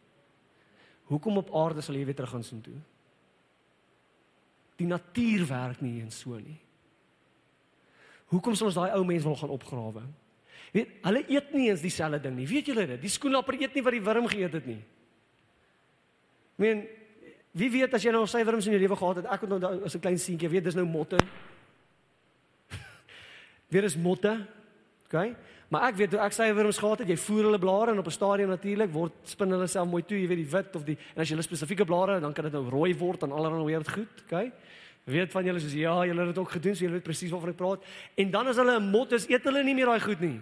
Hoekom 1.07 1.37
op 1.37 1.55
aarde 1.55 1.83
sal 1.83 1.95
jy 1.95 2.05
weer 2.05 2.15
terug 2.15 2.31
gaan 2.31 2.43
soheen 2.43 2.63
toe? 2.63 2.81
Die 4.77 4.87
natuur 4.87 5.47
werk 5.47 5.81
nie 5.81 6.01
eens 6.01 6.19
so 6.19 6.39
nie. 6.39 6.59
Hoekom 8.27 8.55
sal 8.55 8.67
ons 8.67 8.75
daai 8.75 8.91
ou 8.97 9.05
mens 9.05 9.25
wil 9.25 9.37
gaan 9.37 9.55
opgrawe? 9.55 10.03
Weet, 10.73 10.89
hulle 11.03 11.23
eet 11.31 11.53
nie 11.55 11.69
eens 11.71 11.81
dieselfde 11.81 12.21
ding 12.21 12.37
nie. 12.37 12.47
Weet 12.47 12.67
julle 12.67 12.87
dit? 12.87 13.01
Die 13.01 13.13
skoenlapper 13.13 13.55
eet 13.61 13.75
nie 13.75 13.83
wat 13.87 13.93
die 13.93 14.03
wurm 14.03 14.27
geëet 14.27 14.53
het 14.53 14.67
nie. 14.67 14.83
Ek 16.57 16.65
meen, 16.65 16.83
wie 17.57 17.71
weet 17.71 17.95
as 17.95 18.05
jy 18.05 18.13
nou 18.13 18.27
sy 18.29 18.43
wurms 18.45 18.67
in 18.67 18.75
jou 18.75 18.81
lewe 18.83 18.97
gehad 18.97 19.23
het? 19.23 19.29
Ek 19.31 19.41
het 19.45 19.51
nou 19.53 19.85
as 19.85 19.95
'n 19.95 20.01
klein 20.01 20.19
seentjie, 20.19 20.49
weet 20.49 20.65
dis 20.65 20.75
nou 20.75 20.87
motte. 20.87 21.19
Weer 23.71 23.85
is 23.85 23.97
motte. 23.97 24.47
OK? 25.07 25.37
Maar 25.69 25.89
ek 25.89 25.97
weet 25.99 26.13
hoe 26.15 26.21
ek 26.23 26.33
sy 26.37 26.47
wurms 26.55 26.79
gehad 26.79 27.03
het, 27.03 27.09
jy 27.11 27.17
voer 27.19 27.49
hulle 27.49 27.59
blare 27.59 27.91
en 27.91 27.99
op 27.99 28.07
'n 28.07 28.15
stadium 28.15 28.49
natuurlik 28.49 28.93
word 28.93 29.13
spin 29.25 29.51
hulle 29.51 29.67
self 29.67 29.89
mooi 29.89 30.03
toe, 30.03 30.19
jy 30.19 30.29
weet 30.29 30.43
die 30.45 30.51
wit 30.51 30.77
of 30.77 30.85
die 30.85 30.99
en 31.15 31.23
as 31.23 31.29
jy 31.29 31.35
hulle 31.35 31.43
spesifieke 31.43 31.85
blare, 31.85 32.21
dan 32.21 32.33
kan 32.33 32.45
dit 32.45 32.53
nou 32.53 32.71
rooi 32.71 32.95
word 32.95 33.23
en 33.23 33.33
allerlei 33.33 33.65
weird 33.65 33.89
goed, 33.89 34.23
okay? 34.27 34.53
Weet 35.05 35.33
van 35.33 35.45
julle 35.45 35.61
soos 35.61 35.73
ja, 35.73 36.05
julle 36.05 36.21
het 36.21 36.35
dit 36.35 36.39
ook 36.39 36.51
gedoen, 36.51 36.75
so 36.75 36.85
julle 36.85 36.99
weet 36.99 37.05
presies 37.05 37.31
waarvan 37.31 37.51
ek 37.51 37.57
praat. 37.57 37.85
En 38.17 38.31
dan 38.31 38.47
as 38.47 38.57
hulle 38.57 38.79
'n 38.79 38.91
mot 38.91 39.13
is, 39.13 39.29
eet 39.29 39.45
hulle 39.45 39.63
nie 39.65 39.75
meer 39.75 39.87
daai 39.87 40.01
goed 40.01 40.21
nie. 40.21 40.41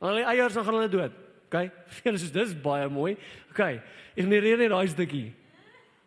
Dan 0.00 0.08
hulle 0.08 0.24
eiers 0.24 0.54
dan 0.54 0.64
gaan 0.64 0.74
hulle 0.74 0.88
dood. 0.88 1.12
Okay? 1.46 1.70
Julle 2.04 2.18
soos 2.18 2.32
dis 2.32 2.54
baie 2.60 2.88
mooi. 2.88 3.16
Okay. 3.50 3.80
Ignoreer 4.18 4.58
net 4.58 4.70
daai 4.70 4.88
stukkie. 4.88 5.32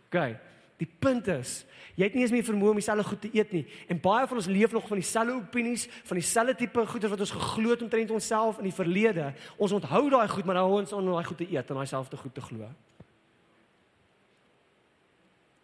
Okay. 0.10 0.38
Die 0.78 0.88
punt 1.00 1.28
is, 1.28 1.66
Jy 2.00 2.08
het 2.08 2.14
nie 2.16 2.24
eens 2.24 2.32
meer 2.32 2.46
vermoë 2.48 2.72
om 2.72 2.78
dieselfde 2.80 3.04
goed 3.04 3.20
te 3.26 3.30
eet 3.36 3.50
nie. 3.52 3.66
En 3.92 3.98
baie 4.00 4.28
van 4.28 4.40
ons 4.40 4.48
leef 4.48 4.72
nog 4.72 4.86
van 4.88 5.02
dieselfde 5.02 5.34
opinies, 5.36 5.90
van 6.08 6.16
dieselfde 6.16 6.54
tipe 6.62 6.86
goeder 6.88 7.12
wat 7.12 7.24
ons 7.26 7.34
geglo 7.36 7.74
het 7.74 7.82
omtrent 7.84 8.14
onsself 8.16 8.62
in 8.62 8.70
die 8.70 8.76
verlede. 8.76 9.34
Ons 9.60 9.76
onthou 9.76 10.06
daai 10.14 10.30
goed, 10.32 10.48
maar 10.48 10.56
nou 10.56 10.70
hou 10.70 10.78
ons 10.80 10.94
aan 10.96 11.10
daai 11.12 11.28
goed 11.28 11.42
te 11.42 11.48
eet 11.50 11.74
en 11.74 11.82
daai 11.82 11.90
selfde 11.92 12.20
goed 12.22 12.34
te 12.38 12.44
glo. 12.46 12.70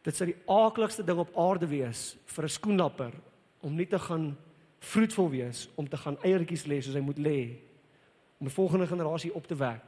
Dit 0.04 0.20
sou 0.20 0.28
die 0.28 0.36
aaklikste 0.52 1.06
ding 1.08 1.22
op 1.24 1.32
aarde 1.40 1.70
wees 1.72 2.18
vir 2.26 2.44
'n 2.44 2.56
skoenlapper 2.58 3.14
om 3.62 3.76
nie 3.76 3.88
te 3.88 4.00
gaan 4.00 4.36
vroetvol 4.80 5.30
wees, 5.30 5.70
om 5.76 5.88
te 5.90 5.98
gaan 5.98 6.18
eiertjies 6.22 6.68
lê 6.68 6.82
soos 6.82 6.94
hy 6.96 7.02
moet 7.02 7.18
lê 7.18 7.56
om 8.40 8.48
'n 8.48 8.58
volgende 8.60 8.88
generasie 8.88 9.34
op 9.34 9.48
te 9.48 9.56
wek 9.56 9.82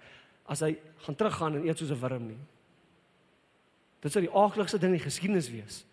as 0.45 0.59
hy 0.59 0.77
gaan 0.97 1.15
teruggaan 1.15 1.55
en 1.55 1.67
eet 1.67 1.77
soos 1.77 1.91
'n 1.91 1.99
wurm 1.99 2.27
nie. 2.27 2.39
Dit 3.99 4.11
sou 4.11 4.21
die 4.21 4.33
aaklikste 4.33 4.79
ding 4.79 4.93
in 4.93 4.97
die 4.97 5.09
geskiedenis 5.09 5.49
wees. 5.49 5.85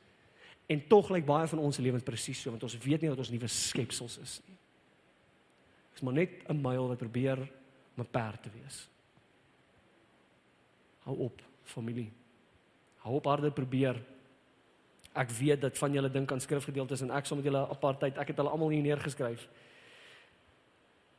En 0.67 0.87
tog 0.89 1.11
lyk 1.13 1.27
baie 1.29 1.49
van 1.49 1.59
ons 1.59 1.79
lewens 1.79 2.05
presies 2.05 2.41
so 2.41 2.51
want 2.51 2.63
ons 2.63 2.79
weet 2.79 3.03
nie 3.03 3.11
dat 3.13 3.21
ons 3.21 3.33
nuwe 3.33 3.49
skepsels 3.53 4.19
is 4.23 4.39
nie. 4.47 4.57
Dit 5.93 6.01
is 6.01 6.07
maar 6.07 6.17
net 6.17 6.31
'n 6.49 6.61
myl 6.61 6.89
wat 6.89 6.99
probeer 6.99 7.39
om 7.97 8.03
'n 8.03 8.11
perd 8.11 8.43
te 8.43 8.51
wees. 8.51 8.89
Hou 11.05 11.17
op, 11.19 11.43
familie. 11.63 12.13
Hou 12.99 13.15
op 13.15 13.25
harde 13.25 13.51
probeer. 13.51 14.03
Ek 15.13 15.31
weet 15.31 15.61
dat 15.61 15.79
van 15.79 15.93
julle 15.93 16.11
dink 16.11 16.33
aan 16.33 16.41
skrifgedeeltes 16.41 17.01
en 17.01 17.11
ek 17.11 17.27
sal 17.27 17.37
met 17.37 17.45
julle 17.45 17.69
apartheid, 17.69 18.19
ek 18.19 18.29
het 18.29 18.37
hulle 18.37 18.51
almal 18.51 18.69
hier 18.69 18.83
neergeskryf. 18.83 19.49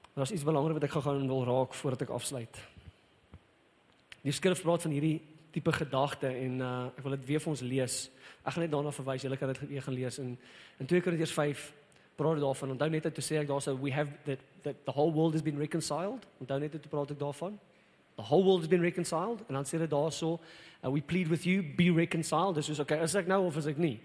Maar 0.01 0.23
daar's 0.23 0.31
iets 0.31 0.43
belangrik 0.43 0.73
wat 0.73 0.83
ek 0.83 0.91
gou-gou 0.91 1.27
wil 1.27 1.45
raak 1.45 1.73
voordat 1.73 2.01
ek 2.01 2.09
afsluit. 2.09 2.59
Die 4.21 4.31
skrif 4.31 4.61
praat 4.61 4.81
van 4.81 4.91
hierdie 4.91 5.21
tipe 5.55 5.71
gedagte 5.71 6.27
en 6.27 6.59
uh, 6.59 6.71
ek 6.97 7.03
wil 7.05 7.15
dit 7.15 7.27
weer 7.29 7.41
vir 7.43 7.51
ons 7.53 7.63
lees. 7.63 7.95
Ek 8.43 8.55
gaan 8.55 8.65
net 8.65 8.73
daarna 8.73 8.91
verwys. 8.95 9.23
Julle 9.23 9.37
kan 9.39 9.53
dit 9.53 9.61
weer 9.69 9.83
gaan 9.85 9.95
lees 9.95 10.19
in 10.19 10.35
in 10.83 10.89
2 10.91 11.03
Korintiërs 11.05 11.35
5 11.35 11.63
praat 12.19 12.41
daarvan. 12.43 12.73
Onthou 12.75 12.89
net 12.91 13.07
te 13.07 13.23
sê 13.23 13.39
ek 13.39 13.47
daar's 13.47 13.69
we 13.79 13.93
have 13.95 14.11
that 14.27 14.43
that 14.67 14.83
the 14.83 14.91
whole 14.91 15.13
world 15.15 15.33
has 15.33 15.45
been 15.45 15.57
reconciled. 15.57 16.27
Onthou 16.43 16.59
net 16.59 16.75
te 16.75 16.91
praat 16.91 17.15
ek 17.15 17.21
daarvan. 17.21 17.55
The 18.15 18.27
whole 18.27 18.43
world 18.43 18.63
has 18.63 18.71
been 18.71 18.83
reconciled 18.83 19.43
en 19.47 19.59
dan 19.59 19.67
sê 19.67 19.79
dit 19.79 19.91
daarso 19.91 20.35
uh, 20.35 20.91
we 20.91 21.01
plead 21.01 21.31
with 21.31 21.47
you 21.47 21.63
be 21.63 21.91
reconciled. 21.91 22.55
Dis 22.55 22.69
is 22.69 22.79
okay. 22.83 22.99
Is 23.03 23.15
ek 23.15 23.27
nou 23.31 23.45
of 23.47 23.57
is 23.57 23.67
ek 23.71 23.79
nie? 23.79 23.99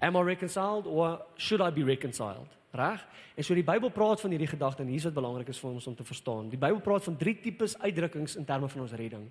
Am 0.00 0.16
I 0.16 0.24
reconciled 0.24 0.88
or 0.88 1.20
should 1.36 1.60
I 1.60 1.70
be 1.72 1.84
reconciled? 1.84 2.52
Reg? 2.76 3.04
En 3.36 3.44
so 3.44 3.56
die 3.56 3.64
Bybel 3.64 3.92
praat 3.92 4.20
van 4.20 4.32
hierdie 4.32 4.48
gedagte 4.48 4.84
en 4.84 4.88
hier's 4.92 5.04
wat 5.08 5.16
belangrik 5.16 5.48
is 5.52 5.60
vir 5.60 5.70
ons 5.70 5.86
om 5.88 5.96
te 5.96 6.04
verstaan. 6.04 6.48
Die 6.52 6.60
Bybel 6.60 6.80
praat 6.84 7.04
van 7.04 7.16
drie 7.16 7.36
tipes 7.40 7.76
uitdrukkings 7.80 8.36
in 8.40 8.44
terme 8.48 8.68
van 8.68 8.84
ons 8.84 8.96
redding 8.96 9.28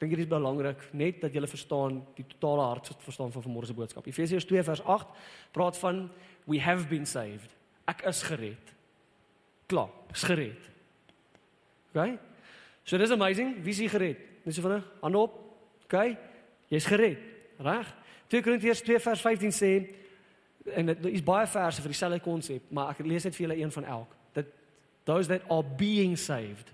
dink 0.00 0.14
dit 0.14 0.22
is 0.24 0.30
belangrik 0.30 0.86
net 0.96 1.20
dat 1.20 1.34
jy 1.36 1.44
verstaan 1.44 2.00
die 2.16 2.24
totale 2.32 2.64
hart 2.70 2.88
verstaan 3.04 3.32
van 3.32 3.44
vanmôre 3.44 3.68
se 3.68 3.76
boodskap. 3.76 4.06
Efesiërs 4.08 4.48
2 4.48 4.62
vers 4.64 4.82
8 4.82 5.06
praat 5.52 5.78
van 5.78 6.06
we 6.48 6.60
have 6.60 6.88
been 6.88 7.06
saved. 7.06 7.52
Ek 7.90 8.04
is 8.08 8.22
gered. 8.24 8.72
Klaar, 9.68 9.90
is 10.14 10.24
gered. 10.24 10.70
OK? 11.92 12.16
So 12.84 12.98
dis 12.98 13.12
amazing, 13.12 13.58
wie 13.62 13.74
is 13.74 13.90
gered? 13.92 14.18
Net 14.44 14.56
so 14.56 14.64
vinnig, 14.64 14.86
hande 15.02 15.20
op. 15.20 15.36
OK? 15.84 16.16
Jy's 16.72 16.88
gered. 16.88 17.20
Reg? 17.60 17.90
2 18.32 18.42
Korintiërs 18.46 18.82
2 18.86 19.02
vers 19.04 19.20
15 19.26 19.52
sê 19.52 19.72
en 20.76 20.92
dit 20.92 21.06
is 21.12 21.24
baie 21.24 21.46
verse 21.50 21.82
vir 21.82 21.92
dieselfde 21.92 22.20
konsep, 22.24 22.66
maar 22.72 22.92
ek 22.94 23.04
lees 23.04 23.24
net 23.26 23.36
vir 23.36 23.46
julle 23.46 23.58
een 23.60 23.72
van 23.74 23.86
elk. 23.98 24.16
Dat 24.36 24.48
those 25.08 25.28
that 25.28 25.44
are 25.50 25.66
being 25.76 26.16
saved. 26.18 26.72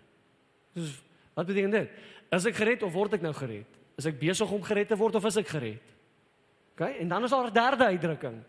Dis 0.76 0.94
wat 1.36 1.46
beteken 1.46 1.70
dit? 1.70 1.90
Is 2.30 2.46
ek 2.46 2.56
gered 2.58 2.82
of 2.82 2.92
word 2.92 3.14
ek 3.14 3.22
nou 3.22 3.32
gered? 3.36 3.78
Is 3.96 4.06
ek 4.08 4.18
besig 4.20 4.50
om 4.50 4.62
gered 4.62 4.88
te 4.88 4.98
word 4.98 5.14
of 5.18 5.24
is 5.28 5.38
ek 5.40 5.48
gered? 5.48 5.92
OK, 6.76 6.82
en 7.00 7.08
dan 7.08 7.24
is 7.24 7.30
daar 7.30 7.48
'n 7.48 7.52
derde 7.52 7.84
uitdrukking. 7.84 8.42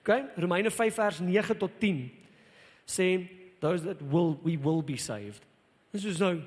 OK, 0.00 0.10
Romeine 0.36 0.70
5 0.70 0.94
vers 0.94 1.18
9 1.18 1.56
tot 1.56 1.70
10 1.78 2.10
sê 2.86 3.28
those 3.60 3.84
that 3.84 4.00
will 4.10 4.38
we 4.42 4.58
will 4.58 4.82
be 4.82 4.96
saved. 4.96 5.42
Dis 5.90 6.02
so 6.16 6.24
nou 6.24 6.42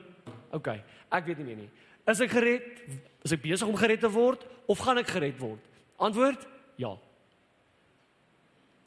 OK, 0.51 0.67
ek 1.09 1.25
weet 1.25 1.37
nie 1.37 1.45
meer 1.45 1.55
nie. 1.55 1.69
Is 2.07 2.19
ek 2.19 2.31
gered? 2.31 2.83
Is 3.23 3.31
ek 3.31 3.41
besig 3.41 3.67
om 3.67 3.75
gered 3.75 3.99
te 3.99 4.09
word 4.11 4.45
of 4.67 4.79
gaan 4.79 4.97
ek 4.97 5.07
gered 5.07 5.39
word? 5.39 5.61
Antwoord: 5.97 6.47
Ja. 6.75 6.97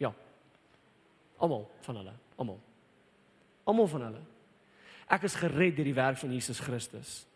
Ja. 0.02 0.12
Almal 1.38 1.70
van 1.80 1.96
hulle, 1.96 2.12
almal. 2.36 2.60
Almal 3.64 3.86
van 3.86 4.02
hulle. 4.02 4.22
Ek 5.08 5.22
is 5.22 5.36
gered 5.38 5.76
deur 5.76 5.84
die 5.84 5.94
werk 5.94 6.18
van 6.18 6.32
Jesus 6.32 6.60
Christus. 6.60 7.26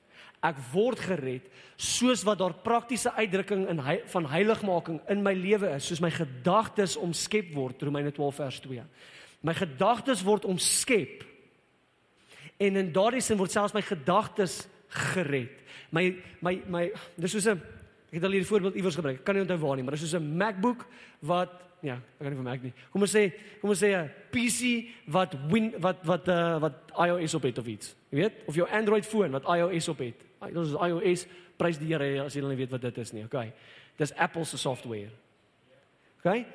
Ek 0.44 0.58
word 0.72 1.00
gered 1.02 1.48
soos 1.76 2.24
wat 2.26 2.38
daar 2.38 2.54
praktiese 2.62 3.10
uitdrukking 3.14 3.68
in 3.70 3.80
hy, 3.82 3.98
van 4.06 4.26
heiligmaking 4.30 5.00
in 5.10 5.22
my 5.22 5.32
lewe 5.34 5.70
is, 5.76 5.86
soos 5.86 6.02
my 6.02 6.10
gedagtes 6.10 6.96
omskep 6.98 7.52
word, 7.54 7.82
Romeine 7.82 8.12
12 8.14 8.34
vers 8.34 8.60
2. 8.66 8.84
My 9.46 9.54
gedagtes 9.54 10.24
word 10.26 10.46
omskep. 10.48 11.24
En 12.58 12.76
in 12.76 12.92
daardie 12.94 13.22
sin 13.22 13.38
word 13.38 13.54
selfs 13.54 13.74
my 13.74 13.82
gedagtes 13.86 14.64
gered. 15.12 15.54
My 15.94 16.10
my 16.42 16.54
my 16.66 16.84
dis 17.16 17.32
soos 17.32 17.46
'n 17.46 17.60
ek 18.08 18.18
het 18.18 18.24
al 18.24 18.34
hierdie 18.34 18.48
voorbeeld 18.48 18.74
iewers 18.74 18.96
gebruik. 18.96 19.24
Kan 19.24 19.34
nie 19.34 19.42
onthou 19.42 19.58
waar 19.58 19.76
nie, 19.76 19.84
maar 19.84 19.94
dis 19.94 20.00
soos 20.00 20.20
'n 20.20 20.36
MacBook 20.36 20.86
wat 21.20 21.67
ja, 21.80 21.94
ek 21.94 22.24
kan 22.26 22.32
nie 22.34 22.42
Mac 22.42 22.62
nie. 22.62 22.72
Kom 22.92 23.02
ons 23.02 23.12
sê, 23.14 23.28
kom 23.60 23.70
ons 23.70 23.82
sê 23.82 23.92
'n 23.94 24.10
PC 24.30 24.88
wat 25.06 25.34
win 25.50 25.74
wat 25.78 26.04
wat 26.04 26.28
uh, 26.28 26.58
wat 26.60 26.92
iOS 27.06 27.34
op 27.34 27.42
het 27.42 27.58
of 27.58 27.66
iets. 27.66 27.94
Jy 28.10 28.18
weet, 28.18 28.34
of 28.46 28.54
jou 28.54 28.68
Android 28.68 29.06
foon 29.06 29.30
wat 29.30 29.44
iOS 29.44 29.88
op 29.88 29.98
het. 29.98 30.24
Dit 30.40 30.56
is 30.56 30.72
iOS, 30.72 31.26
prys 31.56 31.78
die 31.78 31.92
Here 31.92 32.24
as 32.24 32.34
jy 32.34 32.42
nie 32.42 32.56
weet 32.56 32.70
wat 32.70 32.80
dit 32.80 32.98
is 32.98 33.12
nie. 33.12 33.24
Okay. 33.24 33.52
Dis 33.96 34.14
Apple 34.14 34.44
se 34.44 34.58
software. 34.58 35.10
Okay? 36.18 36.46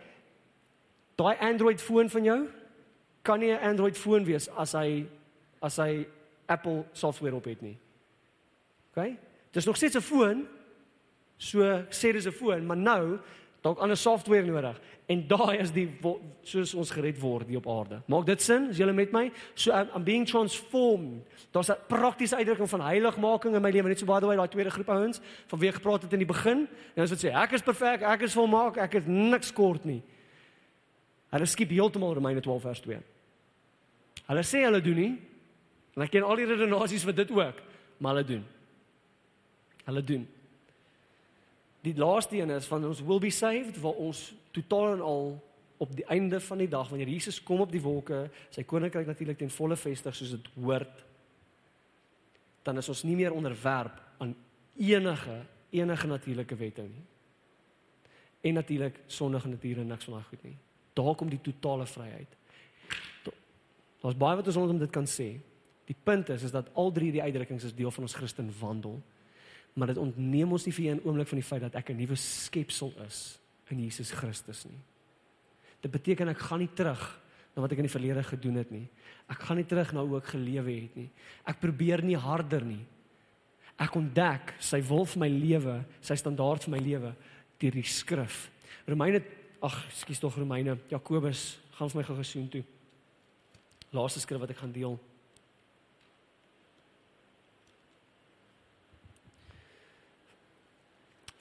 Daai 1.15 1.38
Android 1.39 1.82
foon 1.82 2.09
van 2.09 2.24
jou 2.24 2.39
kan 3.24 3.39
nie 3.39 3.51
'n 3.51 3.63
Android 3.63 3.97
foon 3.97 4.26
wees 4.26 4.49
as 4.49 4.74
hy 4.74 5.05
as 5.61 5.78
hy 5.78 6.05
Apple 6.47 6.86
software 6.91 7.36
op 7.36 7.45
het 7.45 7.61
nie. 7.61 7.78
Okay? 8.91 9.17
Dis 9.51 9.65
nog 9.65 9.76
steeds 9.76 9.95
'n 9.95 10.01
foon. 10.01 10.47
So 11.38 11.59
sê 11.89 12.11
dis 12.11 12.26
'n 12.26 12.32
foon, 12.32 12.65
maar 12.65 12.78
nou 12.78 13.19
dalk 13.64 13.80
ander 13.80 13.97
software 13.97 14.45
nodig. 14.45 14.80
En 15.07 15.22
daai 15.28 15.57
is 15.57 15.72
die 15.72 15.86
soos 16.47 16.74
ons 16.80 16.91
gered 16.91 17.20
word 17.20 17.47
hier 17.47 17.61
op 17.61 17.68
aarde. 17.72 18.01
Maak 18.11 18.26
dit 18.28 18.41
sin? 18.43 18.70
Is 18.72 18.80
julle 18.80 18.93
met 18.95 19.11
my? 19.16 19.30
So 19.55 19.72
I'm, 19.72 19.89
I'm 19.95 20.03
being 20.03 20.28
transformed. 20.28 21.24
Daar's 21.51 21.72
'n 21.72 21.80
praktiese 21.88 22.36
uitdrukking 22.36 22.70
van 22.70 22.82
heiligmaking 22.82 23.55
in 23.55 23.61
my 23.61 23.72
lewe, 23.72 23.88
net 23.88 23.99
so 23.99 24.05
baie 24.05 24.22
daai 24.22 24.36
daai 24.36 24.47
tweede 24.47 24.72
groep 24.72 24.89
ouens 24.89 25.22
van 25.47 25.59
wie 25.59 25.70
ek 25.70 25.76
gepraat 25.76 26.01
het 26.01 26.14
in 26.14 26.20
die 26.20 26.28
begin. 26.28 26.68
En 26.95 27.03
hulle 27.03 27.16
sê 27.16 27.32
ek 27.32 27.51
is 27.51 27.61
perfek, 27.61 28.01
ek 28.01 28.22
is 28.22 28.34
volmaak, 28.34 28.78
ek 28.78 28.93
het 28.93 29.07
niks 29.07 29.53
kort 29.53 29.86
nie. 29.86 30.03
Hulle 31.32 31.45
skiep 31.45 31.70
heeltemal 31.70 32.14
Romeine 32.14 32.41
12 32.41 32.61
vers 32.61 32.82
2. 32.82 32.99
Hulle 34.28 34.43
sê 34.43 34.64
hulle 34.64 34.82
doen 34.82 34.95
nie. 34.95 35.22
En 35.95 36.01
ek 36.01 36.11
ken 36.11 36.24
al 36.24 36.36
die 36.36 36.45
redenasies 36.45 37.03
vir 37.03 37.16
dit 37.16 37.32
ook, 37.32 37.61
maar 37.97 38.14
hulle 38.14 38.26
doen. 38.26 38.45
Hulle 39.86 40.03
doen. 40.03 40.28
Die 41.84 41.96
laaste 41.96 42.38
een 42.38 42.50
is 42.56 42.66
van 42.66 42.86
ons 42.88 43.02
will 43.04 43.20
be 43.20 43.30
saved 43.30 43.80
waar 43.84 44.00
ons 44.00 44.34
totaal 44.56 44.94
en 44.94 45.02
al 45.02 45.26
op 45.84 45.96
die 45.96 46.06
einde 46.06 46.40
van 46.40 46.58
die 46.58 46.70
dag 46.72 46.90
wanneer 46.90 47.10
Jesus 47.12 47.42
kom 47.44 47.60
op 47.60 47.72
die 47.72 47.82
wolke, 47.84 48.30
sy 48.50 48.64
koninkryk 48.64 49.10
natuurlik 49.10 49.42
ten 49.42 49.52
volle 49.52 49.76
vestig 49.76 50.16
soos 50.16 50.32
dit 50.38 50.48
hoort, 50.64 51.02
dan 52.64 52.80
is 52.80 52.88
ons 52.90 53.04
nie 53.04 53.18
meer 53.20 53.36
onderwerp 53.36 54.00
aan 54.24 54.32
enige 54.80 55.42
enige 55.74 56.08
natuurlike 56.08 56.56
wette 56.56 56.82
nie. 56.86 57.04
En 58.42 58.54
natuurlik 58.54 59.00
sondige 59.08 59.48
natuur 59.48 59.80
en 59.82 59.88
niks 59.88 60.06
van 60.06 60.14
daai 60.14 60.28
goed 60.30 60.44
nie. 60.44 60.58
Daar 60.94 61.16
kom 61.16 61.30
die 61.30 61.42
totale 61.42 61.88
vryheid. 61.90 62.36
Daar's 64.04 64.18
baie 64.20 64.38
wat 64.38 64.48
ons 64.48 64.60
rondom 64.60 64.78
dit 64.78 64.92
kan 64.94 65.08
sê. 65.10 65.32
Die 65.90 65.96
punt 66.04 66.30
is 66.30 66.44
is 66.44 66.54
dat 66.54 66.70
al 66.78 66.92
drie 66.92 67.12
die 67.12 67.24
uitdrukkings 67.24 67.64
is 67.64 67.76
deel 67.76 67.92
van 67.92 68.06
ons 68.06 68.14
Christen 68.14 68.52
wandel 68.60 69.02
maar 69.74 69.89
dit 69.89 69.97
ontneem 69.97 70.51
ons 70.51 70.65
nie 70.65 70.74
vir 70.76 70.86
een 70.91 71.01
oomblik 71.03 71.28
van 71.28 71.39
die 71.39 71.47
feit 71.47 71.61
dat 71.61 71.76
ek 71.76 71.89
'n 71.89 71.97
nuwe 71.97 72.15
skepsel 72.15 72.93
is 73.07 73.39
in 73.69 73.80
Jesus 73.80 74.11
Christus 74.11 74.65
nie. 74.65 74.82
Dit 75.82 75.91
beteken 75.91 76.28
ek 76.28 76.39
gaan 76.39 76.59
nie 76.59 76.74
terug 76.76 77.01
na 77.55 77.61
wat 77.61 77.71
ek 77.71 77.78
in 77.78 77.88
die 77.88 77.97
verlede 77.97 78.24
gedoen 78.24 78.55
het 78.55 78.71
nie. 78.71 78.88
Ek 79.30 79.39
gaan 79.39 79.57
nie 79.57 79.67
terug 79.67 79.93
na 79.93 80.03
hoe 80.05 80.17
ek 80.17 80.34
gelewe 80.34 80.71
het 80.71 80.95
nie. 80.95 81.09
Ek 81.45 81.59
probeer 81.59 82.03
nie 82.03 82.17
harder 82.17 82.63
nie. 82.65 82.86
Ek 83.78 83.95
ontdek 83.95 84.53
sy 84.59 84.82
wil 84.82 85.05
vir 85.05 85.19
my 85.19 85.30
lewe, 85.30 85.86
sy 86.01 86.15
standaard 86.15 86.63
vir 86.63 86.71
my 86.71 86.80
lewe 86.80 87.15
deur 87.59 87.71
die 87.71 87.84
skrif. 87.84 88.49
Romeine 88.88 89.21
ag, 89.63 89.78
skus 89.95 90.19
tog 90.19 90.36
Romeine, 90.38 90.78
Jakobus, 90.91 91.57
gaan 91.78 91.89
vir 91.89 92.01
my 92.01 92.03
gou 92.03 92.17
gesoen 92.19 92.49
toe. 92.51 92.63
Laaste 93.95 94.19
skrif 94.19 94.41
wat 94.43 94.51
ek 94.51 94.57
gaan 94.57 94.74
deel. 94.76 94.97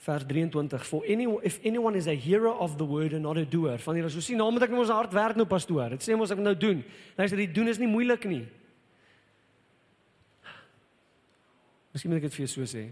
Vers 0.02 0.24
23 0.26 0.84
for 0.84 1.04
any 1.06 1.26
if 1.42 1.60
anyone 1.64 1.94
is 1.94 2.08
a 2.08 2.14
hearer 2.14 2.50
of 2.50 2.76
the 2.76 2.84
word 2.84 3.12
and 3.12 3.22
not 3.22 3.36
a 3.36 3.44
doer. 3.44 3.78
Van 3.78 3.94
hier 3.94 4.08
as 4.08 4.16
ons 4.18 4.26
sien 4.26 4.38
nou 4.40 4.48
moet 4.50 4.64
ek 4.66 4.72
nou 4.74 4.80
ons 4.82 4.90
hart 4.90 5.12
werk 5.14 5.38
nou 5.38 5.46
pastoor. 5.46 5.94
Dit 5.94 6.02
sê 6.02 6.16
mos 6.18 6.32
ek 6.34 6.40
moet 6.40 6.48
nou 6.50 6.58
doen. 6.58 6.80
Nou 7.14 7.26
sê 7.30 7.38
dit 7.38 7.52
doen 7.54 7.70
is 7.70 7.78
nie 7.78 7.90
moeilik 7.90 8.26
nie. 8.26 8.42
Miskien 11.94 12.10
moet 12.10 12.18
ek 12.18 12.26
dit 12.26 12.34
vir 12.34 12.42
jou 12.42 12.50
so 12.50 12.66
sê. 12.72 12.88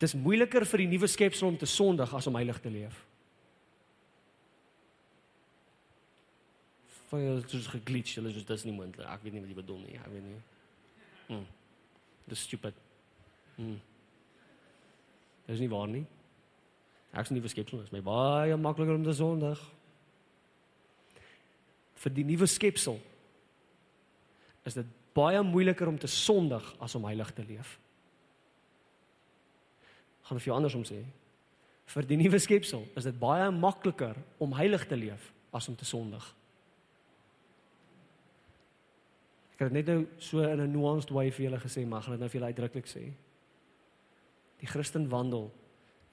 Dis 0.00 0.16
moeiliker 0.16 0.64
vir 0.68 0.84
die 0.84 0.88
nuwe 0.94 1.10
skepsel 1.10 1.50
om 1.50 1.58
te 1.60 1.68
sondig 1.68 2.08
as 2.16 2.30
om 2.30 2.40
heilig 2.40 2.62
te 2.64 2.72
leef. 2.72 3.02
Vir 7.10 7.20
jy 7.20 7.36
is 7.60 7.68
geglitch 7.74 8.16
hulle 8.16 8.32
is 8.32 8.48
dis 8.48 8.64
nie 8.64 8.72
moontlik. 8.78 9.04
Ek 9.12 9.28
weet 9.28 9.36
nie 9.36 9.44
wat 9.44 9.52
jy 9.52 9.60
bedoel 9.60 9.84
nie 9.84 10.00
ek 10.00 10.08
weet 10.08 10.26
nie. 10.30 10.40
Hm. 11.28 11.44
Dis 12.32 12.48
stupid 12.48 12.80
Hmm. 13.56 13.80
Dis 15.46 15.60
nie 15.60 15.70
waar 15.70 15.88
nie. 15.88 16.04
Ek 17.14 17.28
is 17.28 17.30
nie 17.30 17.44
verskepsel 17.44 17.84
is 17.84 17.92
my 17.94 18.00
baie 18.02 18.56
makliker 18.56 18.96
om 18.96 19.04
te 19.06 19.14
sondig. 19.14 19.60
Vir 22.02 22.14
die 22.16 22.26
nuwe 22.26 22.48
skepsel 22.50 22.98
is 24.66 24.74
dit 24.74 24.88
baie 25.14 25.42
moeiliker 25.46 25.88
om 25.88 25.98
te 26.00 26.10
sondig 26.10 26.64
as 26.82 26.94
om 26.98 27.06
heilig 27.06 27.30
te 27.36 27.44
leef. 27.46 27.78
gaan 30.24 30.40
vir 30.40 30.48
jou 30.48 30.56
andersom 30.56 30.84
sê. 30.88 31.02
Vir 31.92 32.06
die 32.08 32.16
nuwe 32.16 32.38
skepsel 32.40 32.86
is 32.96 33.04
dit 33.04 33.16
baie 33.20 33.50
makliker 33.52 34.16
om 34.40 34.56
heilig 34.56 34.86
te 34.88 34.96
leef 34.96 35.32
as 35.52 35.68
om 35.68 35.76
te 35.76 35.84
sondig. 35.84 36.24
Ek 39.54 39.66
het 39.66 39.76
net 39.76 39.90
nou 39.92 40.06
so 40.18 40.40
in 40.42 40.60
'n 40.60 40.72
nuanced 40.72 41.10
way 41.10 41.30
vir 41.30 41.50
julle 41.50 41.60
gesê, 41.60 41.86
maar 41.86 42.02
gaan 42.02 42.16
dit 42.16 42.20
nou 42.20 42.28
vir 42.28 42.40
julle 42.40 42.52
uitdruklik 42.52 42.86
sê. 42.86 43.12
Die 44.64 44.70
Christen 44.70 45.10
wandel 45.12 45.50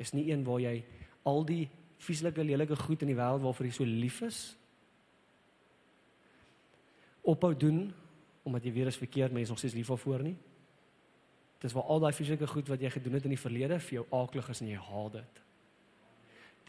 is 0.01 0.11
nie 0.11 0.27
een 0.27 0.43
waar 0.43 0.59
jy 0.59 0.81
al 1.29 1.45
die 1.47 1.69
vieslike 2.01 2.43
lelike 2.43 2.75
goed 2.75 3.05
in 3.05 3.13
die 3.13 3.15
wêreld 3.15 3.45
waarvoor 3.45 3.69
jy 3.69 3.75
so 3.77 3.87
lief 3.87 4.19
is 4.27 4.41
ophou 7.21 7.53
doen 7.57 7.91
omdat 8.43 8.65
jy 8.65 8.73
weer 8.73 8.89
eens 8.89 8.97
verkeerd 8.97 9.33
mense 9.33 9.53
nog 9.53 9.59
steeds 9.61 9.75
lief 9.77 9.91
daarvoor 9.91 10.23
nie. 10.25 10.37
Dis 11.61 11.75
waar 11.77 11.91
al 11.93 11.99
daai 12.01 12.13
fisieke 12.17 12.47
goed 12.49 12.71
wat 12.73 12.81
jy 12.81 12.89
gedoen 12.89 13.19
het 13.19 13.27
in 13.29 13.35
die 13.35 13.41
verlede 13.41 13.77
vir 13.77 13.99
jou 13.99 14.05
aaklig 14.17 14.47
is 14.49 14.61
en 14.63 14.71
jy 14.71 14.79
haat 14.81 15.19
dit. 15.19 15.41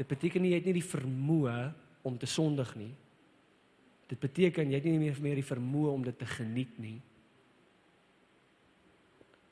Dit 0.02 0.10
beteken 0.10 0.44
nie 0.44 0.52
jy 0.52 0.58
het 0.60 0.68
nie 0.68 0.76
die 0.76 0.84
vermoë 0.84 1.56
om 2.04 2.18
te 2.20 2.28
sondig 2.28 2.74
nie. 2.76 2.90
Dit 4.10 4.20
beteken 4.20 4.68
jy 4.68 4.82
het 4.82 4.88
nie 4.90 5.00
meer 5.00 5.16
meer 5.24 5.40
die 5.40 5.48
vermoë 5.48 5.94
om 5.94 6.04
dit 6.04 6.18
te 6.18 6.28
geniet 6.28 6.76
nie. 6.82 6.98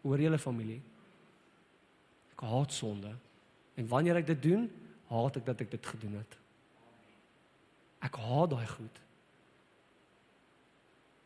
Hoor 0.05 0.21
julle 0.21 0.41
familie? 0.41 0.81
Ek 2.41 2.49
haat 2.49 2.73
sonde. 2.73 3.13
En 3.77 3.89
wanneer 3.89 4.17
ek 4.17 4.31
dit 4.33 4.43
doen, 4.49 4.65
haat 5.13 5.37
ek 5.37 5.45
dat 5.45 5.61
ek 5.61 5.75
dit 5.75 5.87
gedoen 5.93 6.17
het. 6.17 6.37
Ek 8.01 8.17
haat 8.17 8.55
daai 8.55 8.67
goed. 8.67 9.01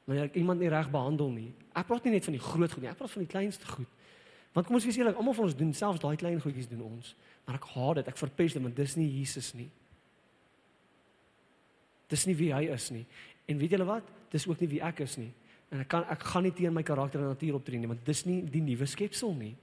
Wanneer 0.09 0.27
ek 0.27 0.41
iemand 0.41 0.61
nie 0.61 0.73
reg 0.73 0.91
behandel 0.91 1.31
nie. 1.31 1.53
Ek 1.71 1.87
praat 1.87 2.03
nie 2.05 2.17
net 2.17 2.27
van 2.27 2.35
die 2.35 2.43
groot 2.43 2.75
goed 2.75 2.83
nie, 2.83 2.91
ek 2.91 2.99
praat 2.99 3.15
van 3.15 3.23
die 3.23 3.31
kleinste 3.31 3.69
goed. 3.71 3.93
Want 4.55 4.67
kom 4.67 4.79
ons 4.79 4.87
wees 4.87 4.99
eerlik, 4.99 5.17
almal 5.19 5.37
van 5.39 5.47
ons 5.47 5.57
doen 5.59 5.71
selfs 5.75 6.03
daai 6.03 6.19
klein 6.19 6.43
goedjies 6.43 6.69
doen 6.71 6.83
ons, 6.87 7.15
maar 7.47 7.57
ek 7.59 7.71
haat 7.75 8.01
dit, 8.01 8.11
ek 8.11 8.19
verpes 8.19 8.55
dit 8.55 8.63
want 8.63 8.77
dis 8.79 8.99
nie 8.99 9.07
Jesus 9.21 9.53
nie. 9.59 9.71
Dis 12.11 12.27
nie 12.29 12.37
wie 12.39 12.51
hy 12.55 12.67
is 12.75 12.91
nie. 12.95 13.03
En 13.51 13.59
weet 13.63 13.75
julle 13.75 13.87
wat? 13.89 14.11
Dis 14.35 14.47
ook 14.51 14.61
nie 14.63 14.71
wie 14.77 14.83
ek 14.85 15.03
is 15.07 15.17
nie. 15.19 15.31
En 15.71 15.83
ek 15.83 15.91
kan 15.91 16.07
ek 16.11 16.27
gaan 16.27 16.47
nie 16.47 16.55
teen 16.55 16.75
my 16.75 16.85
karakter 16.87 17.23
en 17.23 17.33
natuur 17.33 17.59
optree 17.59 17.81
nie, 17.81 17.91
want 17.91 18.03
dis 18.07 18.23
nie 18.29 18.43
die 18.51 18.63
nuwe 18.63 18.87
skepsel 18.91 19.35
nie. 19.39 19.55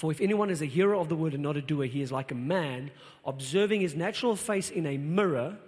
For 0.00 0.10
if 0.10 0.22
anyone 0.22 0.48
is 0.48 0.62
a 0.62 0.64
hearer 0.64 0.96
of 0.96 1.10
the 1.10 1.14
word 1.14 1.34
and 1.34 1.42
not 1.42 1.58
a 1.58 1.60
doer, 1.60 1.84
he 1.84 2.00
is 2.00 2.10
like 2.10 2.30
a 2.30 2.34
man 2.34 2.90
observing 3.26 3.82
his 3.82 3.94
natural 3.94 4.34
face 4.34 4.70
in 4.70 4.86
a 4.86 4.96
mirror. 4.96 5.58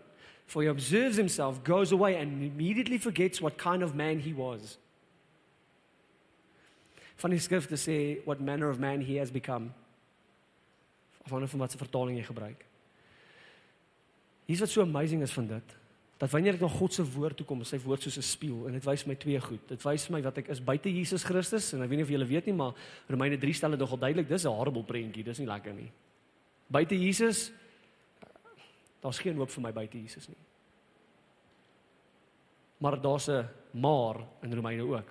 For 0.46 0.62
he 0.62 0.68
observes 0.68 1.18
himself, 1.18 1.62
goes 1.62 1.92
away, 1.92 2.16
and 2.16 2.42
immediately 2.42 2.96
forgets 2.96 3.42
what 3.42 3.58
kind 3.58 3.82
of 3.82 3.94
man 3.94 4.20
he 4.20 4.32
was. 4.32 4.78
Van 7.18 7.30
die 7.30 7.36
skrif 7.44 7.68
te 7.68 7.76
sê 7.76 8.24
what 8.24 8.40
manner 8.40 8.70
of 8.70 8.80
man 8.80 9.02
he 9.02 9.16
has 9.16 9.30
become. 9.30 9.74
Afhangende 11.26 11.50
van 11.50 11.60
wat 11.66 11.76
se 11.76 11.76
vertaling 11.84 12.16
jy 12.16 12.24
gebruik. 12.24 12.64
Hier's 14.46 14.64
wat 14.64 14.72
so 14.72 14.80
amazing 14.80 15.20
is 15.20 15.36
van 15.36 15.46
dit 15.46 15.76
dat 16.22 16.30
wanneer 16.30 16.54
ek 16.54 16.60
na 16.62 16.68
God 16.70 16.94
se 16.94 17.02
woord 17.02 17.40
toe 17.40 17.46
kom, 17.46 17.64
is 17.64 17.72
sy 17.72 17.80
woord 17.82 18.04
soos 18.04 18.16
'n 18.16 18.22
spieël 18.22 18.68
en 18.68 18.76
dit 18.78 18.84
wys 18.86 19.02
my 19.06 19.14
twee 19.18 19.40
goed. 19.42 19.62
Dit 19.68 19.82
wys 19.82 20.08
my 20.08 20.20
wat 20.22 20.38
ek 20.38 20.48
is 20.54 20.60
buite 20.62 20.88
Jesus 20.88 21.24
Christus 21.24 21.72
en 21.74 21.82
ek 21.82 21.88
weet 21.90 21.98
nie 21.98 22.04
of 22.04 22.14
julle 22.14 22.28
weet 22.28 22.46
nie, 22.46 22.54
maar 22.54 22.74
Romeine 23.08 23.38
3 23.38 23.52
stel 23.52 23.70
dit 23.70 23.80
nogal 23.80 23.98
duidelik, 23.98 24.28
dis 24.28 24.44
'n 24.44 24.54
horrible 24.54 24.84
prentjie, 24.84 25.24
dis 25.24 25.38
nie 25.38 25.48
lekker 25.48 25.74
nie. 25.74 25.90
Buite 26.70 26.94
Jesus 26.94 27.50
daar's 29.02 29.18
geen 29.18 29.36
hoop 29.36 29.50
vir 29.50 29.62
my 29.62 29.72
buite 29.72 29.98
Jesus 29.98 30.28
nie. 30.28 30.38
Maar 32.78 33.00
daar's 33.00 33.28
'n 33.28 33.48
maar 33.72 34.24
in 34.42 34.54
Romeine 34.54 34.82
ook. 34.82 35.10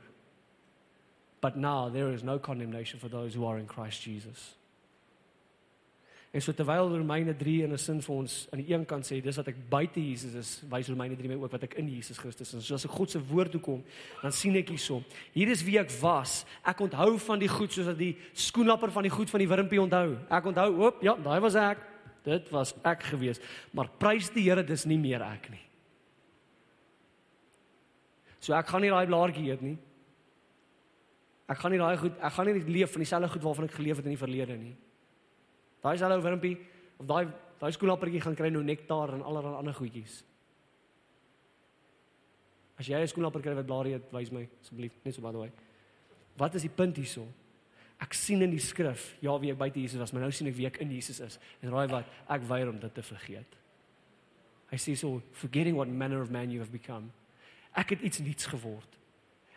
But 1.42 1.56
now 1.56 1.92
there 1.92 2.14
is 2.14 2.24
no 2.24 2.40
condemnation 2.40 3.00
for 3.00 3.10
those 3.10 3.38
who 3.38 3.46
are 3.46 3.60
in 3.60 3.68
Christ 3.68 4.04
Jesus. 4.06 4.56
En 6.32 6.40
so 6.40 6.54
terwyl 6.56 6.88
Romeine 6.96 7.36
3 7.36 7.64
in 7.64 7.74
'n 7.74 7.78
sin 7.78 8.02
vir 8.02 8.16
ons 8.16 8.48
aan 8.52 8.60
die 8.64 8.74
een 8.74 8.86
kant 8.86 9.04
sê 9.04 9.22
dis 9.22 9.36
wat 9.36 9.48
ek 9.48 9.70
buite 9.70 10.00
Jesus 10.00 10.34
is, 10.34 10.64
wys 10.70 10.88
Romeine 10.88 11.16
3 11.16 11.28
my 11.28 11.36
ook 11.36 11.52
wat 11.52 11.64
ek 11.64 11.74
in 11.74 11.90
Jesus 11.90 12.18
Christus 12.18 12.54
is. 12.54 12.66
So 12.66 12.76
as 12.76 12.86
ek 12.86 12.92
God 12.92 13.10
se 13.12 13.20
woord 13.20 13.52
toe 13.52 13.60
kom, 13.60 13.84
dan 14.22 14.32
sien 14.32 14.56
ek 14.56 14.70
hierso. 14.70 15.04
Hier 15.34 15.50
is 15.50 15.64
wie 15.64 15.78
ek 15.78 15.92
was. 16.02 16.46
Ek 16.64 16.80
onthou 16.80 17.20
van 17.20 17.40
die 17.40 17.50
goed 17.50 17.74
soos 17.74 17.86
dat 17.86 17.98
die 17.98 18.16
skoenlapper 18.34 18.92
van 18.92 19.04
die 19.04 19.12
goed 19.12 19.30
van 19.30 19.40
die 19.40 19.48
wurmpie 19.48 19.82
onthou. 19.82 20.18
Ek 20.30 20.46
onthou, 20.46 20.80
oop, 20.80 21.02
ja, 21.04 21.16
daai 21.16 21.42
was 21.42 21.56
ek. 21.56 21.78
Dit 22.24 22.50
was 22.50 22.74
ek 22.86 23.04
gewees. 23.04 23.40
Maar 23.74 23.90
prys 23.98 24.30
die 24.30 24.44
Here, 24.44 24.64
dis 24.64 24.86
nie 24.86 24.98
meer 24.98 25.22
ek 25.22 25.50
nie. 25.50 25.66
So 28.40 28.54
ek 28.54 28.68
gaan 28.68 28.82
nie 28.82 28.90
daai 28.90 29.06
blaartjie 29.06 29.52
eet 29.52 29.62
nie. 29.62 29.78
Ek 31.50 31.58
gaan 31.58 31.72
nie 31.72 31.80
daai 31.80 31.98
goed, 31.98 32.14
ek 32.18 32.32
gaan 32.32 32.48
nie 32.48 32.64
leef 32.64 32.92
van 32.92 33.04
dieselfde 33.04 33.30
goed 33.30 33.44
waarvan 33.44 33.66
ek 33.66 33.76
geleef 33.76 33.98
het 33.98 34.06
in 34.06 34.16
die 34.16 34.18
verlede 34.18 34.58
nie. 34.58 34.78
Daai 35.82 35.96
is 35.98 36.04
hallo 36.06 36.20
wurmpie 36.22 36.58
of 37.00 37.08
daai 37.10 37.26
daai 37.62 37.72
skoolappertjie 37.74 38.22
gaan 38.22 38.36
kry 38.38 38.50
nou 38.50 38.64
nektar 38.66 39.14
en 39.16 39.24
allerlei 39.26 39.58
ander 39.58 39.74
goedjies. 39.78 40.24
As 42.78 42.88
jy 42.88 42.98
'n 42.98 43.08
skoolapper 43.08 43.42
kry 43.42 43.54
wat 43.54 43.66
blaarie 43.66 43.94
het, 43.94 44.12
wys 44.12 44.32
my 44.32 44.48
asseblief, 44.62 44.92
net 45.06 45.14
so 45.14 45.22
by 45.22 45.32
the 45.32 45.38
way. 45.38 45.52
Wat 46.38 46.56
is 46.56 46.62
die 46.62 46.70
punt 46.70 46.98
hierso? 46.98 47.28
Ek 48.02 48.14
sien 48.14 48.42
in 48.42 48.50
die 48.50 48.60
skrif, 48.60 49.16
ja 49.22 49.38
wie 49.38 49.52
ek 49.52 49.58
buite 49.58 49.80
Jesus 49.80 50.00
was, 50.00 50.12
maar 50.12 50.22
nou 50.22 50.32
sien 50.32 50.48
ek 50.48 50.56
wie 50.56 50.66
ek 50.66 50.78
in 50.82 50.90
Jesus 50.90 51.20
is. 51.20 51.40
En 51.62 51.70
raai 51.70 51.88
wat? 51.88 52.06
Ek 52.28 52.42
weier 52.42 52.70
om 52.70 52.80
dit 52.80 52.94
te 52.94 53.02
vergeet. 53.02 53.58
Hy 54.72 54.78
sê 54.78 54.96
so, 54.98 55.22
forgetting 55.32 55.76
what 55.76 55.88
manner 55.88 56.22
of 56.22 56.32
man 56.32 56.50
you 56.50 56.60
have 56.60 56.72
become. 56.72 57.12
Ek 57.76 57.90
het 57.90 58.02
iets 58.02 58.20
niets 58.20 58.46
geword. 58.46 58.98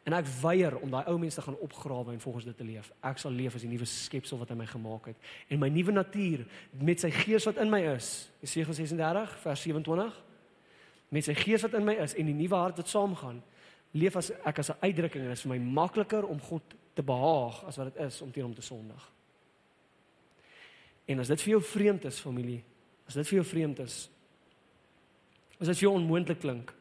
En 0.05 0.13
ek 0.13 0.27
weier 0.43 0.75
om 0.85 0.91
daai 0.93 1.07
ou 1.09 1.17
mense 1.19 1.39
te 1.39 1.43
gaan 1.47 1.57
opgrawe 1.65 2.13
en 2.13 2.21
volgens 2.21 2.45
dit 2.45 2.57
te 2.57 2.65
leef. 2.65 2.91
Ek 3.01 3.19
sal 3.19 3.33
leef 3.33 3.55
as 3.57 3.63
die 3.65 3.71
nuwe 3.71 3.87
skepsel 3.89 4.39
wat 4.41 4.51
hy 4.53 4.57
my 4.61 4.67
gemaak 4.69 5.09
het. 5.09 5.31
En 5.49 5.63
my 5.63 5.71
nuwe 5.73 5.95
natuur 5.97 6.45
met 6.85 7.01
sy 7.01 7.09
gees 7.15 7.49
wat 7.49 7.61
in 7.63 7.73
my 7.73 7.81
is. 7.95 8.11
Jesaja 8.45 8.77
36 8.77 9.39
vers 9.47 9.65
27. 9.65 10.21
Met 11.09 11.25
sy 11.25 11.37
gees 11.39 11.65
wat 11.65 11.79
in 11.81 11.89
my 11.89 11.97
is 12.05 12.17
en 12.21 12.29
die 12.29 12.37
nuwe 12.37 12.61
hart 12.61 12.83
wat 12.83 12.93
saamgaan, 12.93 13.41
leef 13.97 14.21
as 14.21 14.31
ek 14.45 14.61
as 14.61 14.71
'n 14.71 14.83
uitdrukking 14.83 15.23
en 15.23 15.29
dit 15.29 15.39
is 15.39 15.47
vir 15.47 15.57
my 15.57 15.59
makliker 15.81 16.29
om 16.29 16.41
God 16.41 16.63
te 16.95 17.03
behaag 17.03 17.65
as 17.65 17.77
wat 17.77 17.95
dit 17.95 18.03
is 18.05 18.21
om 18.23 18.33
teen 18.33 18.45
hom 18.45 18.55
te 18.55 18.63
sondig. 18.63 19.11
En 21.07 21.21
as 21.21 21.29
dit 21.29 21.43
vir 21.43 21.51
jou 21.51 21.63
vreemd 21.63 22.05
is, 22.05 22.21
familie, 22.21 22.65
as 23.07 23.15
dit 23.15 23.29
vir 23.29 23.37
jou 23.37 23.45
vreemd 23.45 23.79
is, 23.79 24.11
as 25.61 25.67
dit 25.67 25.79
vir 25.79 25.89
jou 25.89 25.95
onmoontlik 25.95 26.41
klink, 26.41 26.75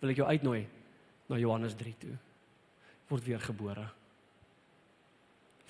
wil 0.00 0.10
ek 0.10 0.16
jou 0.16 0.28
uitnooi 0.28 0.66
na 1.28 1.36
Johannes 1.36 1.74
3 1.74 1.94
toe 1.98 2.18
word 3.12 3.26
weer 3.28 3.42
gebore. 3.44 3.84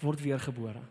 Word 0.02 0.22
weer 0.22 0.40
gebore. 0.42 0.82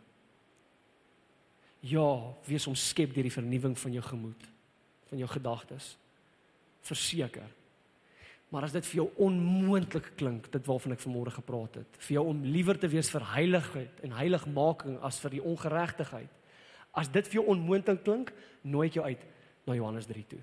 Ja, 1.88 2.08
wees 2.46 2.68
omskep 2.70 3.16
deur 3.16 3.26
die 3.26 3.34
vernuwing 3.34 3.74
van 3.80 3.96
jou 3.96 4.04
gemoed, 4.06 4.44
van 5.10 5.22
jou 5.24 5.30
gedagtes. 5.32 5.96
Verseker. 6.86 7.50
Maar 8.52 8.68
as 8.68 8.76
dit 8.76 8.86
vir 8.92 9.00
jou 9.00 9.08
onmoontlik 9.24 10.12
klink, 10.20 10.50
dit 10.52 10.68
waarvan 10.68 10.94
ek 10.98 11.04
vanmôre 11.06 11.32
gepraat 11.32 11.80
het, 11.80 12.00
vir 12.04 12.18
jou 12.18 12.26
om 12.34 12.44
liewer 12.44 12.78
te 12.78 12.90
wees 12.92 13.10
vir 13.14 13.24
heiligheid 13.32 14.02
en 14.04 14.16
heiligmaking 14.18 14.98
as 15.08 15.22
vir 15.24 15.38
die 15.38 15.44
ongeregtigheid. 15.54 16.40
As 16.92 17.08
dit 17.08 17.30
vir 17.32 17.40
jou 17.40 17.46
onmoontlik 17.54 18.04
klink, 18.04 18.34
nooi 18.68 18.90
ek 18.90 19.00
jou 19.00 19.06
uit 19.08 19.24
na 19.70 19.78
Johannes 19.78 20.10
3 20.10 20.26
toe. 20.34 20.42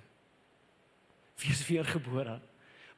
Wees 1.45 1.61
weer 1.69 1.87
gebore 1.87 2.39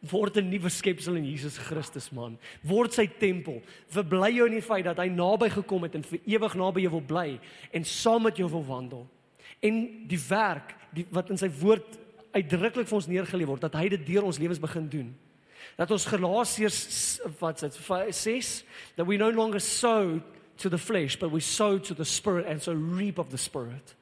word 0.00 0.36
'n 0.36 0.48
nuwe 0.48 0.68
skepsel 0.68 1.16
in 1.16 1.24
Jesus 1.24 1.58
Christus 1.58 2.10
man. 2.10 2.38
Word 2.62 2.92
sy 2.92 3.06
tempel. 3.06 3.62
Verbly 3.88 4.32
jou 4.36 4.46
in 4.46 4.52
die 4.52 4.62
feit 4.62 4.84
dat 4.84 4.96
hy 4.96 5.08
naby 5.08 5.50
gekom 5.50 5.82
het 5.82 5.94
en 5.94 6.02
vir 6.02 6.20
ewig 6.24 6.54
naby 6.54 6.80
jou 6.80 6.90
wil 6.90 7.00
bly 7.00 7.40
en 7.72 7.84
saam 7.84 8.22
met 8.22 8.36
jou 8.36 8.48
wil 8.48 8.64
wandel. 8.64 9.06
En 9.60 10.08
die 10.08 10.20
werk 10.28 10.74
die 10.92 11.06
wat 11.10 11.30
in 11.30 11.36
sy 11.36 11.48
woord 11.48 11.98
uitdruklik 12.32 12.88
vir 12.88 12.96
ons 12.96 13.06
neergelê 13.06 13.46
word 13.46 13.60
dat 13.60 13.74
hy 13.74 13.88
dit 13.88 14.06
deur 14.06 14.24
ons 14.24 14.38
lewens 14.38 14.60
begin 14.60 14.88
doen. 14.88 15.14
Dat 15.76 15.90
ons 15.90 16.06
Galasiërs 16.06 17.20
wat 17.38 17.60
dit 17.60 17.74
6 18.14 18.64
that 18.96 19.06
we 19.06 19.16
no 19.16 19.30
longer 19.30 19.60
sow 19.60 20.20
to 20.56 20.68
the 20.70 20.78
flesh 20.78 21.16
but 21.16 21.30
we 21.30 21.40
sow 21.40 21.78
to 21.78 21.94
the 21.94 22.04
spirit 22.04 22.46
and 22.46 22.62
so 22.62 22.72
reap 22.72 23.18
of 23.18 23.28
the 23.30 23.36
spirit. 23.36 23.94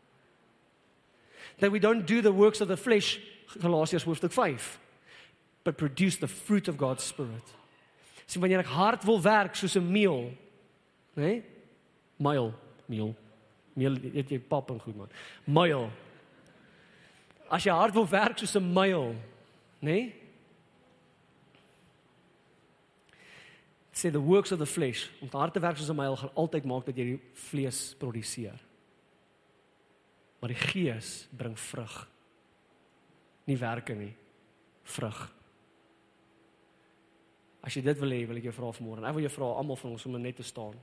That 1.59 1.73
we 1.73 1.81
don't 1.81 2.07
do 2.07 2.23
the 2.23 2.33
works 2.33 2.61
of 2.61 2.69
the 2.69 2.77
flesh 2.77 3.19
Galasiërs 3.59 4.05
hoofstuk 4.05 4.33
5 4.33 4.79
but 5.69 5.77
produce 5.77 6.17
the 6.17 6.29
fruit 6.29 6.67
of 6.67 6.79
God's 6.79 7.05
spirit. 7.05 7.45
Sien 8.25 8.41
wanneer 8.41 8.63
ek 8.65 8.71
hard 8.73 9.03
wil 9.05 9.21
werk 9.21 9.53
soos 9.57 9.77
'n 9.77 9.85
meel, 9.85 10.33
né? 11.13 11.21
Nee? 11.21 11.43
Meel, 12.17 12.55
meel. 12.87 13.15
Meel 13.77 13.99
eet 14.15 14.31
jy 14.31 14.39
pap 14.41 14.71
en 14.71 14.81
goed 14.81 14.97
man. 14.97 15.11
Meel. 15.45 15.91
As 17.51 17.65
jy 17.65 17.73
hard 17.73 17.93
wil 17.93 18.09
werk 18.09 18.39
soos 18.39 18.57
'n 18.57 18.73
meel, 18.73 19.13
né? 19.13 19.93
Nee? 19.93 20.15
Say 23.93 24.11
the 24.11 24.21
works 24.21 24.53
of 24.53 24.59
the 24.59 24.67
flesh, 24.67 25.11
om 25.21 25.29
hard 25.29 25.53
te 25.53 25.61
werk 25.61 25.77
soos 25.77 25.91
'n 25.91 25.97
meel 25.97 26.17
gaan 26.17 26.35
altyd 26.35 26.65
maak 26.65 26.87
dat 26.87 26.97
jy 26.97 27.05
die 27.05 27.21
vlees 27.35 27.95
produseer. 27.99 28.59
Maar 30.41 30.49
die 30.49 30.63
gees 30.73 31.29
bring 31.31 31.59
vrug. 31.59 32.09
Nie 33.45 33.59
werke 33.59 33.95
nie, 33.95 34.15
vrug. 34.85 35.38
As 37.61 37.75
jy 37.75 37.83
dit 37.83 37.99
wil 37.99 38.13
hê, 38.15 38.27
wil 38.29 38.39
ek 38.41 38.45
jou 38.49 38.55
vra 38.55 38.69
vanmôre. 38.77 39.05
Ek 39.09 39.17
wil 39.17 39.27
jou 39.27 39.35
vra 39.35 39.47
almal 39.61 39.79
van 39.81 39.93
ons 39.97 40.07
om 40.07 40.15
net 40.21 40.37
te 40.39 40.47
staan. 40.47 40.77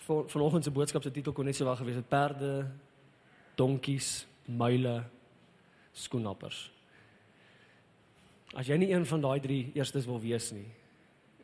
Van 0.08 0.24
vanoggend 0.32 0.64
se 0.64 0.72
boodskap 0.72 1.04
se 1.04 1.12
titel 1.12 1.34
kon 1.36 1.43
net 1.43 1.58
so 1.58 1.66
wel 1.68 1.76
gewees 1.82 2.00
het 2.00 2.08
perde, 2.08 2.52
donkies, 3.60 4.24
muile, 4.48 5.04
skoenappers. 5.91 6.72
As 8.56 8.70
jy 8.72 8.78
nie 8.80 8.93
een 8.93 9.04
van 9.06 9.20
daai 9.26 9.39
drie 9.43 9.72
eerstes 9.76 10.08
wil 10.08 10.22
wees 10.24 10.48
nie 10.56 10.70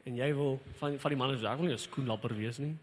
en 0.08 0.18
jy 0.20 0.30
wil 0.36 0.58
van 0.80 0.98
van 1.00 1.14
die 1.14 1.20
manne 1.20 1.38
sê 1.40 1.48
ek 1.48 1.60
wil 1.60 1.70
nie 1.70 1.76
'n 1.76 1.88
skoenlapper 1.88 2.36
wees 2.36 2.60
nie. 2.60 2.76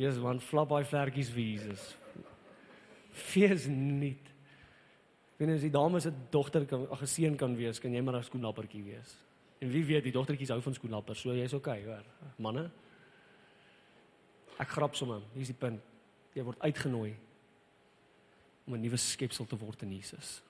Hier 0.00 0.08
is 0.08 0.18
one 0.18 0.40
flop 0.40 0.70
by 0.70 0.80
vlerkies 0.80 1.28
visas. 1.28 1.82
Fees 3.12 3.66
nie. 3.68 4.14
Wanneer 5.36 5.58
as 5.58 5.66
die 5.66 5.72
dame 5.74 6.00
se 6.00 6.12
dogter 6.32 6.64
kan 6.64 6.86
ag 6.88 7.02
'n 7.02 7.06
seun 7.06 7.36
kan 7.36 7.56
wees, 7.56 7.78
kan 7.78 7.92
jy 7.92 8.00
maar 8.00 8.16
'n 8.16 8.24
skoenlappertjie 8.24 8.82
wees. 8.82 9.16
En 9.60 9.68
wie 9.68 9.84
weet, 9.84 10.04
die 10.04 10.12
dogtertjies 10.12 10.48
hou 10.48 10.60
van 10.60 10.74
skoenlappers, 10.74 11.20
so 11.20 11.34
jy's 11.34 11.52
okay, 11.52 11.84
hoor. 11.84 12.04
Manne. 12.38 12.70
Ek 14.58 14.68
grap 14.68 14.94
sommer, 14.94 15.20
hier's 15.34 15.48
die 15.48 15.60
punt. 15.60 15.82
Jy 16.34 16.44
word 16.44 16.58
uitgenooi 16.60 17.14
om 18.66 18.74
'n 18.74 18.80
nuwe 18.80 18.96
skepsel 18.96 19.46
te 19.46 19.56
word 19.56 19.82
in 19.82 19.92
Jesus. 19.92 20.42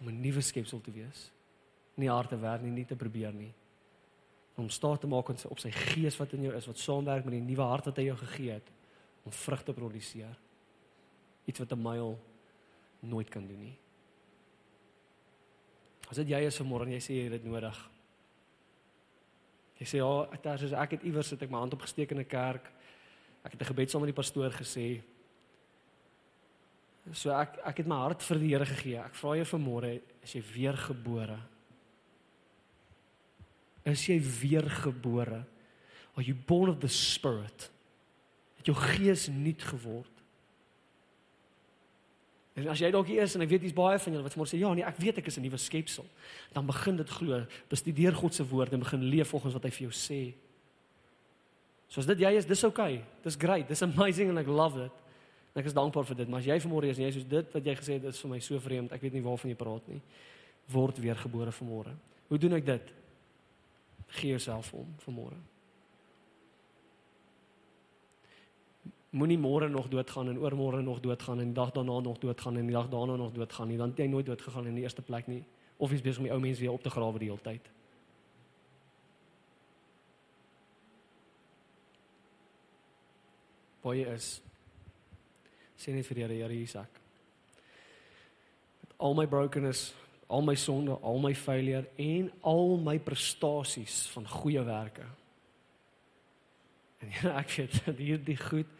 Om 0.00 0.08
'n 0.08 0.20
nuwe 0.20 0.40
skepsel 0.40 0.80
te 0.80 0.90
wees. 0.90 1.30
Nie 1.96 2.08
hard 2.08 2.30
te 2.30 2.38
werk 2.40 2.62
nie, 2.62 2.70
nie 2.70 2.86
te 2.86 2.96
probeer 2.96 3.34
nie. 3.34 3.52
Om 4.54 4.68
staat 4.68 5.00
te 5.00 5.06
maak 5.06 5.28
op 5.28 5.58
sy 5.58 5.70
gees 5.70 6.16
wat 6.16 6.32
in 6.32 6.42
jou 6.42 6.54
is, 6.54 6.66
wat 6.66 6.78
saamwerk 6.78 7.24
met 7.24 7.34
die 7.38 7.46
nuwe 7.46 7.62
hart 7.62 7.88
wat 7.88 7.96
hy 7.96 8.04
jou 8.10 8.16
gegee 8.16 8.52
het 8.52 8.68
om 9.24 9.32
vrug 9.32 9.62
te 9.62 9.72
produseer. 9.72 10.36
Iets 11.44 11.58
wat 11.58 11.72
'n 11.72 11.82
myl 11.82 12.18
nooit 13.00 13.28
kan 13.28 13.46
doen 13.46 13.60
nie. 13.60 13.78
As 16.10 16.16
dit 16.16 16.28
jy 16.28 16.44
is 16.46 16.60
vanmôre 16.60 16.82
en 16.82 16.92
jy 16.92 17.00
sê 17.00 17.14
jy 17.14 17.22
het 17.22 17.32
dit 17.32 17.44
nodig. 17.44 17.78
Jy 19.78 19.86
sê 19.86 19.96
ja, 19.96 20.52
as 20.52 20.72
ek 20.72 20.90
het 20.90 21.02
iewers 21.02 21.28
sit 21.28 21.42
ek 21.42 21.50
my 21.50 21.58
hand 21.58 21.74
opgesteek 21.74 22.10
in 22.10 22.18
'n 22.18 22.28
kerk. 22.28 22.70
Ek 23.44 23.52
het 23.52 23.60
'n 23.60 23.70
gebed 23.72 23.90
saam 23.90 24.00
met 24.00 24.14
die 24.14 24.22
pastoor 24.22 24.50
gesê. 24.50 25.02
So 27.10 27.30
ek 27.30 27.58
ek 27.64 27.78
het 27.78 27.86
my 27.86 27.96
hart 27.96 28.22
vir 28.22 28.38
die 28.38 28.48
Here 28.48 28.66
gegee. 28.66 28.98
Ek 28.98 29.14
vra 29.14 29.36
jou 29.36 29.44
vanmôre, 29.44 30.00
is 30.22 30.32
jy 30.34 30.42
weergebore? 30.54 31.38
Is 33.88 34.06
jy 34.06 34.18
weergebore? 34.20 35.42
Are 36.14 36.24
you 36.24 36.34
born 36.34 36.70
of 36.70 36.78
the 36.78 36.88
spirit? 36.88 37.70
Het 38.60 38.70
jou 38.70 38.76
gees 38.78 39.28
nuut 39.32 39.62
geword? 39.62 40.12
En 42.52 42.68
as 42.68 42.82
jy 42.84 42.90
dalk 42.92 43.08
hier 43.08 43.24
is 43.24 43.34
en 43.34 43.42
ek 43.46 43.48
weet 43.54 43.64
jy's 43.64 43.76
baie 43.76 43.98
van 43.98 44.12
julle 44.12 44.26
wat 44.26 44.34
môre 44.36 44.50
sê 44.50 44.58
ja 44.60 44.70
nee 44.76 44.84
ek 44.84 44.98
weet 45.00 45.22
ek 45.22 45.30
is 45.30 45.38
'n 45.40 45.44
nuwe 45.46 45.56
skepsel 45.56 46.04
dan 46.52 46.66
begin 46.68 46.96
dit 47.00 47.08
glo 47.08 47.46
bestudeer 47.70 48.12
God 48.12 48.34
se 48.34 48.44
woord 48.44 48.72
en 48.72 48.84
begin 48.84 49.08
leef 49.08 49.32
volgens 49.32 49.54
wat 49.56 49.64
hy 49.64 49.70
vir 49.70 49.88
jou 49.88 49.94
sê. 49.96 50.34
Soos 51.88 52.06
dit 52.06 52.20
jy 52.20 52.36
is 52.36 52.46
dis 52.46 52.64
okay. 52.64 53.02
Dis 53.24 53.36
great. 53.36 53.68
Dis 53.68 53.82
amazing 53.82 54.28
and 54.28 54.38
I 54.38 54.44
love 54.44 54.76
it. 54.80 54.92
En 55.52 55.60
ek 55.60 55.66
is 55.68 55.76
dankbaar 55.76 56.06
vir 56.08 56.16
dit, 56.16 56.28
maar 56.28 56.40
as 56.40 56.46
jy 56.48 56.56
vanmôre 56.64 56.88
is 56.88 56.98
en 56.98 57.04
jy 57.04 57.12
soos 57.12 57.28
dit 57.28 57.54
wat 57.54 57.66
jy 57.68 57.74
gesê 57.76 57.96
het 57.98 58.04
is 58.08 58.20
vir 58.20 58.30
my 58.30 58.38
so 58.40 58.58
vreemd, 58.58 58.92
ek 58.96 59.02
weet 59.04 59.12
nie 59.12 59.24
waarvan 59.24 59.52
jy 59.52 59.56
praat 59.60 59.88
nie. 59.92 60.00
Word 60.72 61.00
weer 61.04 61.18
gebore 61.20 61.52
vanmôre. 61.52 61.92
Hoe 62.30 62.38
doen 62.40 62.56
ek 62.56 62.64
dit? 62.64 62.92
Gee 64.12 64.34
jouself 64.34 64.72
om 64.76 64.92
vanmôre. 65.04 65.38
Moenie 69.12 69.38
môre 69.40 69.68
nog 69.68 69.88
doodgaan 69.92 70.28
en 70.28 70.40
oormôre 70.40 70.80
nog 70.84 71.00
doodgaan 71.00 71.40
en 71.40 71.52
die 71.52 71.56
dag 71.56 71.72
daarna 71.72 72.00
nog 72.00 72.18
doodgaan 72.18 72.56
en 72.56 72.66
die 72.68 72.76
dag 72.76 72.88
daarna 72.88 73.16
nog 73.16 73.32
doodgaan 73.32 73.68
nie, 73.68 73.78
want 73.78 73.98
jy 73.98 74.06
nooit 74.08 74.26
dood 74.26 74.42
gegaan 74.42 74.66
in 74.66 74.74
die 74.74 74.84
eerste 74.84 75.02
plek 75.02 75.28
nie. 75.28 75.44
Of 75.76 75.90
jy's 75.92 76.04
besig 76.04 76.22
om 76.22 76.28
die 76.28 76.32
ou 76.32 76.40
mense 76.40 76.60
weer 76.60 76.72
op 76.72 76.82
te 76.82 76.90
grawe 76.90 77.20
die 77.20 77.28
hele 77.28 77.44
tyd. 77.44 77.68
Baie 83.82 84.06
is 84.14 84.38
sê 85.82 85.90
net 85.90 86.06
vir 86.06 86.20
die 86.20 86.22
Here, 86.22 86.38
Here 86.44 86.54
hier's 86.54 86.76
ek. 86.78 87.00
Met 88.84 88.92
al 89.02 89.16
my 89.18 89.26
brokenness, 89.26 89.90
al 90.32 90.44
my 90.44 90.54
sonde, 90.56 90.96
al 91.04 91.18
my 91.20 91.34
failure 91.36 91.84
en 92.00 92.30
al 92.48 92.78
my 92.80 92.96
prestasies 93.04 94.06
van 94.14 94.28
goeie 94.28 94.62
werke. 94.64 95.04
En 97.02 97.10
Here, 97.12 97.34
ek 97.42 97.56
weet 97.58 97.80
dat 97.84 98.00
hierdie 98.00 98.38
goed 98.40 98.70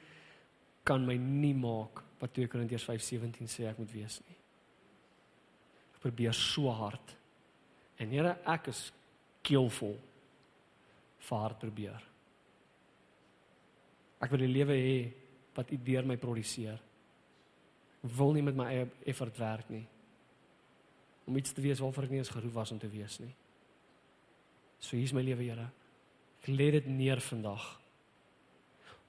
kan 0.86 1.04
my 1.06 1.18
nie 1.20 1.54
maak 1.54 2.00
wat 2.22 2.32
2 2.38 2.48
Korintiërs 2.50 2.86
5:17 2.88 3.50
sê 3.50 3.66
ek 3.68 3.82
moet 3.82 3.92
wees 3.92 4.20
nie. 4.24 4.38
Ek 5.92 6.00
probeer 6.06 6.34
so 6.36 6.72
hard. 6.72 7.16
En 8.00 8.14
Here, 8.14 8.38
ek 8.48 8.72
is 8.72 8.86
keelvol 9.44 9.98
vir 11.22 11.44
hard 11.44 11.60
probeer. 11.60 12.08
Ek 14.22 14.30
wil 14.30 14.46
'n 14.46 14.54
lewe 14.54 14.78
hê 14.78 14.98
wat 15.54 15.70
U 15.70 15.76
deur 15.76 16.06
my 16.06 16.16
produseer 16.16 16.80
wil 18.02 18.32
nie 18.32 18.42
met 18.42 18.56
my 18.56 18.66
eie 18.72 18.86
effort 19.06 19.36
werk 19.38 19.68
nie. 19.70 19.84
Om 21.26 21.36
iets 21.38 21.54
te 21.54 21.62
wees 21.62 21.80
waarvoor 21.82 22.08
ek 22.08 22.14
nie 22.14 22.20
eens 22.22 22.32
geroep 22.32 22.54
was 22.56 22.72
om 22.74 22.80
te 22.82 22.90
wees 22.90 23.18
nie. 23.22 23.32
So 24.82 24.96
hier's 24.96 25.14
my 25.14 25.22
lewe, 25.22 25.46
Here. 25.46 25.68
Ek 26.42 26.50
lê 26.50 26.70
dit 26.74 26.88
neer 26.90 27.22
vandag. 27.22 27.62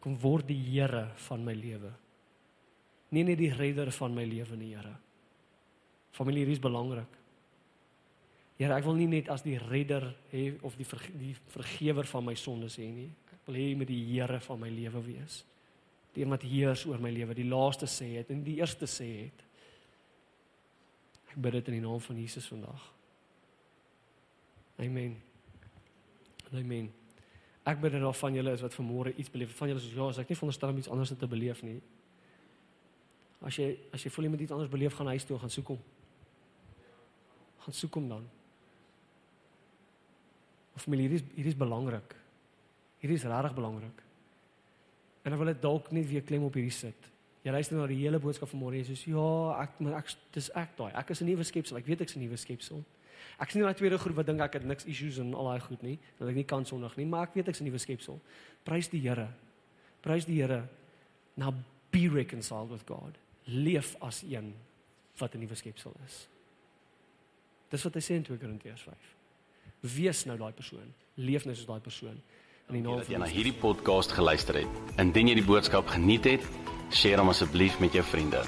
Kom 0.03 0.17
word 0.21 0.47
die 0.51 0.59
Here 0.59 1.07
van 1.27 1.45
my 1.45 1.55
lewe. 1.57 1.91
Nie 3.13 3.23
net 3.25 3.39
die 3.41 3.51
redder 3.53 3.91
van 3.95 4.13
my 4.13 4.25
lewe 4.29 4.57
nie, 4.59 4.73
Here. 4.75 4.93
Familie 6.13 6.45
is 6.53 6.61
belangrik. 6.61 7.19
Here, 8.59 8.75
ek 8.75 8.85
wil 8.85 8.99
nie 8.99 9.09
net 9.09 9.31
as 9.33 9.41
die 9.41 9.57
redder 9.57 10.11
hê 10.29 10.51
of 10.61 10.77
die 10.77 10.85
verge 10.85 11.09
die 11.17 11.33
vergewer 11.55 12.05
van 12.05 12.27
my 12.27 12.35
sondes 12.37 12.77
hê 12.77 12.85
nie. 12.93 13.09
Ek 13.33 13.49
wil 13.49 13.57
hê 13.57 13.71
met 13.79 13.89
die 13.89 14.03
Here 14.11 14.37
van 14.45 14.61
my 14.61 14.69
lewe 14.69 15.01
wees 15.07 15.41
die 16.13 16.23
een 16.23 16.33
wat 16.33 16.45
heers 16.45 16.85
oor 16.85 17.01
my 17.01 17.11
lewe, 17.13 17.33
die 17.33 17.49
laaste 17.49 17.89
sê 17.89 18.11
het 18.19 18.29
en 18.33 18.43
die 18.45 18.59
eerste 18.61 18.87
sê 18.89 19.07
het. 19.25 19.43
Ek 21.33 21.39
bid 21.41 21.55
dit 21.57 21.71
in 21.71 21.79
die 21.79 21.81
naam 21.81 22.01
van 22.05 22.17
Jesus 22.21 22.45
vandag. 22.45 22.81
Amen. 24.77 25.15
Amen. 26.53 26.91
Ek 27.65 27.79
bid 27.81 27.95
dat 27.95 28.17
van 28.19 28.35
julle 28.37 28.53
is 28.53 28.61
wat 28.61 28.75
vanmôre 28.77 29.15
iets 29.17 29.31
beleef. 29.33 29.55
Van 29.57 29.71
julle 29.71 29.81
is 29.81 29.89
ja, 29.95 30.05
as 30.05 30.19
ek 30.21 30.29
nie 30.29 30.37
veronderstel 30.37 30.69
om 30.69 30.81
iets 30.81 30.91
anders 30.93 31.13
te 31.17 31.29
beleef 31.29 31.63
nie. 31.65 31.79
As 33.41 33.57
jy 33.57 33.71
as 33.95 34.05
jy 34.05 34.11
voel 34.13 34.27
jy 34.27 34.31
moet 34.35 34.43
iets 34.45 34.53
anders 34.53 34.71
beleef, 34.71 34.93
gaan 34.99 35.09
huis 35.09 35.25
toe, 35.25 35.39
gaan 35.41 35.53
soek 35.53 35.73
hom. 35.73 35.79
Gaan 37.65 37.77
soek 37.79 37.97
hom 37.97 38.11
dan. 38.11 38.27
Of 40.75 40.85
familie, 40.85 41.07
hier 41.09 41.17
is 41.17 41.25
hier 41.33 41.49
is 41.49 41.57
belangrik. 41.57 42.13
Hier 43.01 43.15
is 43.15 43.25
regtig 43.25 43.57
belangrik. 43.57 44.05
En 45.23 45.33
dan 45.33 45.41
wil 45.41 45.53
ek 45.55 45.65
dalk 45.65 45.89
net 45.95 46.05
weer 46.11 46.23
klem 46.27 46.45
op 46.45 46.59
hierdie 46.59 46.75
sit. 46.77 47.09
Jy 47.43 47.51
luister 47.51 47.75
na 47.75 47.85
die 47.91 47.99
hele 47.99 48.19
boodskap 48.23 48.47
van 48.53 48.61
môre, 48.61 48.79
jy 48.79 48.95
sê 48.95 49.11
ja, 49.11 49.29
ek 49.59 49.79
maar 49.83 49.97
ek 49.99 50.13
dis 50.31 50.47
ek 50.55 50.77
daai. 50.77 50.91
Ek 50.95 51.09
is 51.11 51.21
'n 51.21 51.27
nuwe 51.27 51.43
skepsel. 51.43 51.77
Ek 51.77 51.87
weet 51.87 52.01
ek's 52.01 52.15
'n 52.15 52.23
nuwe 52.23 52.37
skepsel. 52.37 52.83
Ek 53.39 53.51
sien 53.51 53.61
daai 53.61 53.73
tweede 53.73 53.97
groep 53.97 54.15
wat 54.15 54.25
dink 54.25 54.39
ek 54.39 54.53
het 54.53 54.65
niks 54.65 54.85
issues 54.85 55.17
en 55.17 55.33
al 55.33 55.45
daai 55.51 55.59
goed 55.59 55.81
nie, 55.83 55.99
dat 56.19 56.29
ek 56.29 56.35
nie 56.35 56.45
kan 56.45 56.65
sondig 56.65 56.95
nie, 56.97 57.05
maar 57.05 57.27
ek 57.27 57.33
weet 57.35 57.47
ek's 57.49 57.59
'n 57.59 57.65
nuwe 57.65 57.79
skepsel. 57.79 58.21
Prys 58.63 58.87
die 58.87 59.01
Here. 59.01 59.27
Prys 60.01 60.25
die 60.25 60.41
Here. 60.41 60.69
Now 61.35 61.53
be 61.91 62.07
reconciled 62.07 62.69
with 62.69 62.85
God. 62.87 63.17
Leef 63.45 63.95
as 64.01 64.23
een 64.23 64.55
wat 65.17 65.35
'n 65.35 65.39
nuwe 65.39 65.55
skepsel 65.55 65.93
is. 66.05 66.27
Dis 67.69 67.83
wat 67.83 67.93
hy 67.93 67.99
sê 67.99 68.15
in 68.15 68.23
2 68.23 68.37
Korintiërs 68.37 68.81
5. 68.81 68.95
Wees 69.81 70.25
nou 70.25 70.37
daai 70.37 70.53
persoon. 70.53 70.93
Leef 71.15 71.45
nou 71.45 71.55
soos 71.55 71.65
daai 71.65 71.81
persoon 71.81 72.21
in 72.69 72.77
die 72.77 72.83
naam 72.83 73.01
van 73.03 73.13
jy 73.13 73.19
na 73.19 73.27
hierdie 73.27 73.55
podcast 73.59 74.13
geluister 74.15 74.61
het. 74.61 74.81
Indien 75.01 75.31
jy 75.31 75.35
die 75.39 75.47
boodskap 75.47 75.89
geniet 75.91 76.27
het, 76.29 76.45
deel 76.93 77.19
hom 77.19 77.31
asseblief 77.33 77.79
met 77.83 77.95
jou 77.97 78.03
vriende. 78.05 78.43